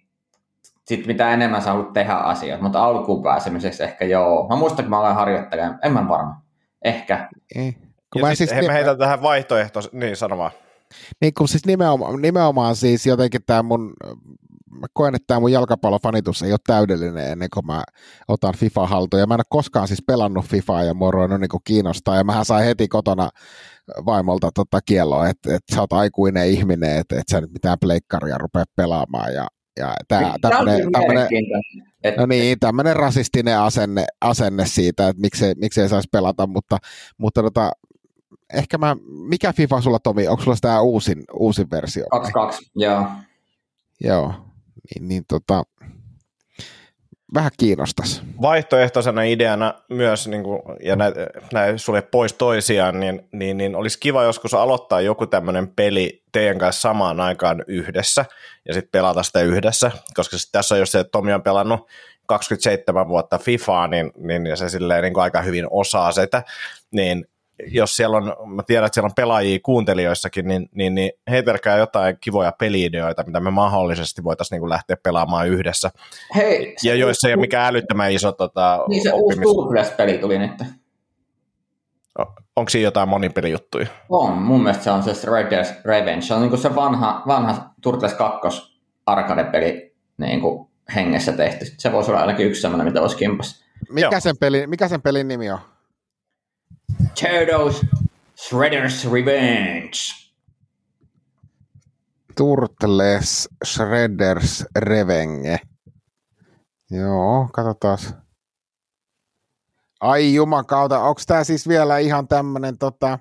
sit 0.85 1.07
mitä 1.07 1.31
enemmän 1.31 1.63
sä 1.63 1.71
haluat 1.71 1.93
tehdä 1.93 2.15
asioita, 2.15 2.63
mutta 2.63 2.85
alkuun 2.85 3.23
pääsemiseksi 3.23 3.83
ehkä 3.83 4.05
joo. 4.05 4.49
Mä 4.49 4.57
muistan, 4.57 4.85
kun 4.85 4.91
mä 4.91 5.01
olen 5.01 5.15
harjoittelemaan, 5.15 5.79
en 5.83 5.93
mä 5.93 6.09
varma. 6.09 6.44
Ehkä. 6.85 7.29
Eh. 7.57 7.75
Kun 8.13 8.23
ja 8.23 8.29
mä 8.29 8.35
siis, 8.35 8.55
he, 8.55 8.73
heitän 8.73 8.99
tähän 8.99 9.23
vaihtoehto, 9.23 9.81
niin 9.93 10.17
sanomaan. 10.17 10.51
Niin 11.21 11.35
kun 11.35 11.49
siis 11.49 11.67
nimenomaan, 11.67 12.23
nimenomaan 12.23 12.77
siis 12.77 13.07
jotenkin 13.07 13.41
tämä 13.47 13.63
mun, 13.63 13.93
mä 14.81 14.87
koen, 14.93 15.15
että 15.15 15.27
tämä 15.27 15.41
mun 15.41 15.53
jalkapallofanitus 15.53 16.43
ei 16.43 16.53
ole 16.53 16.59
täydellinen 16.67 17.33
ennen 17.33 17.49
kuin 17.55 17.67
mä 17.67 17.85
otan 18.29 18.55
FIFA 18.57 18.87
haltuun. 18.87 19.21
Ja 19.21 19.27
mä 19.27 19.35
en 19.35 19.41
ole 19.41 19.45
koskaan 19.49 19.89
siis 19.89 20.03
pelannut 20.07 20.45
FIFAa 20.45 20.83
ja 20.83 20.95
mua 20.95 21.09
on 21.09 21.41
niin 21.41 21.61
kiinnostaa. 21.65 22.17
Ja 22.17 22.25
mähän 22.25 22.45
sain 22.45 22.65
heti 22.65 22.89
kotona 22.89 23.31
vaimolta 24.07 24.51
tota 24.55 24.81
kielloa, 24.87 25.29
että, 25.29 25.55
että 25.55 25.75
sä 25.75 25.81
oot 25.81 25.93
aikuinen 25.93 26.49
ihminen, 26.49 26.91
että, 26.91 27.15
että 27.15 27.31
sä 27.31 27.41
nyt 27.41 27.53
mitään 27.53 27.79
pleikkaria 27.81 28.39
rupeat 28.39 28.69
pelaamaan. 28.77 29.35
Ja, 29.35 29.47
ja 29.77 29.95
tää, 30.09 30.35
tämmönen, 30.41 30.93
tämmönen, 30.93 31.29
et, 32.05 32.17
no 32.17 32.27
niin, 32.27 32.59
tämmöinen 32.59 32.97
rasistinen 32.97 33.59
asenne, 33.61 34.07
asenne 34.21 34.67
siitä, 34.67 35.09
että 35.09 35.21
miksei, 35.21 35.55
miksei 35.55 35.89
saisi 35.89 36.09
pelata, 36.13 36.47
mutta, 36.47 36.79
mutta 37.19 37.43
tota, 37.43 37.73
ehkä 38.53 38.79
mä, 38.79 38.97
mikä 39.29 39.53
FIFA 39.53 39.81
sulla 39.81 39.99
Tomi, 39.99 40.29
onko 40.29 40.43
sulla 40.43 40.57
tämä 40.61 40.81
uusin, 40.81 41.25
uusin 41.33 41.71
versio? 41.71 42.05
2-2, 42.05 42.69
joo. 42.77 43.07
Joo, 44.01 44.35
niin, 44.95 45.09
niin 45.09 45.25
tota, 45.29 45.63
vähän 47.35 47.51
kiinnostas. 47.59 48.23
Vaihtoehtoisena 48.43 49.23
ideana 49.23 49.75
myös, 49.89 50.29
niin 50.29 50.43
kuin, 50.43 50.63
ja 50.83 50.97
näin, 50.97 51.15
näin 51.53 51.79
sulle 51.79 52.03
pois 52.03 52.33
toisiaan, 52.33 53.01
niin, 53.01 53.29
niin, 53.33 53.57
niin 53.57 53.77
olisi 53.77 53.99
kiva 54.01 54.23
joskus 54.23 54.55
aloittaa 54.55 55.01
joku 55.01 55.27
tämmöinen 55.27 55.69
peli 55.69 56.23
teidän 56.33 56.59
kanssa 56.59 56.81
samaan 56.81 57.21
aikaan 57.21 57.65
yhdessä, 57.67 58.25
ja 58.69 58.75
sitten 58.75 58.93
pelata 58.93 59.23
sitä 59.23 59.41
yhdessä, 59.41 59.91
koska 60.15 60.39
sit 60.39 60.53
tässä 60.53 60.75
on 60.75 60.79
jos 60.79 60.93
se, 60.93 61.01
että 61.01 61.11
Tomi 61.11 61.33
on 61.33 61.43
pelannut 61.43 61.89
27 62.27 63.09
vuotta 63.09 63.39
FIFAa, 63.39 63.89
niin, 63.89 64.13
niin 64.17 64.47
ja 64.47 64.57
se 64.57 64.69
silleen 64.69 65.03
niin 65.03 65.15
kuin 65.15 65.25
aika 65.25 65.43
hyvin 65.43 65.67
osaa 65.71 66.13
sitä, 66.13 66.43
niin 66.91 67.27
jos 67.67 67.97
siellä 67.97 68.17
on, 68.17 68.55
mä 68.55 68.63
tiedän, 68.63 68.87
että 68.87 68.95
siellä 68.95 69.07
on 69.07 69.15
pelaajia 69.15 69.59
kuuntelijoissakin, 69.63 70.49
niin, 70.49 70.69
niin, 70.75 70.95
niin 70.95 71.13
heitelkää 71.31 71.79
jotain 71.79 72.17
kivoja 72.21 72.53
peliideoita, 72.59 73.25
mitä 73.27 73.41
me 73.41 73.51
mahdollisesti 73.51 74.25
voitaisiin 74.25 74.61
niin 74.61 74.71
lähteä 74.71 74.97
pelaamaan 75.03 75.49
yhdessä. 75.49 75.91
Hei, 76.37 76.77
ja 76.83 76.95
joissa 76.95 77.29
ei 77.29 77.35
ole 77.35 77.41
mikään 77.41 77.67
älyttömän 77.67 78.13
iso 78.13 78.33
tota, 78.33 78.85
Niin 78.89 79.03
se 79.03 79.13
oppimis... 79.13 79.47
uusi 79.47 79.93
peli 79.97 80.19
tuli 80.19 80.39
nyt. 80.39 80.63
Onko 82.57 82.69
siinä 82.69 82.85
jotain 82.85 83.09
monipelijuttuja? 83.09 83.87
On, 84.09 84.33
mun 84.33 84.63
mielestä 84.63 84.85
se 84.85 84.91
on 84.91 85.03
se 85.03 85.27
Raiders 85.27 85.73
Revenge. 85.85 86.21
Se 86.21 86.35
on 86.35 86.43
niin 86.43 86.59
se 86.59 86.75
vanha, 86.75 87.23
vanha 87.27 87.71
Turtles 87.81 88.15
2 88.15 88.75
arcade-peli 89.07 89.95
niin 90.19 90.41
kuin 90.41 90.69
hengessä 90.95 91.33
tehty. 91.33 91.65
Se 91.79 91.93
voisi 91.93 92.11
olla 92.11 92.21
ainakin 92.21 92.47
yksi 92.47 92.61
sellainen, 92.61 92.87
mitä 92.87 93.01
olisi 93.01 93.17
kimpas. 93.17 93.65
Mikä 93.91 94.21
sen, 94.21 94.37
peli, 94.41 94.67
mikä 94.67 94.89
sen 94.89 95.03
pelin 95.03 95.29
nimi 95.29 95.51
on? 95.51 95.59
Turtles 97.21 97.81
Shredder's 98.41 99.13
Revenge. 99.13 99.99
Turtles 102.37 103.49
Shredders 103.65 104.65
Revenge. 104.77 105.61
Joo, 106.91 107.49
katsotaan. 107.53 107.99
Ai 110.01 110.35
jumakauta, 110.35 111.01
onko 111.01 111.21
tämä 111.27 111.45
siis 111.45 111.69
vielä 111.69 111.99
ihan 111.99 112.29
tämmönen 112.29 112.79
tota... 112.79 113.19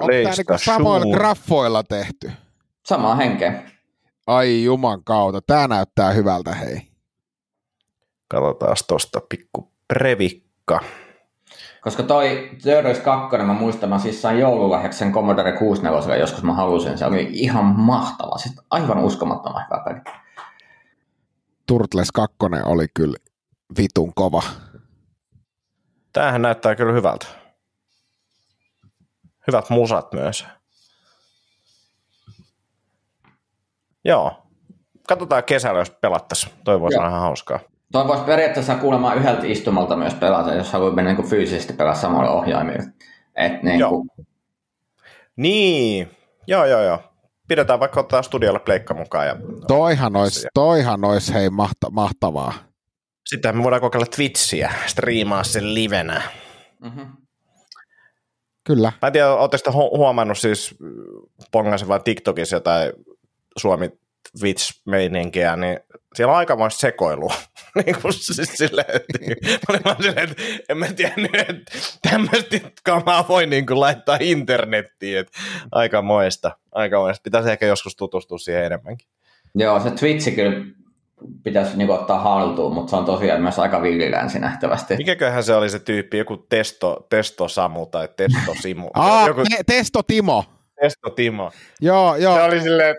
Onko 0.00 0.12
tämä 0.22 0.34
niinku 0.36 0.58
samoilla 0.64 1.16
graffoilla 1.16 1.82
tehty? 1.82 2.32
Samaa 2.86 3.14
henkeä. 3.14 3.70
Ai 4.26 4.64
juman 4.64 5.04
kautta, 5.04 5.40
tämä 5.40 5.68
näyttää 5.68 6.10
hyvältä 6.10 6.54
hei. 6.54 6.88
Katsotaan 8.28 8.76
tuosta 8.88 9.20
pikku 9.28 9.72
previkka. 9.88 10.80
Koska 11.80 12.02
toi 12.02 12.50
Turtles 12.62 12.98
2, 12.98 13.36
mä 13.36 13.52
muistan, 13.52 13.88
mä 13.88 13.98
siis 13.98 14.22
sain 14.22 14.38
joululahjaksi 14.38 14.98
sen 14.98 15.12
Commodore 15.12 15.52
64 15.52 16.16
joskus 16.16 16.42
mä 16.42 16.54
halusin. 16.54 16.98
Se 16.98 17.06
oli 17.06 17.28
ihan 17.32 17.64
mahtava, 17.64 18.38
siis 18.38 18.60
aivan 18.70 18.98
uskomattoman 18.98 19.64
hyvä 19.64 19.84
peli. 19.84 20.00
Turtles 21.66 22.12
2 22.12 22.36
oli 22.64 22.86
kyllä 22.94 23.16
vitun 23.78 24.14
kova. 24.14 24.42
Tämähän 26.12 26.42
näyttää 26.42 26.74
kyllä 26.74 26.92
hyvältä. 26.92 27.26
Hyvät 29.46 29.70
musat 29.70 30.12
myös. 30.12 30.46
Joo. 34.04 34.46
Katsotaan 35.08 35.44
kesällä, 35.44 35.78
jos 35.78 35.90
pelattaisiin. 35.90 36.52
Toi 36.64 36.80
voisi 36.80 36.98
olla 36.98 37.08
ihan 37.08 37.20
hauskaa. 37.20 37.60
Toi 37.92 38.08
voisi 38.08 38.24
periaatteessa 38.24 38.74
kuulemaan 38.74 39.18
yhdeltä 39.18 39.46
istumalta 39.46 39.96
myös 39.96 40.14
pelata, 40.14 40.54
jos 40.54 40.72
haluaa 40.72 40.94
mennä 40.94 41.12
niin 41.12 41.28
fyysisesti 41.28 41.72
pelaa 41.72 41.94
samoilla 41.94 42.30
ohjaimilla. 42.30 42.82
Et 43.34 43.62
niin, 43.62 43.78
joo. 43.78 43.90
Kuin... 43.90 44.10
niin, 45.36 46.10
joo 46.46 46.64
joo 46.64 46.82
joo. 46.82 46.98
pidetään 47.48 47.80
vaikka 47.80 48.00
ottaa 48.00 48.22
studiolle 48.22 48.60
pleikka 48.60 48.94
mukaan. 48.94 49.26
Ja... 49.26 49.36
Toihan 49.68 50.16
olisi, 50.16 50.46
toihan 50.54 51.04
olisi 51.04 51.34
hei 51.34 51.50
mahta, 51.50 51.90
mahtavaa. 51.90 52.54
Sitten 53.26 53.56
me 53.56 53.62
voidaan 53.62 53.80
kokeilla 53.80 54.06
Twitchiä, 54.16 54.72
striimaa 54.86 55.44
sen 55.44 55.74
livenä. 55.74 56.22
Mm-hmm. 56.82 57.06
Kyllä. 58.64 58.92
Mä 59.02 59.06
en 59.06 59.12
tiedä, 59.12 59.34
ootteko 59.34 59.72
huomannut 59.72 60.38
siis 60.38 60.74
pongasen 61.52 61.88
vaan 61.88 62.02
TikTokissa 62.02 62.56
jotain 62.56 62.92
Suomi 63.56 63.90
Twitch-meininkiä, 64.40 65.56
niin 65.56 65.80
siellä 66.14 66.32
on 66.32 66.38
aikamoista 66.38 66.80
sekoilua. 66.80 67.34
niin 67.84 67.96
kuin 68.02 68.12
siis 68.12 68.50
silleen, 68.54 68.96
että, 68.96 69.18
mä 69.44 69.56
olin 69.68 69.84
vaan 69.84 70.02
silleen, 70.02 70.28
että 70.30 70.42
en 70.68 70.78
mä 70.78 70.86
tiennyt, 70.86 71.34
että 71.34 71.72
tämmöistä 72.10 72.60
kamaa 72.84 73.28
voi 73.28 73.46
niin 73.46 73.66
kuin 73.66 73.80
laittaa 73.80 74.18
internettiin. 74.20 75.18
Että 75.18 75.38
aikamoista, 75.72 76.50
aikamoista. 76.72 77.22
Pitäisi 77.22 77.50
ehkä 77.50 77.66
joskus 77.66 77.96
tutustua 77.96 78.38
siihen 78.38 78.64
enemmänkin. 78.64 79.08
Joo, 79.54 79.80
se 79.80 79.90
Twitch 79.90 80.34
kyllä 80.34 80.64
pitäisi 81.42 81.76
niinku 81.76 81.92
ottaa 81.92 82.20
haltuun, 82.20 82.74
mutta 82.74 82.90
se 82.90 82.96
on 82.96 83.04
tosiaan 83.04 83.42
myös 83.42 83.58
aika 83.58 83.82
villilänsi 83.82 84.38
nähtävästi. 84.38 84.96
Mikäköhän 84.96 85.44
se 85.44 85.54
oli 85.54 85.70
se 85.70 85.78
tyyppi, 85.78 86.18
joku 86.18 86.36
testo, 86.36 87.06
testo 87.10 87.48
Samu 87.48 87.86
tai 87.86 88.08
testo 88.16 88.54
Simu? 88.62 88.90
Aa, 88.94 89.26
joku... 89.26 89.42
te- 89.42 89.64
Testo 89.66 90.02
Timo. 90.02 90.44
Testo 90.80 91.10
Timo. 91.10 91.50
Joo, 91.80 92.16
joo. 92.16 92.36
Se 92.36 92.42
oli 92.42 92.60
silleen, 92.60 92.96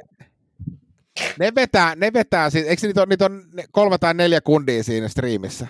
Ne 1.40 1.52
vetää, 1.56 1.96
ne 1.96 2.14
vetää 2.14 2.50
siis, 2.50 2.68
eikö 2.68 2.88
niitä, 2.88 3.02
on, 3.02 3.10
niitä 3.10 3.26
on 3.26 3.44
kolme 3.72 3.98
tai 3.98 4.14
neljä 4.14 4.42
kundia 4.42 4.84
siinä 4.84 5.08
striimissä? 5.08 5.68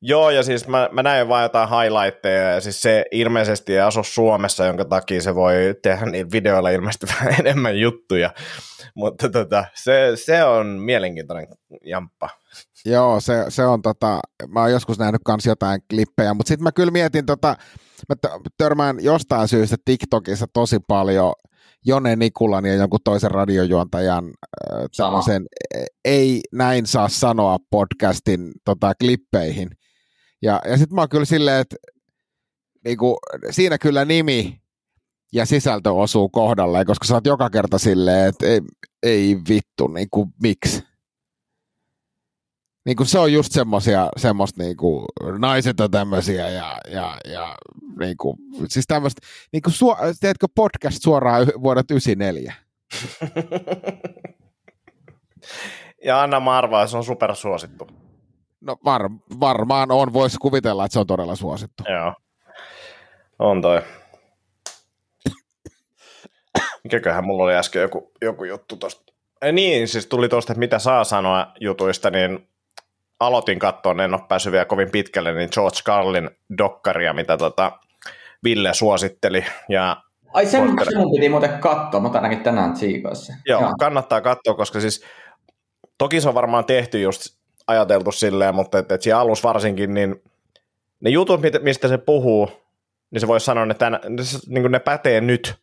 Joo, 0.00 0.30
ja 0.30 0.42
siis 0.42 0.68
mä, 0.68 0.88
mä 0.92 1.02
näin 1.02 1.28
vaan 1.28 1.42
jotain 1.42 1.68
highlightteja, 1.68 2.50
ja 2.50 2.60
siis 2.60 2.82
se 2.82 3.04
ilmeisesti 3.10 3.72
ei 3.72 3.80
asu 3.80 4.02
Suomessa, 4.02 4.64
jonka 4.64 4.84
takia 4.84 5.22
se 5.22 5.34
voi 5.34 5.54
tehdä 5.82 6.06
niillä 6.06 6.30
videoilla 6.32 6.70
ilmeisesti 6.70 7.06
vähän 7.18 7.34
enemmän 7.40 7.78
juttuja. 7.78 8.30
Mutta 8.94 9.28
tota, 9.28 9.64
se, 9.74 10.12
se 10.14 10.44
on 10.44 10.66
mielenkiintoinen 10.66 11.48
jamppa. 11.84 12.28
Joo, 12.84 13.20
se, 13.20 13.44
se 13.48 13.66
on 13.66 13.82
tota, 13.82 14.20
mä 14.48 14.60
oon 14.60 14.72
joskus 14.72 14.98
nähnyt 14.98 15.20
kans 15.24 15.46
jotain 15.46 15.80
klippejä, 15.90 16.34
mutta 16.34 16.48
sitten 16.48 16.64
mä 16.64 16.72
kyllä 16.72 16.90
mietin 16.90 17.26
tota, 17.26 17.56
mä 18.08 18.14
törmään 18.58 18.96
jostain 19.00 19.48
syystä 19.48 19.76
TikTokissa 19.84 20.46
tosi 20.52 20.78
paljon 20.88 21.32
Jone 21.86 22.16
Nikulan 22.16 22.64
ja 22.64 22.74
jonkun 22.74 23.00
toisen 23.04 23.30
radiojuontajan 23.30 24.24
äh, 25.00 25.24
sen 25.24 25.46
ei 26.04 26.40
näin 26.52 26.86
saa 26.86 27.08
sanoa 27.08 27.58
podcastin 27.70 28.52
tota, 28.64 28.92
klippeihin. 28.94 29.70
Ja, 30.42 30.60
ja 30.64 30.76
sitten 30.76 30.94
mä 30.94 31.00
oon 31.00 31.08
kyllä 31.08 31.24
silleen, 31.24 31.60
että 31.60 31.76
niinku, 32.84 33.18
siinä 33.50 33.78
kyllä 33.78 34.04
nimi 34.04 34.60
ja 35.32 35.46
sisältö 35.46 35.92
osuu 35.92 36.28
kohdalle, 36.28 36.84
koska 36.84 37.06
sä 37.06 37.14
oot 37.14 37.26
joka 37.26 37.50
kerta 37.50 37.78
silleen, 37.78 38.28
että 38.28 38.46
ei, 38.46 38.60
ei 39.02 39.36
vittu, 39.48 39.86
niinku, 39.86 40.28
miksi? 40.42 40.87
Niinku, 42.88 43.04
se 43.04 43.18
on 43.18 43.32
just 43.32 43.52
semmosia, 43.52 44.08
semmoista 44.16 44.62
niinku, 44.62 45.04
naiset 45.38 45.80
on 45.80 45.90
tämmöisiä 45.90 46.48
ja, 46.48 46.78
ja, 46.90 47.16
ja 47.24 47.56
niinku, 47.98 48.36
siis 48.68 48.86
tämmöistä, 48.86 49.26
niinku, 49.52 49.70
suo, 49.70 49.96
teetkö 50.20 50.46
podcast 50.54 51.02
suoraan 51.02 51.46
vuodet 51.62 51.90
94? 51.90 52.54
ja 56.04 56.22
Anna 56.22 56.40
Marvaa, 56.40 56.86
se 56.86 56.96
on 56.96 57.04
supersuosittu. 57.04 57.88
No 58.60 58.76
var, 58.84 59.10
varmaan 59.40 59.90
on, 59.90 60.12
voisi 60.12 60.38
kuvitella, 60.38 60.84
että 60.84 60.92
se 60.92 60.98
on 60.98 61.06
todella 61.06 61.36
suosittu. 61.36 61.84
Joo, 61.88 62.14
on 63.38 63.62
toi. 63.62 63.82
Mikäköhän 66.84 67.24
mulla 67.24 67.44
oli 67.44 67.54
äsken 67.54 67.82
joku, 67.82 68.12
joku 68.22 68.44
juttu 68.44 68.76
tosta. 68.76 69.12
Ei 69.42 69.52
niin, 69.52 69.88
siis 69.88 70.06
tuli 70.06 70.28
tuosta, 70.28 70.52
että 70.52 70.58
mitä 70.58 70.78
saa 70.78 71.04
sanoa 71.04 71.52
jutuista, 71.60 72.10
niin 72.10 72.47
aloitin 73.20 73.58
katsoa, 73.58 74.04
en 74.04 74.14
ole 74.14 74.22
päässyt 74.28 74.52
vielä 74.52 74.64
kovin 74.64 74.90
pitkälle, 74.90 75.34
niin 75.34 75.48
George 75.52 75.78
Carlin 75.84 76.30
dokkaria, 76.58 77.12
mitä 77.12 77.36
tota 77.36 77.72
Ville 78.44 78.74
suositteli. 78.74 79.44
Ja 79.68 79.96
Ai 80.32 80.46
sen, 80.46 80.66
Porter... 80.66 80.92
sen 80.92 81.10
piti 81.14 81.28
muuten 81.28 81.58
katsoa, 81.58 82.00
mutta 82.00 82.18
ainakin 82.18 82.40
tänään 82.40 82.72
tsiikoissa. 82.72 83.32
Joo, 83.46 83.60
Joo, 83.60 83.74
kannattaa 83.78 84.20
katsoa, 84.20 84.54
koska 84.54 84.80
siis 84.80 85.04
toki 85.98 86.20
se 86.20 86.28
on 86.28 86.34
varmaan 86.34 86.64
tehty 86.64 87.00
just 87.00 87.38
ajateltu 87.66 88.12
silleen, 88.12 88.54
mutta 88.54 88.78
että 88.78 88.94
et 88.94 89.02
siinä 89.02 89.18
alussa 89.18 89.48
varsinkin, 89.48 89.94
niin 89.94 90.22
ne 91.00 91.10
jutut, 91.10 91.40
mistä 91.62 91.88
se 91.88 91.98
puhuu, 91.98 92.50
niin 93.10 93.20
se 93.20 93.26
voisi 93.26 93.46
sanoa, 93.46 93.64
että 93.64 93.74
tämän, 93.74 94.00
niin 94.46 94.72
ne 94.72 94.78
pätee 94.78 95.20
nyt. 95.20 95.54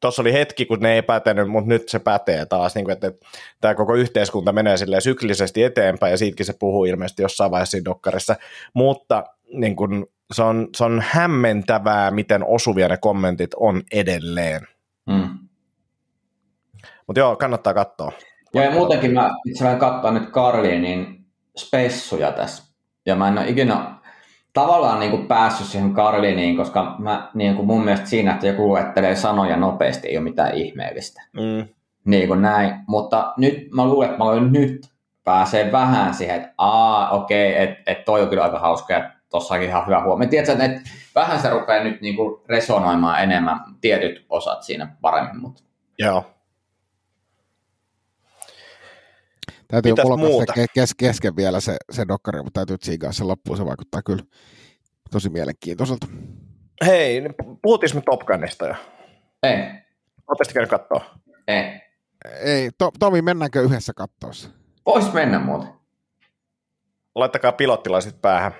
Tuossa 0.00 0.22
oli 0.22 0.32
hetki, 0.32 0.66
kun 0.66 0.80
ne 0.80 0.94
ei 0.94 1.02
pätenyt, 1.02 1.48
mutta 1.48 1.68
nyt 1.68 1.88
se 1.88 1.98
pätee 1.98 2.46
taas, 2.46 2.74
niin 2.74 2.84
kuin, 2.84 2.92
että, 2.92 3.06
että 3.06 3.26
tämä 3.60 3.74
koko 3.74 3.94
yhteiskunta 3.94 4.52
menee 4.52 4.76
syklisesti 4.98 5.62
eteenpäin, 5.62 6.10
ja 6.10 6.16
siitäkin 6.16 6.46
se 6.46 6.54
puhuu 6.58 6.84
ilmeisesti 6.84 7.22
jossain 7.22 7.50
vaiheessa 7.50 7.70
siinä 7.70 7.84
dokkarissa, 7.84 8.36
mutta 8.74 9.24
niin 9.52 9.76
kuin, 9.76 10.06
se, 10.32 10.42
on, 10.42 10.68
se 10.76 10.84
on 10.84 11.02
hämmentävää, 11.06 12.10
miten 12.10 12.44
osuvia 12.44 12.88
ne 12.88 12.96
kommentit 12.96 13.50
on 13.56 13.82
edelleen. 13.92 14.60
Mm. 15.06 15.38
Mutta 17.06 17.20
joo, 17.20 17.36
kannattaa 17.36 17.74
katsoa. 17.74 18.12
Joo, 18.54 18.64
ja 18.64 18.70
muutenkin 18.70 19.12
mä 19.12 19.30
itse 19.46 19.64
asiassa 19.64 19.90
katsoin 19.90 20.14
nyt 20.14 20.30
Karlinin 20.30 21.24
spessuja 21.58 22.32
tässä, 22.32 22.64
ja 23.06 23.16
mä 23.16 23.28
en 23.28 23.38
ole 23.38 23.48
ikinä 23.48 24.01
tavallaan 24.52 25.00
niin 25.00 25.10
kuin 25.10 25.26
päässyt 25.26 25.66
siihen 25.66 25.94
Karliniin, 25.94 26.56
koska 26.56 26.96
mä, 26.98 27.30
niin 27.34 27.56
kuin 27.56 27.66
mun 27.66 27.84
mielestä 27.84 28.06
siinä, 28.06 28.32
että 28.32 28.46
joku 28.46 28.68
luettelee 28.68 29.16
sanoja 29.16 29.56
nopeasti, 29.56 30.08
ei 30.08 30.16
ole 30.16 30.24
mitään 30.24 30.54
ihmeellistä. 30.54 31.22
Mm. 31.32 31.68
Niin 32.04 32.28
kuin 32.28 32.42
näin. 32.42 32.74
Mutta 32.86 33.32
nyt 33.36 33.68
mä 33.74 33.84
luulen, 33.84 34.10
että 34.10 34.18
mä 34.18 34.24
olen 34.24 34.52
nyt 34.52 34.88
pääsee 35.24 35.72
vähän 35.72 36.14
siihen, 36.14 36.36
että 36.36 36.54
aa, 36.58 37.10
okei, 37.10 37.52
okay, 37.52 37.64
että 37.64 37.92
et 37.92 38.04
toi 38.04 38.22
on 38.22 38.28
kyllä 38.28 38.42
aika 38.42 38.58
hauska 38.58 38.92
ja 38.92 39.10
tossakin 39.30 39.68
ihan 39.68 39.86
hyvä 39.86 40.02
huomio. 40.02 40.28
Tiedätkö, 40.28 40.52
että 40.52 40.64
et, 40.64 40.82
vähän 41.14 41.40
se 41.40 41.50
rupeaa 41.50 41.84
nyt 41.84 42.00
niin 42.00 42.16
kuin 42.16 42.40
resonoimaan 42.48 43.22
enemmän 43.22 43.60
tietyt 43.80 44.26
osat 44.28 44.62
siinä 44.62 44.96
paremmin. 45.00 45.40
Mutta. 45.40 45.62
Joo. 45.98 46.24
Täytyy 49.72 49.92
mulla 50.04 50.54
se 50.54 50.66
kes, 50.74 50.94
kesken 50.94 51.36
vielä 51.36 51.60
se, 51.60 51.76
se 51.90 52.08
dokkari, 52.08 52.42
mutta 52.42 52.58
täytyy 52.58 52.78
tsiigaa 52.78 53.12
se 53.12 53.24
loppuun, 53.24 53.56
se 53.56 53.66
vaikuttaa 53.66 54.02
kyllä 54.02 54.24
tosi 55.10 55.30
mielenkiintoiselta. 55.30 56.06
Hei, 56.86 57.20
niin 57.20 57.34
me 57.94 58.00
Top 58.00 58.20
Gunista 58.20 58.66
jo? 58.66 58.74
Ei. 59.42 59.56
Oletteko 60.28 60.50
käynyt 60.54 60.70
katsoa? 60.70 61.18
Ei. 61.48 61.80
Ei, 62.40 62.70
to, 62.78 62.90
Tomi, 62.98 63.22
mennäänkö 63.22 63.60
yhdessä 63.60 63.92
kattoissa? 63.96 64.48
Vois 64.86 65.12
mennä 65.12 65.38
muuten. 65.38 65.68
Laittakaa 67.14 67.52
pilottilaiset 67.52 68.22
päähän. 68.22 68.52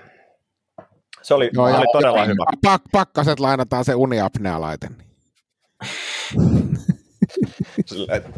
Se 1.22 1.34
oli, 1.34 1.50
Joo, 1.54 1.64
oli 1.64 1.86
todella 1.92 2.24
hyvä. 2.24 2.44
Pak, 2.62 2.82
pakkaset 2.92 3.40
lainataan 3.40 3.84
se 3.84 3.94
uniapnea-laite. 7.90 8.28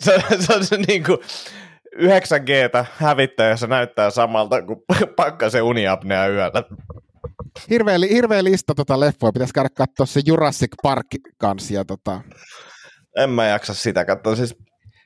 se, 0.00 0.22
se 0.46 0.54
on 0.54 0.64
se 0.64 0.76
niin 0.76 1.04
kuin 1.04 1.18
9Gtä 1.96 2.84
hävittäjässä 2.96 3.66
näyttää 3.66 4.10
samalta 4.10 4.62
kuin 4.62 4.82
pakkasen 5.16 5.62
uniapnea 5.62 6.28
yöllä. 6.28 6.62
Hirveä, 7.70 7.98
hirveä 8.10 8.44
lista 8.44 8.74
tota 8.74 9.00
leffoa. 9.00 9.32
Pitäisi 9.32 9.54
käydä 9.54 9.68
katsoa 9.68 10.06
se 10.06 10.20
Jurassic 10.26 10.72
Park 10.82 11.06
kanssa. 11.38 11.74
Ja 11.74 11.84
tota... 11.84 12.20
En 13.16 13.30
mä 13.30 13.46
jaksa 13.46 13.74
sitä 13.74 14.04
katsoa. 14.04 14.36
Siis 14.36 14.56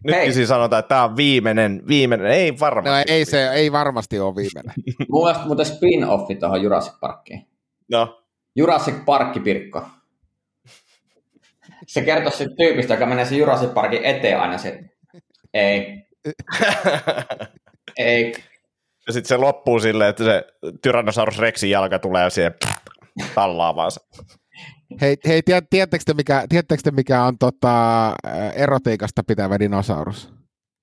Nytkin 0.05 0.35
siis 0.35 0.49
sanotaan, 0.49 0.81
että 0.81 0.89
tämä 0.89 1.05
on 1.05 1.17
viimeinen, 1.17 1.83
viimeinen, 1.89 2.27
ei 2.27 2.59
varmasti. 2.61 2.91
No 2.91 3.15
ei, 3.15 3.25
se, 3.25 3.51
ei 3.51 3.73
varmasti 3.73 4.21
ole 4.21 4.37
viimeinen. 4.37 4.75
Mun 5.09 5.25
mielestä 5.25 5.47
muuten 5.47 5.67
spin-offi 5.67 6.39
tuohon 6.41 6.63
Jurassic 6.63 7.01
Parkiin. 7.01 7.47
No. 7.91 8.20
Jurassic 8.57 9.05
Parkki 9.05 9.41
Pirkko. 9.41 9.87
Se 11.87 12.03
kertoo 12.03 12.33
siitä 12.33 12.55
tyypistä, 12.57 12.95
joka 12.95 13.07
menee 13.07 13.25
se 13.25 13.37
Jurassic 13.37 13.75
Parkin 13.75 14.05
eteen 14.05 14.41
aina 14.41 14.59
se. 14.59 14.81
Ei. 15.55 16.07
Ei. 17.97 18.35
Ja 19.07 19.13
sitten 19.13 19.29
se 19.29 19.37
loppuu 19.37 19.81
silleen, 19.81 20.11
että 20.11 20.25
se 20.25 20.45
Tyrannosaurus 20.83 21.39
Rexin 21.39 21.71
jalka 21.71 21.99
tulee 21.99 22.31
siihen 22.31 22.55
tallaamaan 23.35 23.91
se. 23.91 24.01
Hei, 25.01 25.17
hei 25.27 25.43
tiedättekö 25.71 26.05
te, 26.07 26.15
mikä, 26.15 26.45
tiedättekö 26.49 26.83
te, 26.83 26.91
mikä 26.91 27.25
on 27.25 27.39
tota, 27.39 28.15
erotiikasta 28.55 29.23
pitävä 29.27 29.59
dinosaurus? 29.59 30.33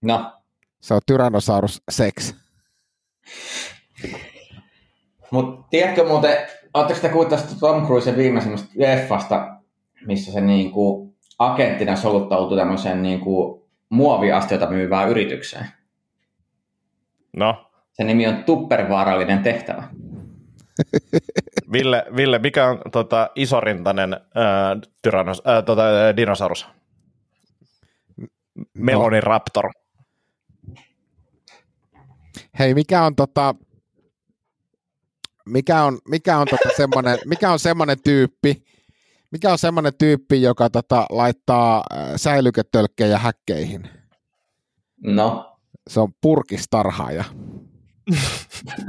No. 0.01 0.41
Se 0.81 0.93
on 0.93 1.01
Tyrannosaurus 1.05 1.81
Sex. 1.91 2.33
Mutta 5.31 5.67
tiedätkö 5.69 6.07
muuten, 6.07 6.37
oletteko 6.77 6.99
te 6.99 7.09
kuullut 7.09 7.29
tästä 7.29 7.59
Tom 7.59 7.85
Cruisen 7.85 8.17
viimeisimmästä 8.17 8.67
leffasta, 8.75 9.57
missä 10.05 10.31
se 10.31 10.41
niinku 10.41 11.13
agenttina 11.39 11.95
soluttautui 11.95 12.57
tämmöiseen 12.57 13.01
niinku 13.01 13.67
muoviastiota 13.89 14.69
myyvään 14.69 15.09
yritykseen? 15.09 15.65
No? 17.37 17.71
Se 17.93 18.03
nimi 18.03 18.27
on 18.27 18.43
Tuppervaarallinen 18.43 19.39
tehtävä. 19.39 19.83
Ville, 21.71 22.05
Ville, 22.15 22.39
mikä 22.39 22.67
on 22.67 22.81
tota, 22.91 23.29
isorintainen 23.35 24.13
ää, 24.13 24.77
tyrannos, 25.01 25.41
ää, 25.45 25.61
tota, 25.61 25.83
ää, 25.83 26.15
dinosaurus? 26.17 26.67
Melonin 28.73 29.23
raptor. 29.23 29.69
Hei, 32.59 32.73
mikä 32.73 33.03
on 33.03 33.15
tota, 33.15 33.55
mikä 35.47 35.83
on, 35.83 35.99
mikä 36.09 36.37
on 36.37 36.47
tota 36.49 36.69
semmoinen, 36.77 37.19
mikä 37.25 37.51
on 37.51 37.59
semmoinen 37.59 37.97
tyyppi, 38.03 38.63
mikä 39.31 39.51
on 39.51 39.57
semmoinen 39.57 39.93
tyyppi, 39.97 40.41
joka 40.41 40.69
tota, 40.69 41.05
laittaa 41.09 41.83
äh, 41.93 42.07
säilyketölkkejä 42.15 43.17
häkkeihin? 43.17 43.89
No, 45.03 45.57
Se 45.87 45.99
on 45.99 46.09
purkistarhaaja. 46.21 47.23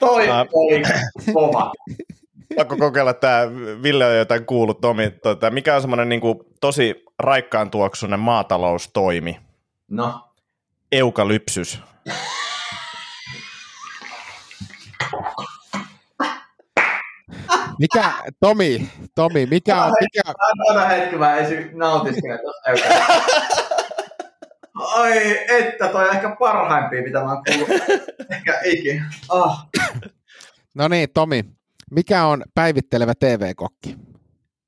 toi 0.00 0.26
oli 0.52 0.82
kova. 1.32 1.72
Pakko 2.56 2.76
kokeilla 2.76 3.14
tämä, 3.14 3.42
Ville 3.82 4.06
on 4.06 4.16
jotain 4.16 4.46
kuullut, 4.46 4.80
Tomi, 4.80 5.10
tota, 5.10 5.50
mikä 5.50 5.74
on 5.74 5.80
semmoinen 5.80 6.08
niin 6.08 6.20
tosi 6.60 7.04
raikkaan 7.18 7.70
tuoksunen 7.70 8.20
maataloustoimi? 8.20 9.51
No, 9.92 10.28
Eukalypsys. 10.92 11.80
Mikä, 17.78 18.12
Tomi, 18.40 18.90
Tomi, 19.14 19.46
mikä 19.46 19.84
on, 19.84 19.92
mikä, 20.00 20.32
Anna 20.68 20.84
hetki, 20.86 21.16
mä 21.16 21.36
ensin 21.36 21.70
nautiskelen 21.78 22.38
tuosta 22.38 22.88
Ai, 24.74 25.38
että 25.48 25.88
toi 25.88 26.08
on 26.08 26.14
ehkä 26.14 26.36
parhaimpia, 26.38 27.02
mitä 27.02 27.24
mä 27.24 27.32
oon 27.32 27.42
kuullut. 27.44 27.68
Ehkä 28.30 28.60
ikinä. 28.64 29.12
Ah. 29.28 29.68
no 30.74 30.88
niin, 30.88 31.08
Tomi, 31.14 31.44
mikä 31.90 32.24
on 32.24 32.42
päivittelevä 32.54 33.14
TV-kokki? 33.14 33.96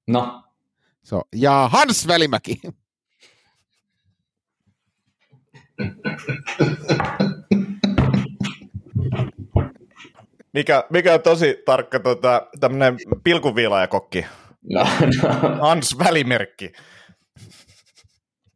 No, 0.06 0.44
Se 1.02 1.14
on, 1.14 1.22
ja 1.34 1.68
Hans 1.72 2.08
Velimäki. 2.08 2.60
Mikä, 10.52 10.84
mikä 10.90 11.14
on 11.14 11.22
tosi 11.22 11.56
tarkka 11.64 12.00
tota, 12.00 12.46
tämmöinen 12.60 12.96
pilkunviilaajakokki? 13.24 14.26
no, 14.72 14.86
no. 15.22 15.56
Hans 15.60 15.98
Välimerkki. 15.98 16.72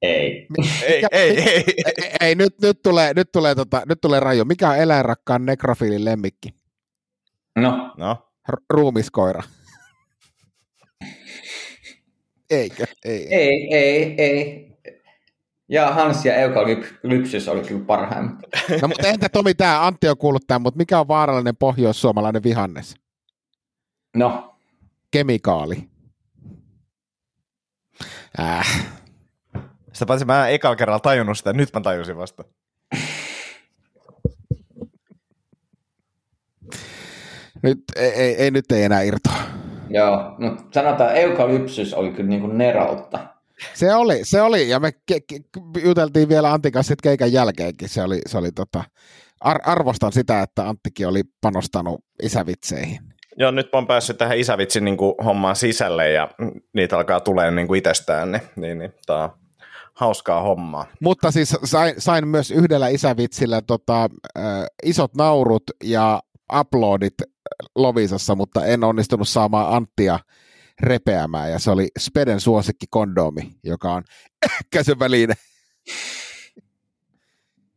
Ei. 0.03 0.47
Ei, 0.83 1.03
ei, 1.12 1.31
ei. 1.41 1.64
ei, 1.87 2.11
ei 2.21 2.35
nyt, 2.35 2.55
nyt, 2.62 2.83
tulee, 2.83 3.14
nyt, 3.14 3.33
tulee, 3.33 3.55
tota, 3.55 3.83
nyt 3.89 4.01
tulee 4.01 4.21
raju. 4.21 4.45
Mikä 4.45 4.69
on 4.69 4.77
eläinrakkaan 4.77 5.47
nekrofiilin 5.47 6.05
lemmikki? 6.05 6.49
No, 7.59 7.95
No, 7.97 8.29
R- 8.53 8.64
ruumiskoira. 8.71 9.43
Eikö? 12.51 12.87
Ei. 13.05 13.35
ei, 13.35 13.69
ei, 13.75 14.14
ei. 14.19 14.68
Ja 15.69 15.87
Hans 15.91 16.25
ja 16.25 16.35
Eukalypsys 16.35 17.49
oli 17.49 17.61
kyllä 17.61 17.85
parhaimmat. 17.87 18.39
No 18.83 18.89
mutta 18.89 19.09
entä 19.09 19.29
Tomi, 19.29 19.55
tämä 19.55 19.87
Antti 19.87 20.09
on 20.09 20.19
kuullut 20.19 20.47
tämän, 20.47 20.62
mutta 20.62 20.79
mikä 20.79 21.01
on 21.01 21.09
vaarallinen 21.09 21.57
pohjoissuomalainen 21.57 22.43
vihannes? 22.43 22.95
No, 24.16 24.55
Kemikaali. 25.11 25.89
Äh. 28.41 28.87
sitä 29.93 30.07
paitsi 30.07 30.25
mä 30.27 30.49
en 30.49 30.55
ekalla 30.55 30.77
kerralla 30.77 31.01
tajunnut 31.01 31.39
sitä, 31.39 31.53
nyt 31.53 31.69
mä 31.75 31.81
tajusin 31.81 32.16
vasta. 32.16 32.45
Nyt, 37.62 37.79
ei, 37.97 38.11
ei, 38.11 38.35
ei, 38.35 38.51
nyt 38.51 38.73
ei 38.73 38.83
enää 38.83 39.03
irtoa. 39.03 39.35
joo. 39.91 40.35
No, 40.39 40.57
sanotaan, 40.75 40.93
että 40.93 41.12
Eukalypsys 41.12 41.95
oli 41.95 42.11
kyllä 42.11 42.29
niin 42.29 42.41
kuin 42.41 42.59
neroutta. 42.59 43.28
Se 43.75 43.95
oli, 43.95 44.21
se 44.23 44.43
oli, 44.43 44.69
ja 44.69 44.81
me 44.81 44.93
ke, 44.93 45.21
ke, 45.21 45.41
juteltiin 45.85 46.29
vielä 46.29 46.53
Antin 46.53 46.73
kanssa 46.73 46.89
sit 46.89 47.01
keikan 47.03 47.33
jälkeenkin. 47.33 47.89
Se 47.89 48.03
oli, 48.03 48.21
se 48.27 48.39
oli 48.39 48.53
tota, 48.53 48.85
ar, 49.41 49.59
arvostan 49.65 50.13
sitä, 50.13 50.43
että 50.43 50.69
Anttikin 50.69 51.09
oli 51.09 51.23
panostanut 51.41 52.05
isävitseihin. 52.23 52.99
Joo, 53.37 53.51
nyt 53.51 53.75
oon 53.75 53.87
päässyt 53.87 54.19
tähän 54.19 54.39
isävitsin 54.39 54.85
niin 54.85 54.97
kuin, 54.97 55.15
hommaan 55.25 55.57
sisälle 55.57 56.11
ja 56.11 56.29
niitä 56.73 56.97
alkaa 56.97 57.21
tulee 57.21 57.51
niin 57.51 57.67
kuin 57.67 57.79
itsestään, 57.79 58.33
niin, 58.33 58.43
niin, 58.57 58.79
niin 58.79 58.93
tää 59.07 59.17
on 59.17 59.31
hauskaa 59.95 60.43
hommaa. 60.43 60.87
Mutta 61.01 61.31
siis 61.31 61.57
sain, 61.65 61.95
sain 61.99 62.29
myös 62.29 62.51
yhdellä 62.51 62.89
isävitsillä 62.89 63.63
tota, 63.63 64.03
äh, 64.39 64.45
isot 64.83 65.15
naurut 65.17 65.63
ja 65.85 66.21
uploadit 66.59 67.15
Lovisassa, 67.75 68.35
mutta 68.35 68.67
en 68.67 68.85
onnistunut 68.85 69.29
saamaan 69.29 69.75
Anttia 69.75 70.19
repeämään. 70.81 71.51
Ja 71.51 71.59
se 71.59 71.70
oli 71.70 71.89
Speden 71.99 72.41
suosikki 72.41 72.87
kondomi, 72.91 73.53
joka 73.64 73.93
on 73.93 74.03
ehkäisyn 74.43 74.99
väline. 74.99 75.35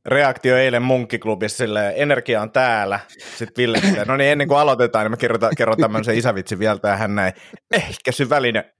Reaktio 0.05 0.57
eilen 0.57 0.81
munkkiklubissa 0.81 1.57
silleen, 1.57 1.93
energia 1.95 2.41
on 2.41 2.51
täällä. 2.51 2.99
Sitten 3.37 3.53
Ville 3.57 3.79
silleen, 3.81 4.07
no 4.07 4.17
niin 4.17 4.31
ennen 4.31 4.47
kuin 4.47 4.59
aloitetaan, 4.59 5.05
niin 5.05 5.11
mä 5.11 5.17
kerron, 5.17 5.39
kerron 5.57 5.77
tämmöisen 5.77 6.17
isävitsin 6.17 6.59
vielä 6.59 6.79
tähän 6.79 7.15
näin. 7.15 7.33
Ehkäisy 7.71 8.29
väline. 8.29 8.73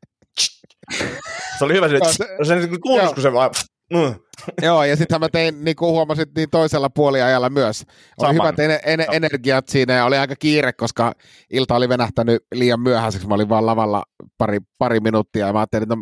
Se 1.57 1.65
oli 1.65 1.73
hyvä, 1.73 1.89
se, 1.89 1.95
Joo, 1.95 2.11
se, 2.11 2.61
se- 2.61 2.67
kuulus, 2.81 3.13
kun 3.13 3.23
se 3.23 3.33
vaan... 3.33 3.51
Mm. 3.91 4.15
Joo, 4.65 4.83
ja 4.83 4.95
sitten 4.95 5.19
mä 5.19 5.29
tein, 5.29 5.63
niin 5.63 5.75
kuin 5.75 5.91
huomasit, 5.91 6.29
niin 6.35 6.49
toisella 6.49 6.89
puoliajalla 6.89 7.49
myös. 7.49 7.83
Oli 8.17 8.33
Saman. 8.33 8.35
hyvät 8.35 8.59
ener- 8.59 9.05
Joo. 9.05 9.13
energiat 9.13 9.67
siinä 9.69 9.93
ja 9.93 10.05
oli 10.05 10.17
aika 10.17 10.35
kiire, 10.35 10.73
koska 10.73 11.13
ilta 11.53 11.75
oli 11.75 11.89
venähtänyt 11.89 12.43
liian 12.55 12.79
myöhäiseksi. 12.79 13.27
Mä 13.27 13.35
olin 13.35 13.49
vaan 13.49 13.65
lavalla 13.65 14.03
pari, 14.37 14.57
pari 14.77 14.99
minuuttia 14.99 15.47
ja 15.47 15.53
mä 15.53 15.59
ajattelin, 15.59 15.83
että 15.83 15.95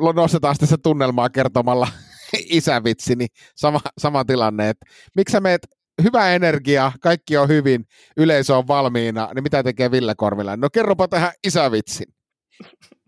no, 0.00 0.12
nostetaan 0.12 0.54
sitten 0.54 0.68
se 0.68 0.76
tunnelmaa 0.82 1.30
kertomalla 1.30 1.88
isävitsi, 2.50 3.16
niin 3.16 3.28
sama, 3.56 3.80
sama 3.98 4.24
tilanne, 4.24 4.68
että 4.68 4.86
miksi 5.16 5.32
sä 5.32 5.40
meet 5.40 5.60
hyvä 6.02 6.30
energia, 6.30 6.92
kaikki 7.02 7.36
on 7.36 7.48
hyvin, 7.48 7.84
yleisö 8.16 8.56
on 8.56 8.66
valmiina, 8.68 9.28
niin 9.34 9.42
mitä 9.42 9.62
tekee 9.62 9.90
Ville 9.90 10.14
Korvila? 10.16 10.56
No 10.56 10.68
kerropa 10.72 11.08
tähän 11.08 11.32
isävitsin. 11.46 12.06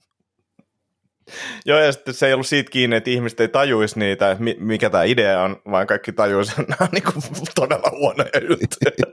Joo, 1.66 1.78
ja 1.78 1.92
sitten 1.92 2.14
se 2.14 2.26
ei 2.26 2.32
ollut 2.32 2.46
siitä 2.46 2.70
kiinni, 2.70 2.96
että 2.96 3.10
ihmiset 3.10 3.40
ei 3.40 3.48
tajuisi 3.48 3.98
niitä, 3.98 4.36
mikä 4.58 4.90
tämä 4.90 5.04
idea 5.04 5.42
on, 5.42 5.56
vaan 5.70 5.86
kaikki 5.86 6.12
tajuisi, 6.12 6.52
että 6.60 6.62
nämä 6.70 6.76
on 6.80 6.88
niin 6.92 7.12
kuin 7.12 7.44
todella 7.54 7.90
huonoja 7.90 8.40
juttuja. 8.50 9.12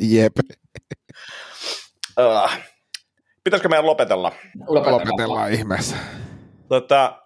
Jep, 0.12 0.32
Uh, 2.18 2.50
pitäisikö 3.44 3.68
meidän 3.68 3.86
lopetella? 3.86 4.32
lopetellaan 4.66 5.52
ihmeessä. 5.52 5.96
Tota, 6.68 7.22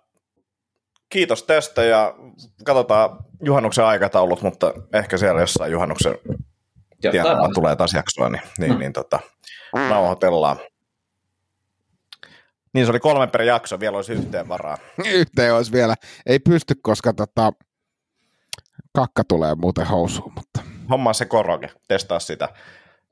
kiitos 1.08 1.42
tästä 1.42 1.84
ja 1.84 2.14
katsotaan 2.64 3.18
juhannuksen 3.42 3.84
aikataulut, 3.84 4.42
mutta 4.42 4.74
ehkä 4.92 5.16
siellä 5.16 5.40
jossain 5.40 5.72
juhannuksen 5.72 6.18
tienoilla 7.10 7.48
tulee 7.54 7.76
taas 7.76 7.92
jaksoa, 7.92 8.28
niin, 8.28 8.42
niin, 8.58 8.78
niin 8.78 8.92
tota, 8.92 9.20
nauhoitellaan. 9.72 10.58
Niin 12.74 12.86
se 12.86 12.90
oli 12.92 13.00
kolme 13.00 13.26
per 13.26 13.42
jakso, 13.42 13.80
vielä 13.80 13.96
olisi 13.96 14.12
yhteen 14.12 14.48
varaa. 14.48 14.78
Yhteen 15.14 15.54
olisi 15.54 15.72
vielä. 15.72 15.94
Ei 16.26 16.38
pysty, 16.38 16.74
koska 16.82 17.12
tota, 17.12 17.52
kakka 18.92 19.22
tulee 19.28 19.54
muuten 19.54 19.86
housuun, 19.86 20.32
mutta 20.34 20.60
Hommaa 20.90 21.12
se 21.12 21.24
koroke, 21.24 21.70
testaa 21.88 22.18
sitä. 22.20 22.48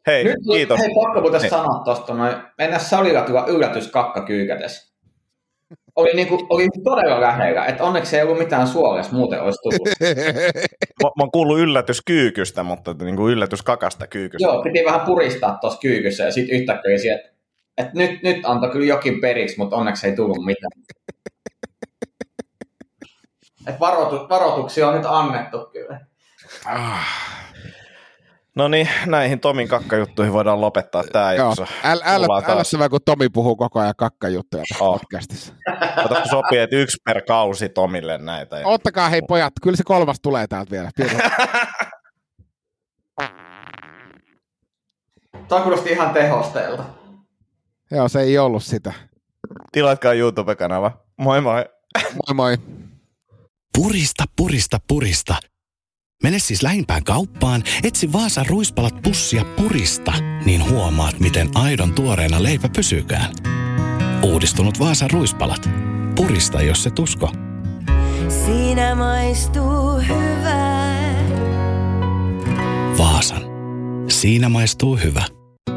Hei, 0.07 0.25
Nyt, 0.25 0.37
kiitos. 0.53 0.81
Hei, 0.81 0.89
pakko 1.05 1.21
muuten 1.21 1.41
Niin. 1.41 1.51
sanoa 1.51 1.85
tuosta 1.85 2.15
noin. 2.15 2.37
Mennä 2.59 2.79
salilla 2.79 3.23
tulla 3.23 3.47
yllätys 3.47 3.89
kakka 3.89 4.25
kyykätes. 4.25 4.93
Oli, 5.97 6.13
niinku, 6.15 6.47
oli 6.51 6.67
todella 6.85 7.21
lähellä, 7.21 7.67
että 7.67 7.85
onneksi 7.85 8.17
ei 8.17 8.23
ollut 8.23 8.39
mitään 8.39 8.69
suolessa, 8.69 9.13
muuten 9.13 9.43
olisi 9.43 9.59
tullut. 9.63 9.89
Mä, 11.03 11.09
mä 11.17 11.23
oon 11.23 11.31
kuullut 11.31 11.59
yllätys 11.59 12.03
kyykystä, 12.07 12.63
mutta 12.63 12.95
niin 12.95 13.17
kuin 13.17 13.33
yllätys 13.33 13.63
kakasta 13.63 14.07
kyykystä. 14.07 14.49
Joo, 14.49 14.63
piti 14.63 14.85
vähän 14.85 15.01
puristaa 15.01 15.59
tuossa 15.61 15.81
kyykyssä 15.81 16.25
ja 16.25 16.33
sitten 16.33 16.57
yhtäkkiä 16.61 16.99
siellä, 16.99 17.23
et 17.79 17.95
nyt, 17.95 18.23
nyt 18.23 18.37
antoi 18.45 18.71
kyllä 18.71 18.87
jokin 18.87 19.21
periksi, 19.21 19.59
mutta 19.59 19.77
onneksi 19.77 20.07
ei 20.07 20.17
tullut 20.17 20.45
mitään. 20.45 20.71
Et 23.67 23.81
varoitu, 23.81 24.29
varoituksia 24.29 24.89
on 24.89 24.95
nyt 24.95 25.07
annettu 25.07 25.59
kyllä. 25.73 26.01
ah, 26.67 27.07
No 28.57 28.69
niin, 28.69 28.89
näihin 29.07 29.41
Tomin 29.41 29.69
kakkajuttuihin 29.69 30.33
voidaan 30.33 30.61
lopettaa 30.61 31.05
tämä 31.13 31.33
joo. 31.33 31.47
jakso. 31.49 31.67
Äl, 31.85 32.01
äl, 32.05 32.19
Kuullaan 32.19 32.45
taas. 32.45 32.57
älyttävää, 32.59 32.89
kun 32.89 33.01
Tomi 33.05 33.29
puhuu 33.29 33.57
koko 33.57 33.81
ajan 33.81 33.95
kakkajuttuja 33.97 34.63
Oh. 34.81 35.01
podcastissa. 35.01 35.53
Otatko 36.05 36.29
sopii, 36.31 36.59
että 36.59 36.77
yksi 36.77 36.97
per 37.05 37.23
kausi 37.23 37.69
Tomille 37.69 38.19
näitä? 38.19 38.57
Ottakaa 38.65 39.09
hei 39.09 39.23
pojat, 39.29 39.53
kyllä 39.63 39.77
se 39.77 39.83
kolmas 39.87 40.17
tulee 40.23 40.47
täältä 40.47 40.71
vielä. 40.71 40.91
Tämä 45.49 45.63
kuulosti 45.63 45.91
ihan 45.93 46.11
tehosteelta. 46.15 46.85
Joo, 47.93 48.09
se 48.09 48.21
ei 48.21 48.39
ollut 48.39 48.65
sitä. 48.65 48.93
Tilatkaa 49.73 50.13
YouTube-kanava. 50.13 50.93
Moi 51.19 51.41
moi! 51.41 51.65
Moi 52.13 52.35
moi. 52.35 52.59
Purista, 53.79 54.25
purista, 54.37 54.79
purista. 54.89 55.37
Mene 56.23 56.39
siis 56.39 56.63
lähimpään 56.63 57.05
kauppaan, 57.05 57.63
etsi 57.85 58.13
Vaasan 58.13 58.47
ruispalat 58.47 59.03
pussia 59.03 59.45
purista, 59.45 60.13
niin 60.45 60.71
huomaat, 60.71 61.21
miten 61.21 61.49
aidon 61.55 61.95
tuoreena 61.95 62.43
leipä 62.43 62.69
pysykään. 62.77 63.33
Uudistunut 64.23 64.79
Vaasan 64.81 65.11
ruispalat. 65.11 65.69
Purista, 66.17 66.63
jos 66.63 66.83
se 66.83 66.91
tusko. 66.91 67.31
Siinä 68.29 68.95
maistuu 68.95 69.99
hyvää. 70.09 71.15
Vaasan. 72.99 73.43
Siinä 74.09 74.49
maistuu 74.49 74.97
hyvä. 74.97 75.42